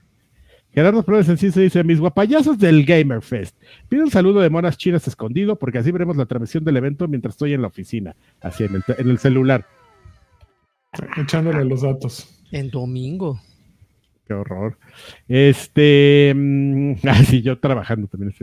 [0.73, 3.57] Gerardo Flores Enciso dice: Mis guapayazos del Gamer Fest.
[3.89, 7.35] Pido un saludo de monas chinas escondido porque así veremos la transmisión del evento mientras
[7.35, 9.67] estoy en la oficina, así en el, en el celular.
[11.17, 12.43] Echándole los datos.
[12.53, 13.41] En domingo.
[14.27, 14.79] Qué horror.
[15.29, 16.33] Este.
[16.35, 18.35] mm, ah, sí, yo trabajando también.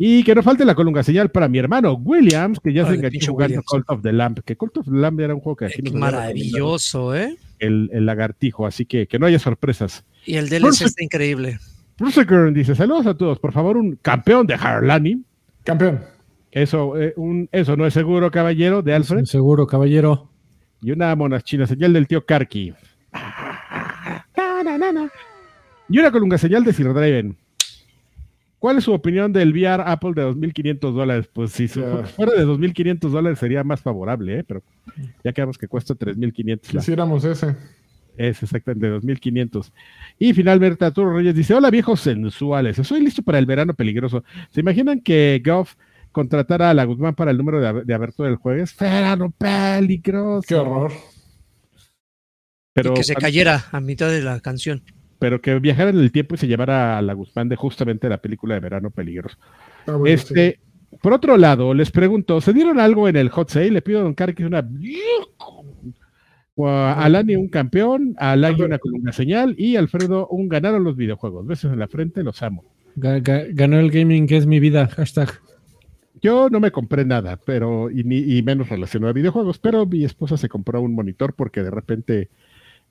[0.00, 3.08] Y que no falte la colunga señal para mi hermano Williams, que ya se Órale,
[3.08, 3.62] enganchó jugando.
[3.64, 4.38] Cult of the Lamp.
[4.44, 7.36] Que Cult of the Lamp era un juego que aquí nos había recomendado maravilloso, ¿eh?
[7.58, 10.04] El, el lagartijo, así que que no haya sorpresas.
[10.24, 10.88] Y el DLC Perfect.
[10.88, 11.58] está increíble.
[11.98, 15.24] Bruce dice: Saludos a todos, por favor, un campeón de Harlani.
[15.64, 16.00] Campeón.
[16.52, 19.24] Eso, eh, un, eso no es seguro, caballero, de Alfred.
[19.24, 20.30] seguro, caballero.
[20.80, 22.72] Y una monachina señal del tío Karki.
[25.88, 27.36] Y una colunga señal de Sir Draven.
[28.58, 31.28] ¿Cuál es su opinión del VR Apple de 2.500 dólares?
[31.32, 34.44] Pues si fuera de 2.500 dólares sería más favorable, ¿eh?
[34.44, 34.62] pero
[35.22, 36.72] ya quedamos que cuesta 3.500.
[36.74, 37.54] la- Quisiéramos ese.
[38.16, 39.70] Es exactamente 2.500.
[40.18, 44.24] Y finalmente Arturo Reyes dice, hola viejos sensuales, estoy listo para el verano peligroso.
[44.50, 45.76] ¿Se imaginan que Goff
[46.10, 48.74] contratara a la Guzmán para el número de, de abertura del jueves?
[48.80, 50.44] Verano peligroso.
[50.48, 50.90] Qué horror.
[52.72, 54.82] Pero, y que se cayera a mitad de la canción.
[55.18, 58.18] Pero que viajara en el tiempo y se llevara a la Guzmán de justamente la
[58.18, 59.36] película de verano peligroso.
[59.86, 60.60] Ah, bueno, este,
[61.02, 63.70] por otro lado, les pregunto, ¿se dieron algo en el hot sale?
[63.70, 64.62] Le pido a Don Carquis una
[66.60, 70.96] a Alani un campeón, a Alani una columna señal y a Alfredo un ganaron los
[70.96, 71.46] videojuegos.
[71.46, 72.64] Besos en la frente, los amo.
[72.96, 74.88] Ga- ga- ganó el gaming que es mi vida.
[74.88, 75.30] Hashtag.
[76.20, 80.04] Yo no me compré nada, pero y, ni, y menos relacionado a videojuegos, pero mi
[80.04, 82.28] esposa se compró un monitor porque de repente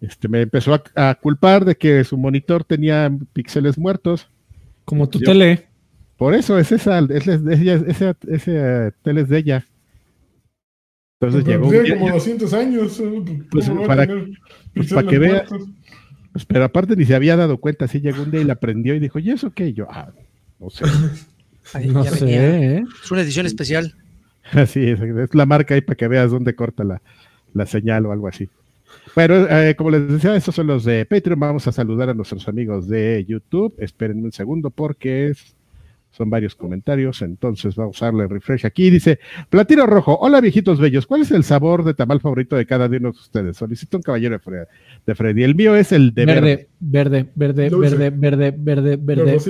[0.01, 4.29] este, me empezó a, a culpar de que su monitor tenía píxeles muertos.
[4.85, 5.67] Como tu Yo- tele.
[6.17, 8.51] Por eso es esa, es, la- es ella, ese, ese
[8.87, 9.65] eh, tele es de ella.
[11.19, 13.03] Entonces Pero llegó un tiene día- como 200 años.
[13.51, 14.29] Pues, ¿Cómo va a para- tener
[14.73, 15.45] pues, para que vea.
[16.31, 18.93] pues, pero aparte ni se había dado cuenta, así llegó un día y la prendió
[18.95, 19.67] y dijo, ¿y eso qué?
[19.67, 20.11] Y yo, ah,
[20.59, 20.85] no sé.
[21.73, 22.25] Ahí No sé.
[22.77, 22.83] ¿eh?
[23.03, 23.93] Es una edición especial.
[24.53, 27.01] Así es, es la marca ahí para que veas dónde corta la,
[27.53, 28.47] la señal o algo así.
[29.15, 31.39] Bueno, eh, como les decía, estos son los de Patreon.
[31.39, 33.73] Vamos a saludar a nuestros amigos de YouTube.
[33.79, 35.55] Espérenme un segundo porque es-
[36.11, 37.21] son varios comentarios.
[37.21, 38.89] Entonces vamos a darle refresh aquí.
[38.89, 39.19] Dice
[39.49, 40.17] Platino Rojo.
[40.19, 41.05] Hola viejitos bellos.
[41.05, 43.57] ¿Cuál es el sabor de tamal favorito de cada uno de ustedes?
[43.57, 44.67] Solicito un caballero de, Fre-
[45.05, 45.43] de Freddy.
[45.43, 46.67] El mío es el de verde.
[46.79, 48.97] Verde, verde, verde, verde, verde, verde, verde,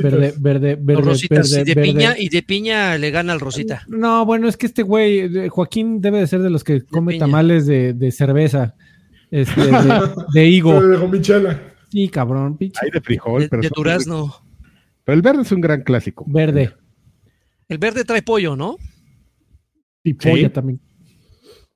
[0.02, 1.52] verde, verde, verde, rositas.
[1.52, 1.92] verde, y de verde.
[1.94, 3.84] piña, y de piña le gana al rosita.
[3.88, 7.14] No, bueno, es que este güey, de- Joaquín debe de ser de los que come
[7.14, 7.26] piña.
[7.28, 8.76] tamales de, de cerveza,
[9.32, 10.82] este, de, de higo.
[10.82, 11.74] De gomichela.
[11.90, 12.80] Sí, cabrón, pinche.
[12.84, 14.36] Hay de frijol, De, pero, de son- durazno.
[15.04, 16.26] pero el verde es un gran clásico.
[16.28, 16.74] Verde.
[17.70, 18.78] El verde trae pollo, ¿no?
[20.04, 20.18] Y Sí.
[20.30, 20.80] polla también.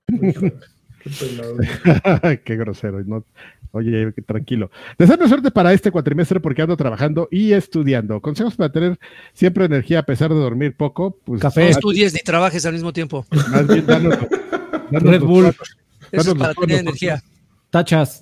[0.08, 1.58] Qué pelado.
[2.46, 3.04] Qué grosero.
[3.04, 3.26] ¿no?
[3.72, 4.70] Oye, tranquilo.
[4.98, 8.22] Deseando suerte para este cuatrimestre porque ando trabajando y estudiando.
[8.22, 9.00] Consejos para tener
[9.34, 11.18] siempre energía a pesar de dormir poco.
[11.24, 11.64] Pues, Café.
[11.64, 13.26] No estudies ni trabajes al mismo tiempo.
[13.32, 14.18] más bien danos,
[14.92, 15.46] danos Red Bull.
[16.12, 17.22] Eso es para tener energía.
[17.72, 18.20] Tachas,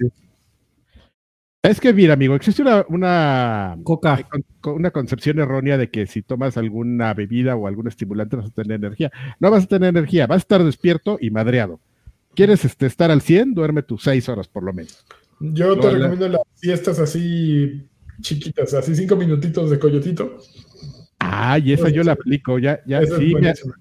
[1.61, 4.25] Es que, mira, amigo, existe una, una, coca.
[4.63, 8.77] una concepción errónea de que si tomas alguna bebida o algún estimulante vas a tener
[8.77, 9.11] energía.
[9.39, 11.81] No vas a tener energía, vas a estar despierto y madreado.
[12.35, 13.53] ¿Quieres este, estar al 100?
[13.55, 15.03] Duerme tus seis horas por lo menos.
[15.39, 17.89] Yo te la- recomiendo las siestas así
[18.21, 20.37] chiquitas, así cinco minutitos de coyotito.
[21.19, 23.73] Ah, y esa yo la aplico, ya, ya, sí, buenísima.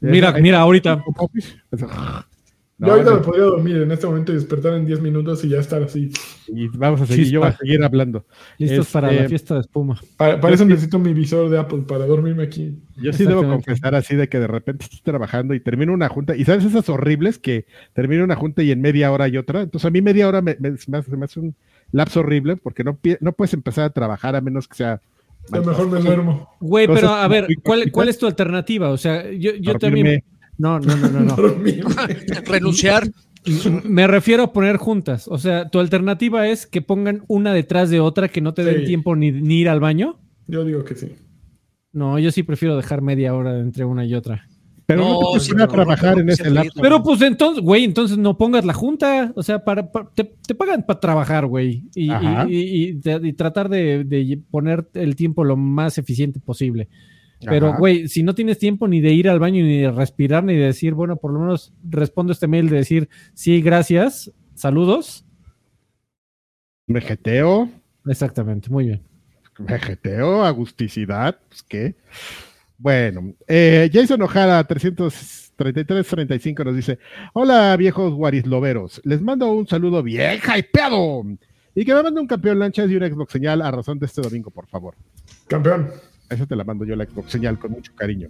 [0.00, 1.04] Mira, mira, ahorita.
[2.80, 2.86] Eso.
[2.86, 5.58] yo ahorita me podría dormir en este momento y despertar en 10 minutos y ya
[5.58, 6.10] estar así.
[6.48, 8.24] Y vamos a seguir, yo voy a seguir hablando.
[8.56, 10.00] Listos para la este, fiesta de espuma.
[10.16, 12.78] Para, eso necesito mi visor de Apple para dormirme aquí.
[12.96, 16.34] Yo sí debo confesar así de que de repente estoy trabajando y termino una junta.
[16.34, 19.60] Y sabes esas horribles que termino una junta y en media hora hay otra.
[19.60, 21.54] Entonces a mí media hora me, me, me hace, un
[21.92, 25.02] lapso horrible porque no, no puedes empezar a trabajar a menos que sea
[25.52, 26.48] a lo mejor me duermo.
[26.60, 28.90] Güey, pero a ver, ¿cuál, ¿cuál, es tu alternativa?
[28.90, 30.22] O sea, yo, yo también.
[30.60, 31.20] No, no, no, no.
[31.20, 31.36] no.
[32.46, 33.10] Renunciar.
[33.84, 35.26] Me refiero a poner juntas.
[35.26, 38.84] O sea, tu alternativa es que pongan una detrás de otra que no te den
[38.84, 40.20] tiempo ni, ni, ir al baño.
[40.46, 41.14] Yo digo que sí.
[41.92, 44.46] No, yo sí prefiero dejar media hora entre una y otra.
[44.84, 46.78] Pero no, no trabajar en ese lapso.
[46.82, 49.32] Pero pues entonces, güey, entonces no pongas la junta.
[49.36, 51.84] O sea, para, te, pagan para trabajar, güey.
[51.94, 52.10] Y,
[52.48, 56.88] y, tratar de, poner el tiempo lo más eficiente posible.
[57.46, 60.54] Pero, güey, si no tienes tiempo ni de ir al baño, ni de respirar, ni
[60.54, 65.24] de decir, bueno, por lo menos respondo este mail de decir, sí, gracias, saludos.
[66.86, 67.70] Vegeteo.
[68.06, 69.02] Exactamente, muy bien.
[69.58, 71.94] Vegeteo, agusticidad, pues qué.
[72.78, 76.98] Bueno, eh, Jason Ojara, 333-35, nos dice:
[77.34, 79.02] Hola, viejos guarisloveros.
[79.04, 81.24] Les mando un saludo bien hypeado.
[81.74, 84.22] Y que me mande un campeón lanchas y un Xbox señal a razón de este
[84.22, 84.96] domingo, por favor.
[85.46, 85.90] Campeón.
[86.30, 88.28] Esa te la mando yo la Xbox señal con mucho cariño.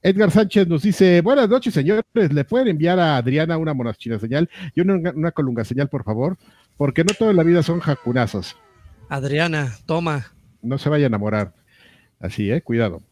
[0.00, 2.04] Edgar Sánchez nos dice: Buenas noches, señores.
[2.14, 6.38] ¿Le pueden enviar a Adriana una monachina señal y una, una colunga señal, por favor?
[6.76, 8.56] Porque no toda la vida son jacunazos.
[9.08, 10.32] Adriana, toma.
[10.62, 11.52] No se vaya a enamorar.
[12.20, 13.02] Así, eh, cuidado.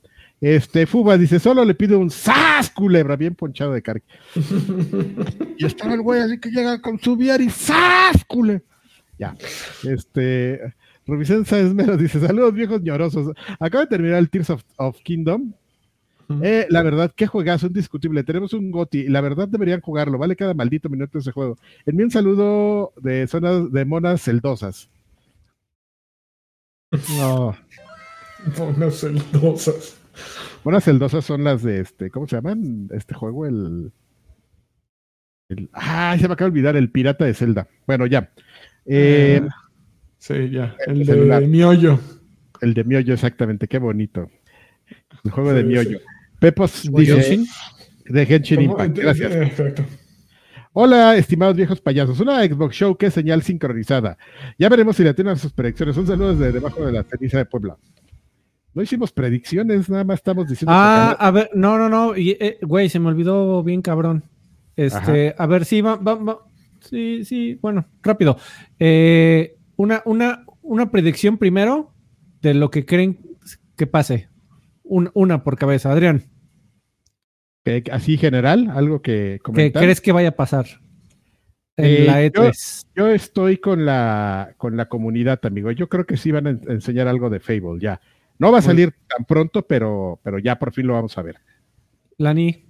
[0.40, 2.70] Este, Fuba dice, solo le pido un ¡Sas!
[2.70, 4.04] culebra, bien ponchado de carga.
[5.58, 8.24] y estaba el güey así que llega con su VR y ¡Sas!
[8.26, 8.64] culebra.
[9.18, 9.36] Ya.
[9.84, 10.72] Este,
[11.10, 13.34] Rubicenza Esmero dice, saludos viejos ñorosos.
[13.58, 15.52] Acaba de terminar el Tears of, Kingdom.
[16.42, 18.22] Eh, la verdad, qué juegazo, indiscutible.
[18.22, 20.16] Tenemos un GOTI la verdad deberían jugarlo.
[20.16, 21.58] Vale cada maldito minuto ese juego.
[21.84, 24.88] Envío un saludo de zonas de monas celdosas.
[27.18, 27.56] No.
[28.58, 29.96] Monas celdosas.
[30.64, 32.88] Monas celdosas son las de este, ¿cómo se llaman?
[32.92, 33.92] Este juego, el.
[35.72, 37.68] ah, se me acaba de olvidar, el pirata de Zelda.
[37.86, 38.32] Bueno, ya.
[38.86, 39.69] Eh, ah,
[40.20, 40.76] sí, ya.
[40.86, 41.98] El, de Miollo.
[42.60, 43.66] El de Miollo, exactamente.
[43.66, 44.30] Qué bonito.
[45.24, 45.98] El juego de Miollo.
[46.38, 47.44] Pepos dice
[48.04, 48.96] de Genshin Impact.
[48.96, 49.52] Gracias.
[50.72, 52.20] Hola, estimados viejos payasos.
[52.20, 54.16] Una Xbox Show que es señal sincronizada.
[54.56, 55.96] Ya veremos si le tienen sus predicciones.
[55.96, 57.76] Un saludo desde debajo de la ceniza de Puebla.
[58.72, 60.72] No hicimos predicciones, nada más estamos diciendo.
[60.72, 64.22] Ah, a ver, no, no, no, eh, güey, se me olvidó bien cabrón.
[64.76, 66.38] Este, a ver, sí, va, va,
[66.78, 68.38] sí, sí, bueno, rápido.
[68.78, 71.94] Eh, una, una, una predicción primero
[72.42, 73.18] de lo que creen
[73.78, 74.28] que pase.
[74.82, 76.24] una por cabeza, Adrián.
[77.90, 79.80] Así general, algo que comentar.
[79.80, 80.66] ¿Qué crees que vaya a pasar?
[81.78, 82.82] En eh, la E3.
[82.94, 85.70] Yo, estoy con la, con la comunidad, amigo.
[85.70, 88.02] Yo creo que sí van a enseñar algo de Fable, ya.
[88.38, 91.36] No va a salir tan pronto, pero, pero ya por fin lo vamos a ver.
[92.18, 92.66] Lani.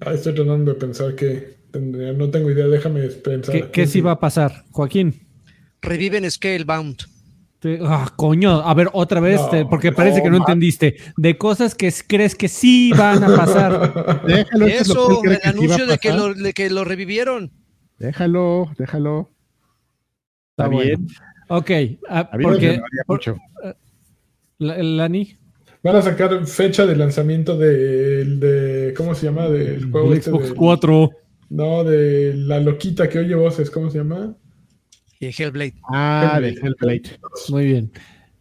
[0.00, 3.70] Ah, estoy tratando de pensar que no tengo idea, déjame pensar.
[3.70, 4.64] ¿Qué, sí va a pasar?
[4.70, 5.25] Joaquín.
[5.86, 7.16] Reviven Scalebound.
[7.82, 9.40] Ah, coño, a ver, otra vez,
[9.70, 10.96] porque parece que no entendiste.
[11.16, 14.22] De cosas que crees que sí van a pasar.
[14.26, 17.50] déjalo, Eso, el anuncio de, que lo, de que lo revivieron.
[17.98, 19.30] Déjalo, déjalo.
[20.50, 21.06] Está, bien.
[21.48, 21.70] Ok,
[22.08, 22.80] ah, porque,
[24.58, 25.36] Lani.
[25.82, 29.48] Van a sacar fecha de lanzamiento del de, ¿cómo se llama?
[29.48, 31.10] Del juego este Xbox 4.
[31.50, 34.36] No, de la loquita que oye voces, ¿cómo se llama?
[35.20, 35.74] Y Hellblade.
[35.88, 37.18] Ah, de Hellblade.
[37.48, 37.92] Muy bien.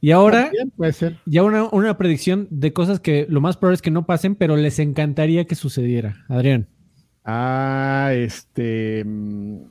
[0.01, 1.17] Y ahora, puede ser.
[1.25, 4.55] ya una, una, predicción de cosas que lo más probable es que no pasen, pero
[4.55, 6.25] les encantaría que sucediera.
[6.27, 6.67] Adrián.
[7.23, 9.03] Ah, este.
[9.03, 9.63] Mm,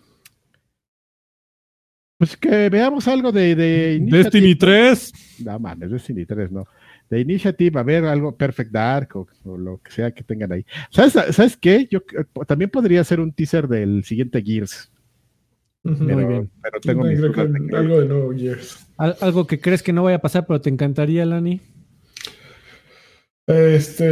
[2.19, 5.13] pues que veamos algo de, de Destiny 3.
[5.45, 6.65] No mames, Destiny 3, no.
[7.11, 9.27] De Initiative, a ver algo Perfect Dark o,
[9.57, 10.65] lo que sea que tengan ahí.
[10.91, 11.87] ¿Sabes, ¿Sabes qué?
[11.91, 14.91] Yo eh, también podría ser un teaser del siguiente Gears.
[15.85, 16.51] Muy bien.
[16.63, 17.05] Pero tengo
[17.77, 18.87] algo de nuevo Gears.
[18.97, 21.61] ¿Algo que crees que no vaya a pasar, pero te encantaría, Lani?
[23.47, 24.11] Este.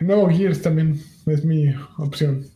[0.00, 2.46] Nuevo Gears también es mi opción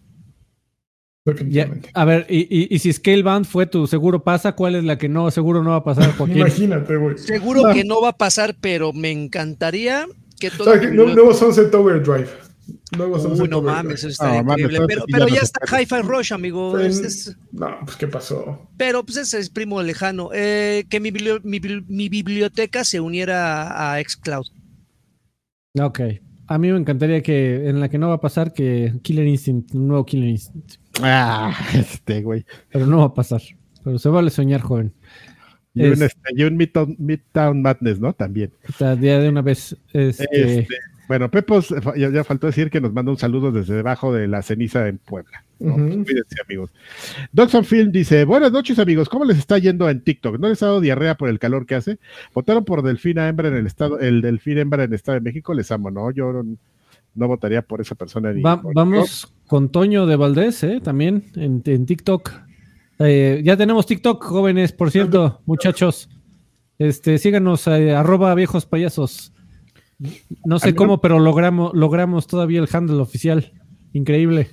[1.94, 5.30] a ver, y, y, si Scalebound fue tu seguro pasa, ¿cuál es la que no,
[5.30, 6.38] seguro no va a pasar, Joaquín?
[6.38, 7.16] Imagínate, güey.
[7.16, 10.06] Seguro que no va a pasar, pero me encantaría
[10.38, 10.70] que todo.
[10.70, 12.28] O nuevo Sunset Overdrive.
[12.92, 14.80] Sunset Uy, no mames, eso está increíble.
[14.86, 16.72] pero, pero ya está Hi-Fi Rush, amigo.
[16.72, 18.68] Pues, no, pues ¿qué pasó?
[18.76, 20.30] Pero pues ese es primo lejano.
[20.32, 24.46] Eh, que mi, mi, mi, biblioteca se uniera a Xcloud.
[25.80, 26.00] Ok.
[26.46, 29.74] A mí me encantaría que en la que no va a pasar que Killer Instinct,
[29.74, 30.74] un nuevo Killer Instinct.
[31.00, 32.44] Ah, este güey.
[32.70, 33.42] Pero no va a pasar.
[33.82, 34.92] Pero se vale soñar, joven.
[35.74, 38.12] Y un, Es- este, y un Midtown, Midtown Madness, ¿no?
[38.12, 38.52] También.
[38.68, 39.76] O sea, día de una vez.
[39.92, 40.68] Este, Este,
[41.08, 44.42] bueno, Pepos, ya, ya faltó decir que nos manda un saludo desde debajo de la
[44.42, 45.44] ceniza en Puebla.
[45.60, 45.74] ¿no?
[45.76, 46.70] Cuídense, amigos.
[47.32, 49.08] Doxon Film dice: Buenas noches, amigos.
[49.08, 50.38] ¿Cómo les está yendo en TikTok?
[50.38, 51.98] ¿No les ha dado diarrea por el calor que hace?
[52.34, 55.54] ¿Votaron por Delfina Hembra en el estado, el Delfín Hembra en el Estado de México?
[55.54, 56.10] Les amo, ¿no?
[56.10, 56.44] Yo no,
[57.14, 58.32] no votaría por esa persona.
[58.32, 60.80] ni Va- por- vamos con Toño de Valdés, ¿eh?
[60.82, 62.30] También en, en TikTok.
[62.98, 66.08] Eh, ya tenemos TikTok, jóvenes, por cierto, muchachos.
[66.78, 69.32] Este, síganos, eh, arroba viejos payasos.
[70.44, 73.52] No sé cómo, pero logramos, logramos todavía el handle oficial.
[73.92, 74.48] Increíble.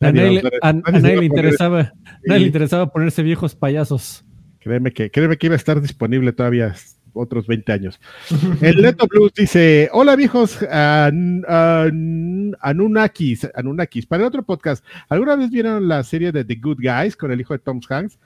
[0.00, 1.92] A Nadie a le- a- nadie interesaba,
[2.26, 4.24] nadie le interesaba ponerse viejos payasos.
[4.58, 6.74] Créeme que, créeme que iba a estar disponible todavía
[7.14, 8.00] otros 20 años.
[8.60, 14.06] El Neto Blues dice: Hola viejos an- an- Anunnakis, Anunnakis.
[14.06, 17.40] Para el otro podcast, ¿alguna vez vieron la serie de The Good Guys con el
[17.40, 18.18] hijo de Tom Hanks?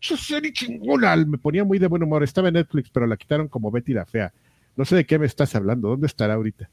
[0.00, 2.22] Serie chingona, me ponía muy de buen humor.
[2.24, 4.32] Estaba en Netflix, pero la quitaron como Betty la Fea.
[4.76, 5.88] No sé de qué me estás hablando.
[5.88, 6.70] ¿Dónde estará ahorita?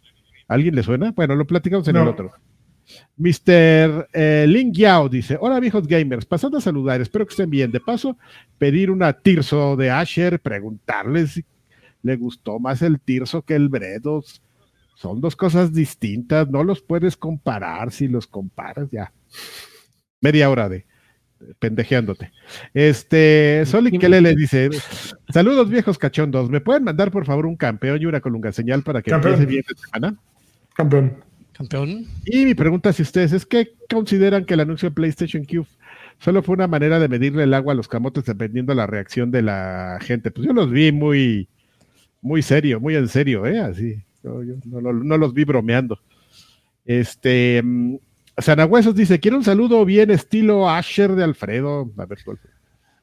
[0.48, 1.12] ¿Alguien le suena?
[1.12, 2.12] Bueno, lo platicamos en el No.
[2.12, 2.32] otro.
[3.18, 4.10] Mr.
[4.14, 7.72] Eh, Ling Yao dice: Hola viejos gamers, pasando a saludar, espero que estén bien.
[7.72, 8.18] De paso,
[8.58, 11.46] pedir una Tirso de Asher, preguntarle si
[12.02, 14.42] le gustó más el Tirso que el Bredos.
[14.96, 17.92] Son dos cosas distintas, no los puedes comparar.
[17.92, 19.14] Si los comparas, ya.
[20.20, 20.86] Media hora de
[21.60, 22.32] pendejeándote.
[22.74, 24.70] Este, Soli Kele le dice:
[25.30, 29.02] Saludos viejos cachondos, ¿me pueden mandar por favor un campeón y una colunga señal para
[29.02, 29.34] que Campeón.
[29.34, 30.18] empiece bien la semana?
[30.76, 31.14] Campeón.
[31.54, 32.06] Campeón.
[32.26, 35.66] Y mi pregunta si ustedes es que consideran que el anuncio de PlayStation Q
[36.20, 39.30] solo fue una manera de medirle el agua a los camotes dependiendo de la reacción
[39.32, 40.32] de la gente.
[40.32, 41.48] Pues yo los vi muy,
[42.22, 43.60] muy serio, muy en serio, ¿eh?
[43.60, 44.02] Así.
[44.24, 46.00] Yo, yo no, no- no los vi bromeando.
[46.86, 47.62] Este.
[48.42, 51.92] Sanahuesos dice: Quiero un saludo bien estilo Asher de Alfredo.
[51.98, 52.40] A ver, ¿cuál?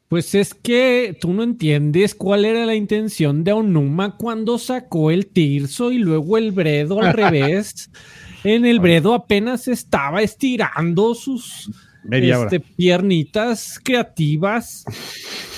[0.09, 5.27] Pues es que tú no entiendes cuál era la intención de Onuma cuando sacó el
[5.27, 7.91] Tirso y luego el Bredo al revés.
[8.45, 11.71] En el Bredo apenas estaba estirando sus
[12.05, 14.85] media este, piernitas creativas.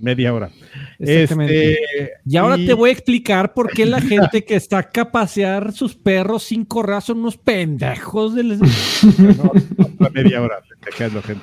[0.00, 0.50] Media hora.
[0.98, 1.72] Exactamente.
[1.72, 5.10] Este, y ahora y- te voy a explicar por qué la gente que saca a
[5.12, 8.34] pasear sus perros sin corral son unos pendejos.
[8.34, 8.58] del-
[9.18, 9.52] No,
[9.84, 11.42] otra media hora pendejando gente.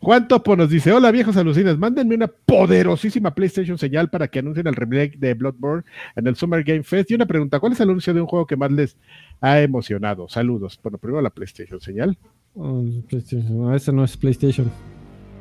[0.00, 4.66] Juan Topo nos dice: Hola viejos alucinas, mándenme una poderosísima PlayStation señal para que anuncien
[4.66, 5.84] el remake de Bloodborne
[6.14, 7.10] en el Summer Game Fest.
[7.10, 8.96] Y una pregunta: ¿cuál es el anuncio de un juego que más les
[9.40, 10.28] ha emocionado?
[10.28, 10.78] Saludos.
[10.82, 12.16] Bueno, primero la PlayStation señal.
[12.54, 13.58] Oh, PlayStation.
[13.58, 14.70] No, esa no es PlayStation.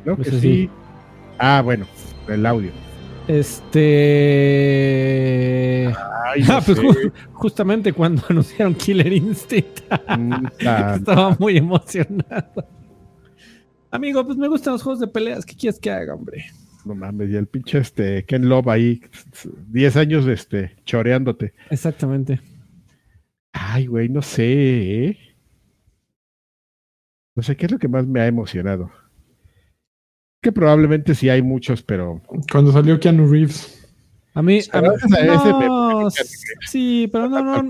[0.04, 0.18] ¿no?
[0.18, 0.70] Que sí.
[1.40, 1.86] Ah, bueno,
[2.28, 2.72] el audio.
[4.16, 5.88] Este.
[5.88, 9.80] Ay, Ah, pues ju- justamente cuando anunciaron Killer Instinct.
[10.60, 12.68] Estaba muy emocionado.
[13.92, 15.46] Amigo, pues me gustan los juegos de peleas.
[15.46, 16.46] ¿Qué quieres que haga, hombre?
[16.84, 19.02] no mames, y el pinche este, Ken Love ahí,
[19.70, 21.56] 10 años este, choreándote.
[21.72, 22.40] Exactamente.
[23.54, 25.18] Ay, güey, no sé, ¿eh?
[27.36, 28.92] No sé qué es lo que más me ha emocionado.
[30.46, 33.84] Que probablemente sí hay muchos, pero Cuando salió Keanu Reeves.
[34.36, 34.60] A mí.
[34.72, 36.08] A mí Ese- ese me- no,
[36.68, 37.64] sí, pero no, no,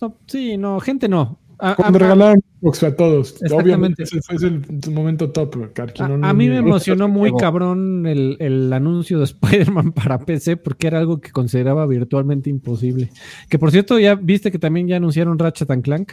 [0.00, 1.38] no, Sí, no, gente no.
[1.58, 3.32] A, Cuando a- regalaron Xbox a todos.
[3.32, 3.62] Exactamente.
[3.62, 6.02] Obviamente ese fue el, momento top, Karki.
[6.02, 9.24] a- no- no a mí me emocionó muy cabrón el, el anuncio de
[9.74, 13.10] Spider-Man para PC porque era algo que consideraba virtualmente imposible.
[13.50, 16.12] Que por cierto, ya viste que también ya anunciaron Ratchet and Clank.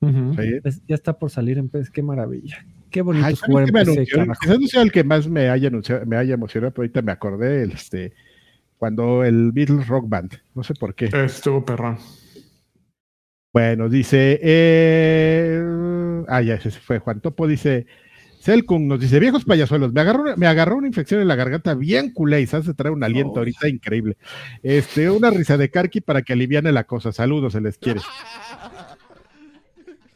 [0.00, 0.34] Ujú.
[0.40, 0.48] Sí.
[0.62, 1.90] Es- ya está por salir en PC.
[1.92, 2.64] Qué maravilla.
[2.90, 4.18] Qué Ay, bonito es ¿saben jugar qué en me PC, anunció?
[4.18, 4.40] carajo.
[4.40, 7.12] Quizás no sea el que más me haya, anunciado- me haya emocionado, pero ahorita me
[7.12, 8.12] acordé, el, este,
[8.78, 11.06] cuando el Beatles Rock Band, no sé por qué.
[11.12, 11.98] Estuvo perrón.
[13.52, 17.86] Bueno, dice, eh, ah, ya, ese fue Juan Topo, dice,
[18.40, 21.74] Selkung nos dice, viejos payasuelos, me agarró, una- me agarró una infección en la garganta
[21.74, 23.38] bien culé y se hace traer un aliento Oh.
[23.38, 24.16] ahorita increíble.
[24.62, 27.10] Este, una risa de Karki para que aliviane la cosa.
[27.10, 28.00] Saludos, se les quiere.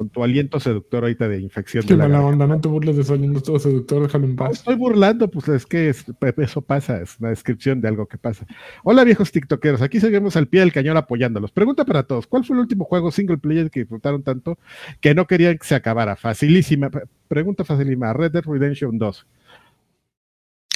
[0.02, 1.84] Con tu aliento seductor ahorita de infección.
[1.86, 2.44] Qué de la mala garganta.
[2.44, 4.52] onda, no te burles de saliendo todo seductor, déjalo en No paz.
[4.54, 6.04] estoy burlando, pues es que es-
[6.38, 8.44] eso pasa, es una descripción de algo que pasa.
[8.82, 11.52] Hola viejos tiktokeros, aquí seguimos al pie del cañón apoyándolos.
[11.52, 14.58] Pregunta para todos, ¿cuál fue el último juego single player que disfrutaron tanto
[15.00, 16.16] que no querían que se acabara?
[16.16, 19.24] Facilísima, pre- pregunta facilísima, Red Dead Redemption 2.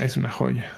[0.00, 0.70] Es una joya.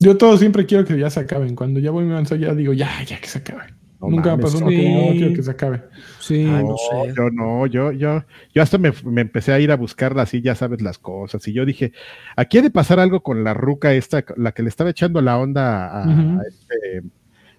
[0.00, 1.54] Yo todo siempre quiero que ya se acaben.
[1.54, 3.62] Cuando ya voy me avanzo, ya digo, ya, ya que se acabe.
[4.08, 5.82] No Nunca me mames, pasó que no quiero que se acabe.
[6.20, 6.34] Sí.
[6.48, 7.14] Ay, No, no sé.
[7.16, 8.24] yo no, yo, yo,
[8.54, 11.52] yo hasta me, me empecé a ir a buscar así, ya sabes las cosas, y
[11.52, 11.92] yo dije,
[12.36, 15.38] aquí ha de pasar algo con la ruca esta, la que le estaba echando la
[15.38, 17.02] onda a, este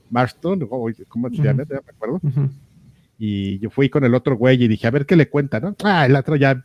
[0.10, 1.64] Marston, ¿cómo se llama?
[1.70, 2.22] Ya me acuerdo.
[3.20, 5.76] Y yo fui con el otro güey y dije, a ver qué le cuenta, ¿no?
[5.84, 6.64] Ah, el otro ya,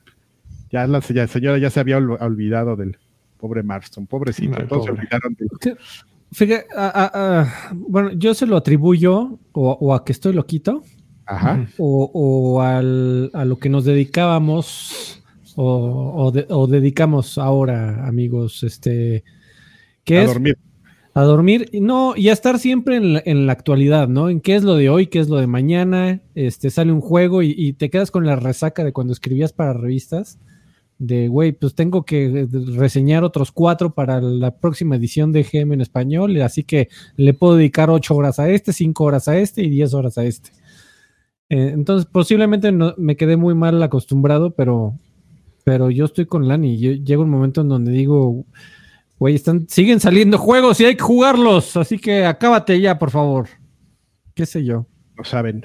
[0.71, 2.99] ya la ya- señora ya se había ol- olvidado del
[3.39, 5.77] pobre Marston, pobrecito, Ay, todos se olvidaron de
[6.33, 10.83] Fíjate, a- a- a- bueno, yo se lo atribuyo o, o a que estoy loquito
[11.27, 11.67] Ajá.
[11.79, 15.23] o, o al- a lo que nos dedicábamos
[15.57, 19.25] o, o de- o dedicamos ahora, amigos, este,
[20.05, 20.57] que a es dormir.
[21.15, 24.31] a dormir, y no, y a estar siempre en la, en la actualidad, ¿no?
[24.31, 27.43] En qué es lo de hoy, qué es lo de mañana, este, sale un juego
[27.43, 30.39] y, y te quedas con la resaca de cuando escribías para revistas,
[31.03, 32.47] de, güey, pues tengo que
[32.77, 37.57] reseñar otros cuatro para la próxima edición de GM en español, así que le puedo
[37.57, 40.51] dedicar ocho horas a este, cinco horas a este y diez horas a este.
[41.49, 44.97] Eh, entonces, posiblemente no, me quedé muy mal acostumbrado, pero,
[45.65, 46.79] pero yo estoy con Lani.
[46.79, 48.45] Yo, llega un momento en donde digo,
[49.19, 53.49] güey, están, siguen saliendo juegos y hay que jugarlos, así que acábate ya, por favor.
[54.35, 54.87] ¿Qué sé yo?
[55.17, 55.65] No saben.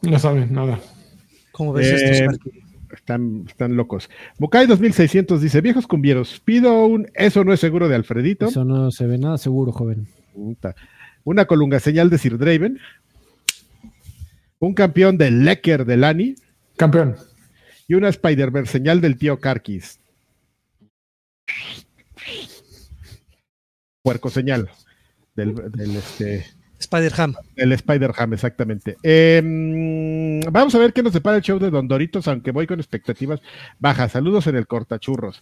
[0.00, 0.80] No saben nada.
[1.52, 2.61] ¿Cómo ves Eh, esto?
[2.92, 4.10] Están, están locos.
[4.38, 8.46] Mokai 2600 dice, viejos cumbieros, pido un eso no es seguro de Alfredito.
[8.46, 10.06] Eso no se ve nada seguro, joven.
[10.34, 10.74] Puta.
[11.24, 12.78] Una colunga señal de Sir Draven.
[14.58, 16.34] Un campeón del Lecker de Lani.
[16.76, 17.16] Campeón.
[17.88, 19.98] Y una Spider-Man señal del tío Karkis.
[24.02, 24.70] Puerco señal.
[25.34, 26.46] Del, del, este,
[26.82, 27.34] Spider-Ham.
[27.56, 28.96] del Spider-Ham, exactamente.
[29.02, 32.78] Eh, vamos a ver qué nos depara el show de Don Doritos, aunque voy con
[32.78, 33.40] expectativas
[33.78, 34.12] bajas.
[34.12, 35.40] Saludos en el cortachurros.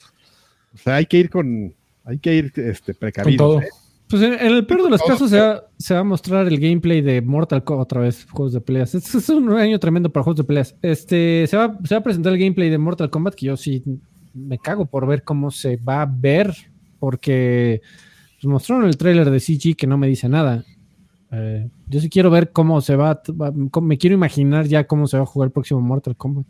[0.75, 3.63] O sea, hay que ir con, hay que ir este, precavidos.
[3.63, 3.69] ¿eh?
[4.09, 5.09] Pues en, en el peor de los Todo.
[5.09, 8.53] casos se va, se va a mostrar el gameplay de Mortal Kombat otra vez, juegos
[8.53, 8.95] de peleas.
[8.95, 10.75] Este es un año tremendo para juegos de peleas.
[10.83, 13.85] Este se va, se va a presentar el gameplay de Mortal Kombat que yo sí
[14.35, 16.53] me cago por ver cómo se va a ver,
[16.99, 17.83] porque
[18.41, 20.65] pues, mostraron el tráiler de CG que no me dice nada.
[21.33, 23.23] Eh, yo sí quiero ver cómo se va,
[23.71, 26.47] cómo- me quiero imaginar ya cómo se va a jugar el próximo Mortal Kombat.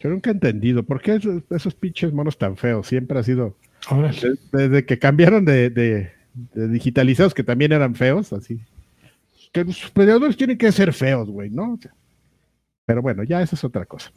[0.00, 2.86] Yo nunca he entendido por qué esos, esos pinches monos tan feos.
[2.86, 3.56] Siempre ha sido.
[4.52, 6.10] Desde que cambiaron de, de-
[6.54, 8.60] de digitalizados, que también eran feos, así.
[9.52, 11.74] Que los peleadores tienen que ser feos, güey, ¿no?
[11.74, 11.94] O sea,
[12.84, 14.12] pero bueno, ya esa es otra cosa.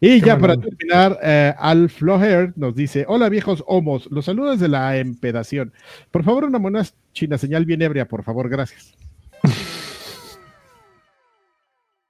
[0.00, 4.60] Y Qué ya para terminar, eh, Al Floher nos dice: Hola viejos homos, los saludos
[4.60, 5.72] de la empedación.
[6.10, 6.84] Por favor, una mona
[7.14, 8.94] china señal bien ebria, por favor, gracias.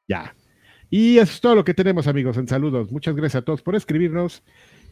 [0.08, 0.34] Ya.
[0.90, 2.90] Y eso es todo lo que tenemos, amigos, en saludos.
[2.92, 4.42] Muchas gracias a todos por escribirnos.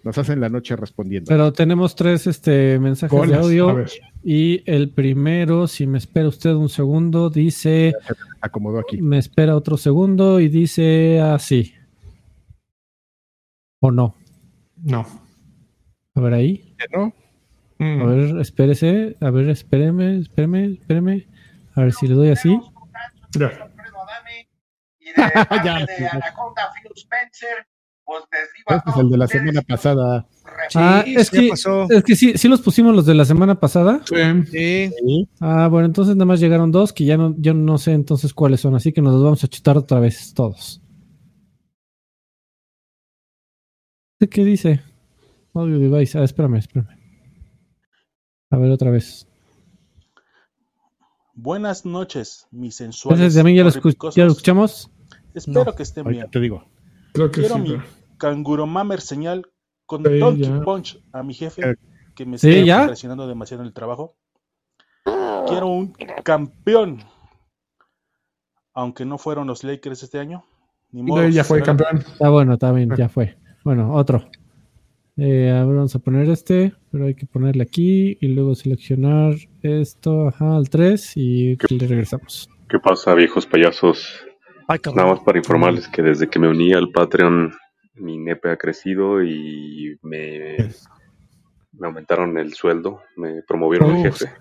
[0.03, 1.29] Nos hacen la noche respondiendo.
[1.29, 3.85] Pero tenemos tres este, mensajes de audio.
[4.23, 7.95] Y el primero, si me espera usted un segundo, dice,
[8.43, 9.01] Acomodó aquí.
[9.01, 11.73] me espera otro segundo y dice así.
[13.81, 14.15] ¿O no?
[14.83, 15.07] No.
[16.15, 16.75] A ver ahí.
[16.95, 17.15] ¿No?
[17.79, 18.03] Mm.
[18.03, 19.17] A ver, espérese.
[19.21, 21.27] A ver, espéreme, espéreme, espéreme.
[21.75, 22.59] A ver si le doy así.
[23.33, 23.71] Ya.
[25.17, 26.05] Alfredo Adame y de parte Ya, de sí.
[26.11, 27.67] Anaconda Phil Spencer,
[28.05, 30.27] pues les digo a Este es el de la ustedes semana pasada.
[30.75, 31.87] ah, es que, pasó.
[31.91, 34.01] es que sí, sí los pusimos los de la semana pasada.
[34.05, 34.45] Sí.
[34.51, 35.29] Sí.
[35.41, 38.61] Ah, bueno, entonces nada más llegaron dos que ya no, yo no sé entonces cuáles
[38.61, 40.81] son, así que nos los vamos a chutar otra vez todos.
[44.31, 44.81] ¿Qué dice?
[45.53, 46.19] Audio device.
[46.19, 46.89] Ah, espérame, espérame.
[48.51, 49.27] A ver otra vez.
[51.35, 53.21] Buenas noches, mis sensuales.
[53.21, 54.91] Entonces, también ya lo, ya lo escuchamos.
[55.35, 55.75] Espero No.
[55.75, 56.31] que estén bien.
[56.31, 56.65] te digo.
[57.13, 57.61] Creo que Quiero sí.
[57.63, 57.83] mi pero-
[58.19, 59.47] canguro mamer señal
[59.87, 60.61] con Sí, Donkey ya.
[60.63, 61.75] Punch a mi jefe Eh,
[62.15, 62.87] que me sí, está ya.
[62.87, 64.17] presionando demasiado en el trabajo.
[65.47, 65.93] Quiero un
[66.23, 67.01] campeón.
[68.73, 70.45] Aunque no fueron los Lakers este año.
[70.91, 71.99] Ni modo, No, ya fue será- campeón.
[71.99, 73.37] Está bueno, está bien, ya fue.
[73.65, 74.25] Bueno, otro.
[75.17, 79.35] Eh, a ver, vamos a poner este, pero hay que ponerle aquí y luego seleccionar
[79.63, 82.49] esto, ajá, al 3 y le regresamos.
[82.69, 84.25] ¿Qué pasa, viejos payasos?
[84.69, 84.79] Ay.
[84.95, 87.53] Nada más para informarles que desde que me uní al Patreon,
[87.95, 90.57] mi nepe ha crecido y me,
[91.73, 94.33] me aumentaron el sueldo, me promovieron Oh, el jefe.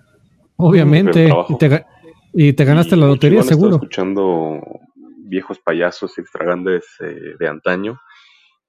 [0.56, 1.86] Obviamente, y te, ga-
[2.32, 3.76] y te ganaste Y la muchos lotería, seguro.
[3.76, 4.60] escuchando
[5.26, 8.00] viejos payasos extra grandes eh, de antaño.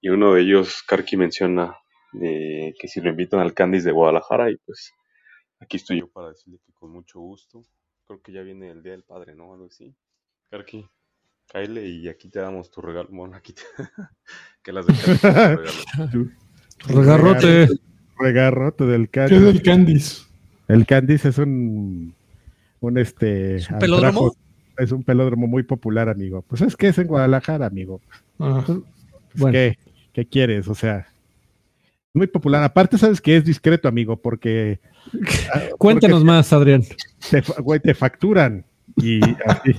[0.02, 1.76] Y uno de ellos, Karki, menciona
[2.22, 4.92] eh, que si lo invitan al Candice de Guadalajara, y pues
[5.60, 7.64] aquí estoy yo para decirle que con mucho gusto.
[8.08, 9.54] Creo que ya viene el Día del Padre, ¿no?
[9.54, 9.96] Algo así.
[10.52, 10.88] Karki,
[11.52, 13.10] cáele y aquí te damos tu regalo.
[13.12, 13.62] Bueno, aquí te...
[14.64, 15.60] que las de.
[16.88, 17.68] Regarrote.
[18.18, 19.50] Regarrote del ¿Qué es Candice.
[19.50, 20.24] el Candice?
[20.70, 22.14] El Candice es un,
[22.80, 23.58] un este.
[23.72, 24.36] un pelódromo?
[24.78, 26.42] Es un pelódromo muy popular, amigo.
[26.48, 28.02] Pues es que es en Guadalajara, amigo.
[28.40, 28.80] Ah, Pues,
[29.36, 29.54] Bueno.
[29.54, 29.78] ¿qué,
[30.14, 30.68] ¿Qué quieres?
[30.70, 31.08] O sea,
[32.14, 32.64] muy popular.
[32.64, 34.80] Aparte, sabes que es discreto, amigo, porque.
[35.78, 36.84] Cuéntanos más, Adrián.
[37.30, 38.66] Te, güey, te facturan.
[38.96, 39.76] Y así.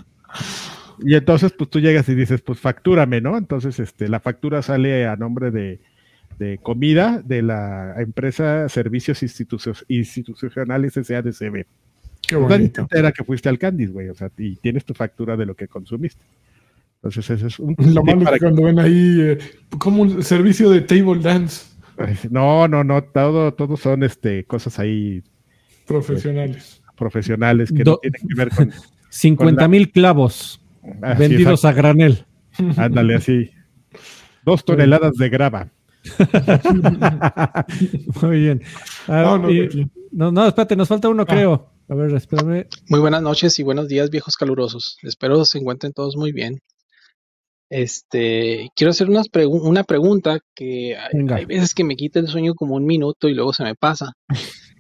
[1.01, 3.36] Y entonces, pues tú llegas y dices, pues factúrame, ¿no?
[3.36, 5.81] Entonces, este, la factura sale a nombre de,
[6.39, 11.64] de comida de la empresa Servicios Institucio- Institucionales SADCB.
[12.27, 12.81] Qué Pues bonito.
[12.82, 15.68] entera que fuiste al Candice, güey, o sea, y tienes tu factura de lo que
[15.68, 16.20] consumiste.
[16.97, 19.39] Entonces, ese es un Lo malo es que cuando ven ahí eh,
[19.78, 21.66] como un servicio de table dance
[22.31, 25.23] No, no, no, todo, todo son este, cosas ahí
[25.86, 26.82] profesionales.
[26.97, 28.73] profesionales que Do- no tienen que ver con...
[29.09, 30.60] 50 mil clavos
[31.02, 32.24] Así, vendidos a granel.
[32.76, 33.50] Ándale, así.
[34.44, 35.70] Dos toneladas de grava.
[38.22, 38.62] Muy bien.
[39.08, 39.86] Ah, No, no, y- aquí.
[40.12, 41.70] no, no, espérate, nos falta uno, creo.
[41.88, 42.66] A ver, espérame.
[42.88, 44.98] Muy buenas noches y buenos días, viejos calurosos.
[45.02, 46.58] Espero se encuentren todos muy bien.
[47.68, 52.54] Este, quiero hacer unas pregu- una pregunta que hay veces que me quita el sueño
[52.54, 54.12] como un minuto y luego se me pasa.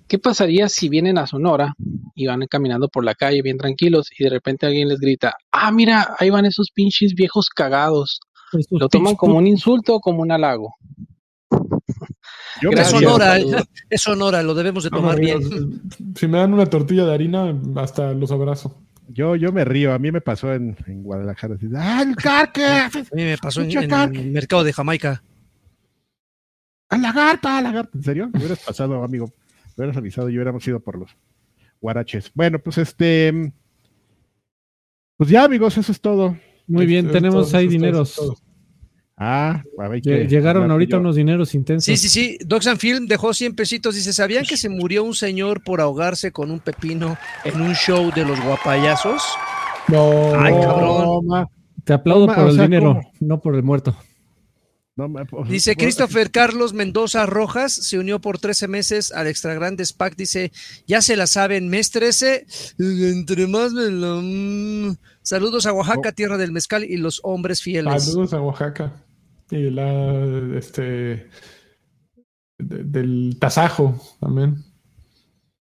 [0.08, 1.74] ¿Qué pasaría si vienen a Sonora
[2.14, 5.72] y van caminando por la calle bien tranquilos y de repente alguien les grita, ah,
[5.72, 8.20] mira, ahí van esos pinches viejos cagados?
[8.52, 10.74] Esos ¿Lo toman como un insulto o como un halago?
[12.62, 13.36] Yo Es Sonora,
[13.90, 15.82] es Sonora, lo debemos de tomar no, bien.
[16.14, 18.80] Si me dan una tortilla de harina, hasta los abrazo.
[19.08, 21.56] Yo, yo me río, a mí me pasó en, en Guadalajara.
[21.76, 22.64] ¡Ah, el carque!
[22.64, 25.22] A mí me pasó en, en el mercado de Jamaica.
[26.88, 27.90] ¡A lagarta, a lagarta!
[27.94, 28.30] ¿En serio?
[28.32, 29.30] Me hubieras pasado, amigo.
[29.76, 31.10] Hubieras avisado y hubiéramos ido por los
[31.80, 32.30] guaraches.
[32.34, 33.52] Bueno, pues este.
[35.16, 36.36] Pues ya, amigos, eso es todo.
[36.66, 38.14] Muy bien, tenemos todo, ahí dineros.
[38.14, 38.36] todo.
[39.18, 40.02] Ah, a ver.
[40.02, 41.00] Llegaron ahorita yo.
[41.00, 41.84] unos dineros intensos.
[41.84, 42.38] Sí, sí, sí.
[42.44, 43.94] Docs and Film dejó 100 pesitos.
[43.94, 48.10] Dice: ¿Sabían que se murió un señor por ahogarse con un pepino en un show
[48.14, 49.22] de los guapayazos?
[49.88, 51.48] No, Ay, cabrón.
[51.84, 53.12] Te aplaudo No, por o el sea, dinero, ¿cómo?
[53.20, 53.96] no por el muerto.
[54.96, 55.12] No,
[55.46, 60.16] Dice Christopher Carlos Mendoza Rojas, se unió por 13 meses al Extra Grandes Pack.
[60.16, 60.52] Dice,
[60.86, 62.46] ya se la saben, mes 13,
[62.78, 64.20] entre más me lo...
[64.22, 64.96] mm".
[65.20, 68.04] Saludos a Oaxaca, tierra del mezcal y los hombres fieles.
[68.04, 69.04] Saludos a Oaxaca.
[69.50, 71.28] Y la, este,
[72.58, 74.64] de- del tasajo también.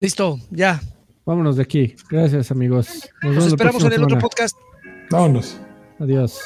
[0.00, 0.80] Listo, ya.
[1.26, 1.94] Vámonos de aquí.
[2.08, 2.88] Gracias, amigos.
[3.22, 4.56] Nos, esperamos en el otro podcast.
[5.10, 5.60] Vámonos.
[5.98, 6.40] Adiós.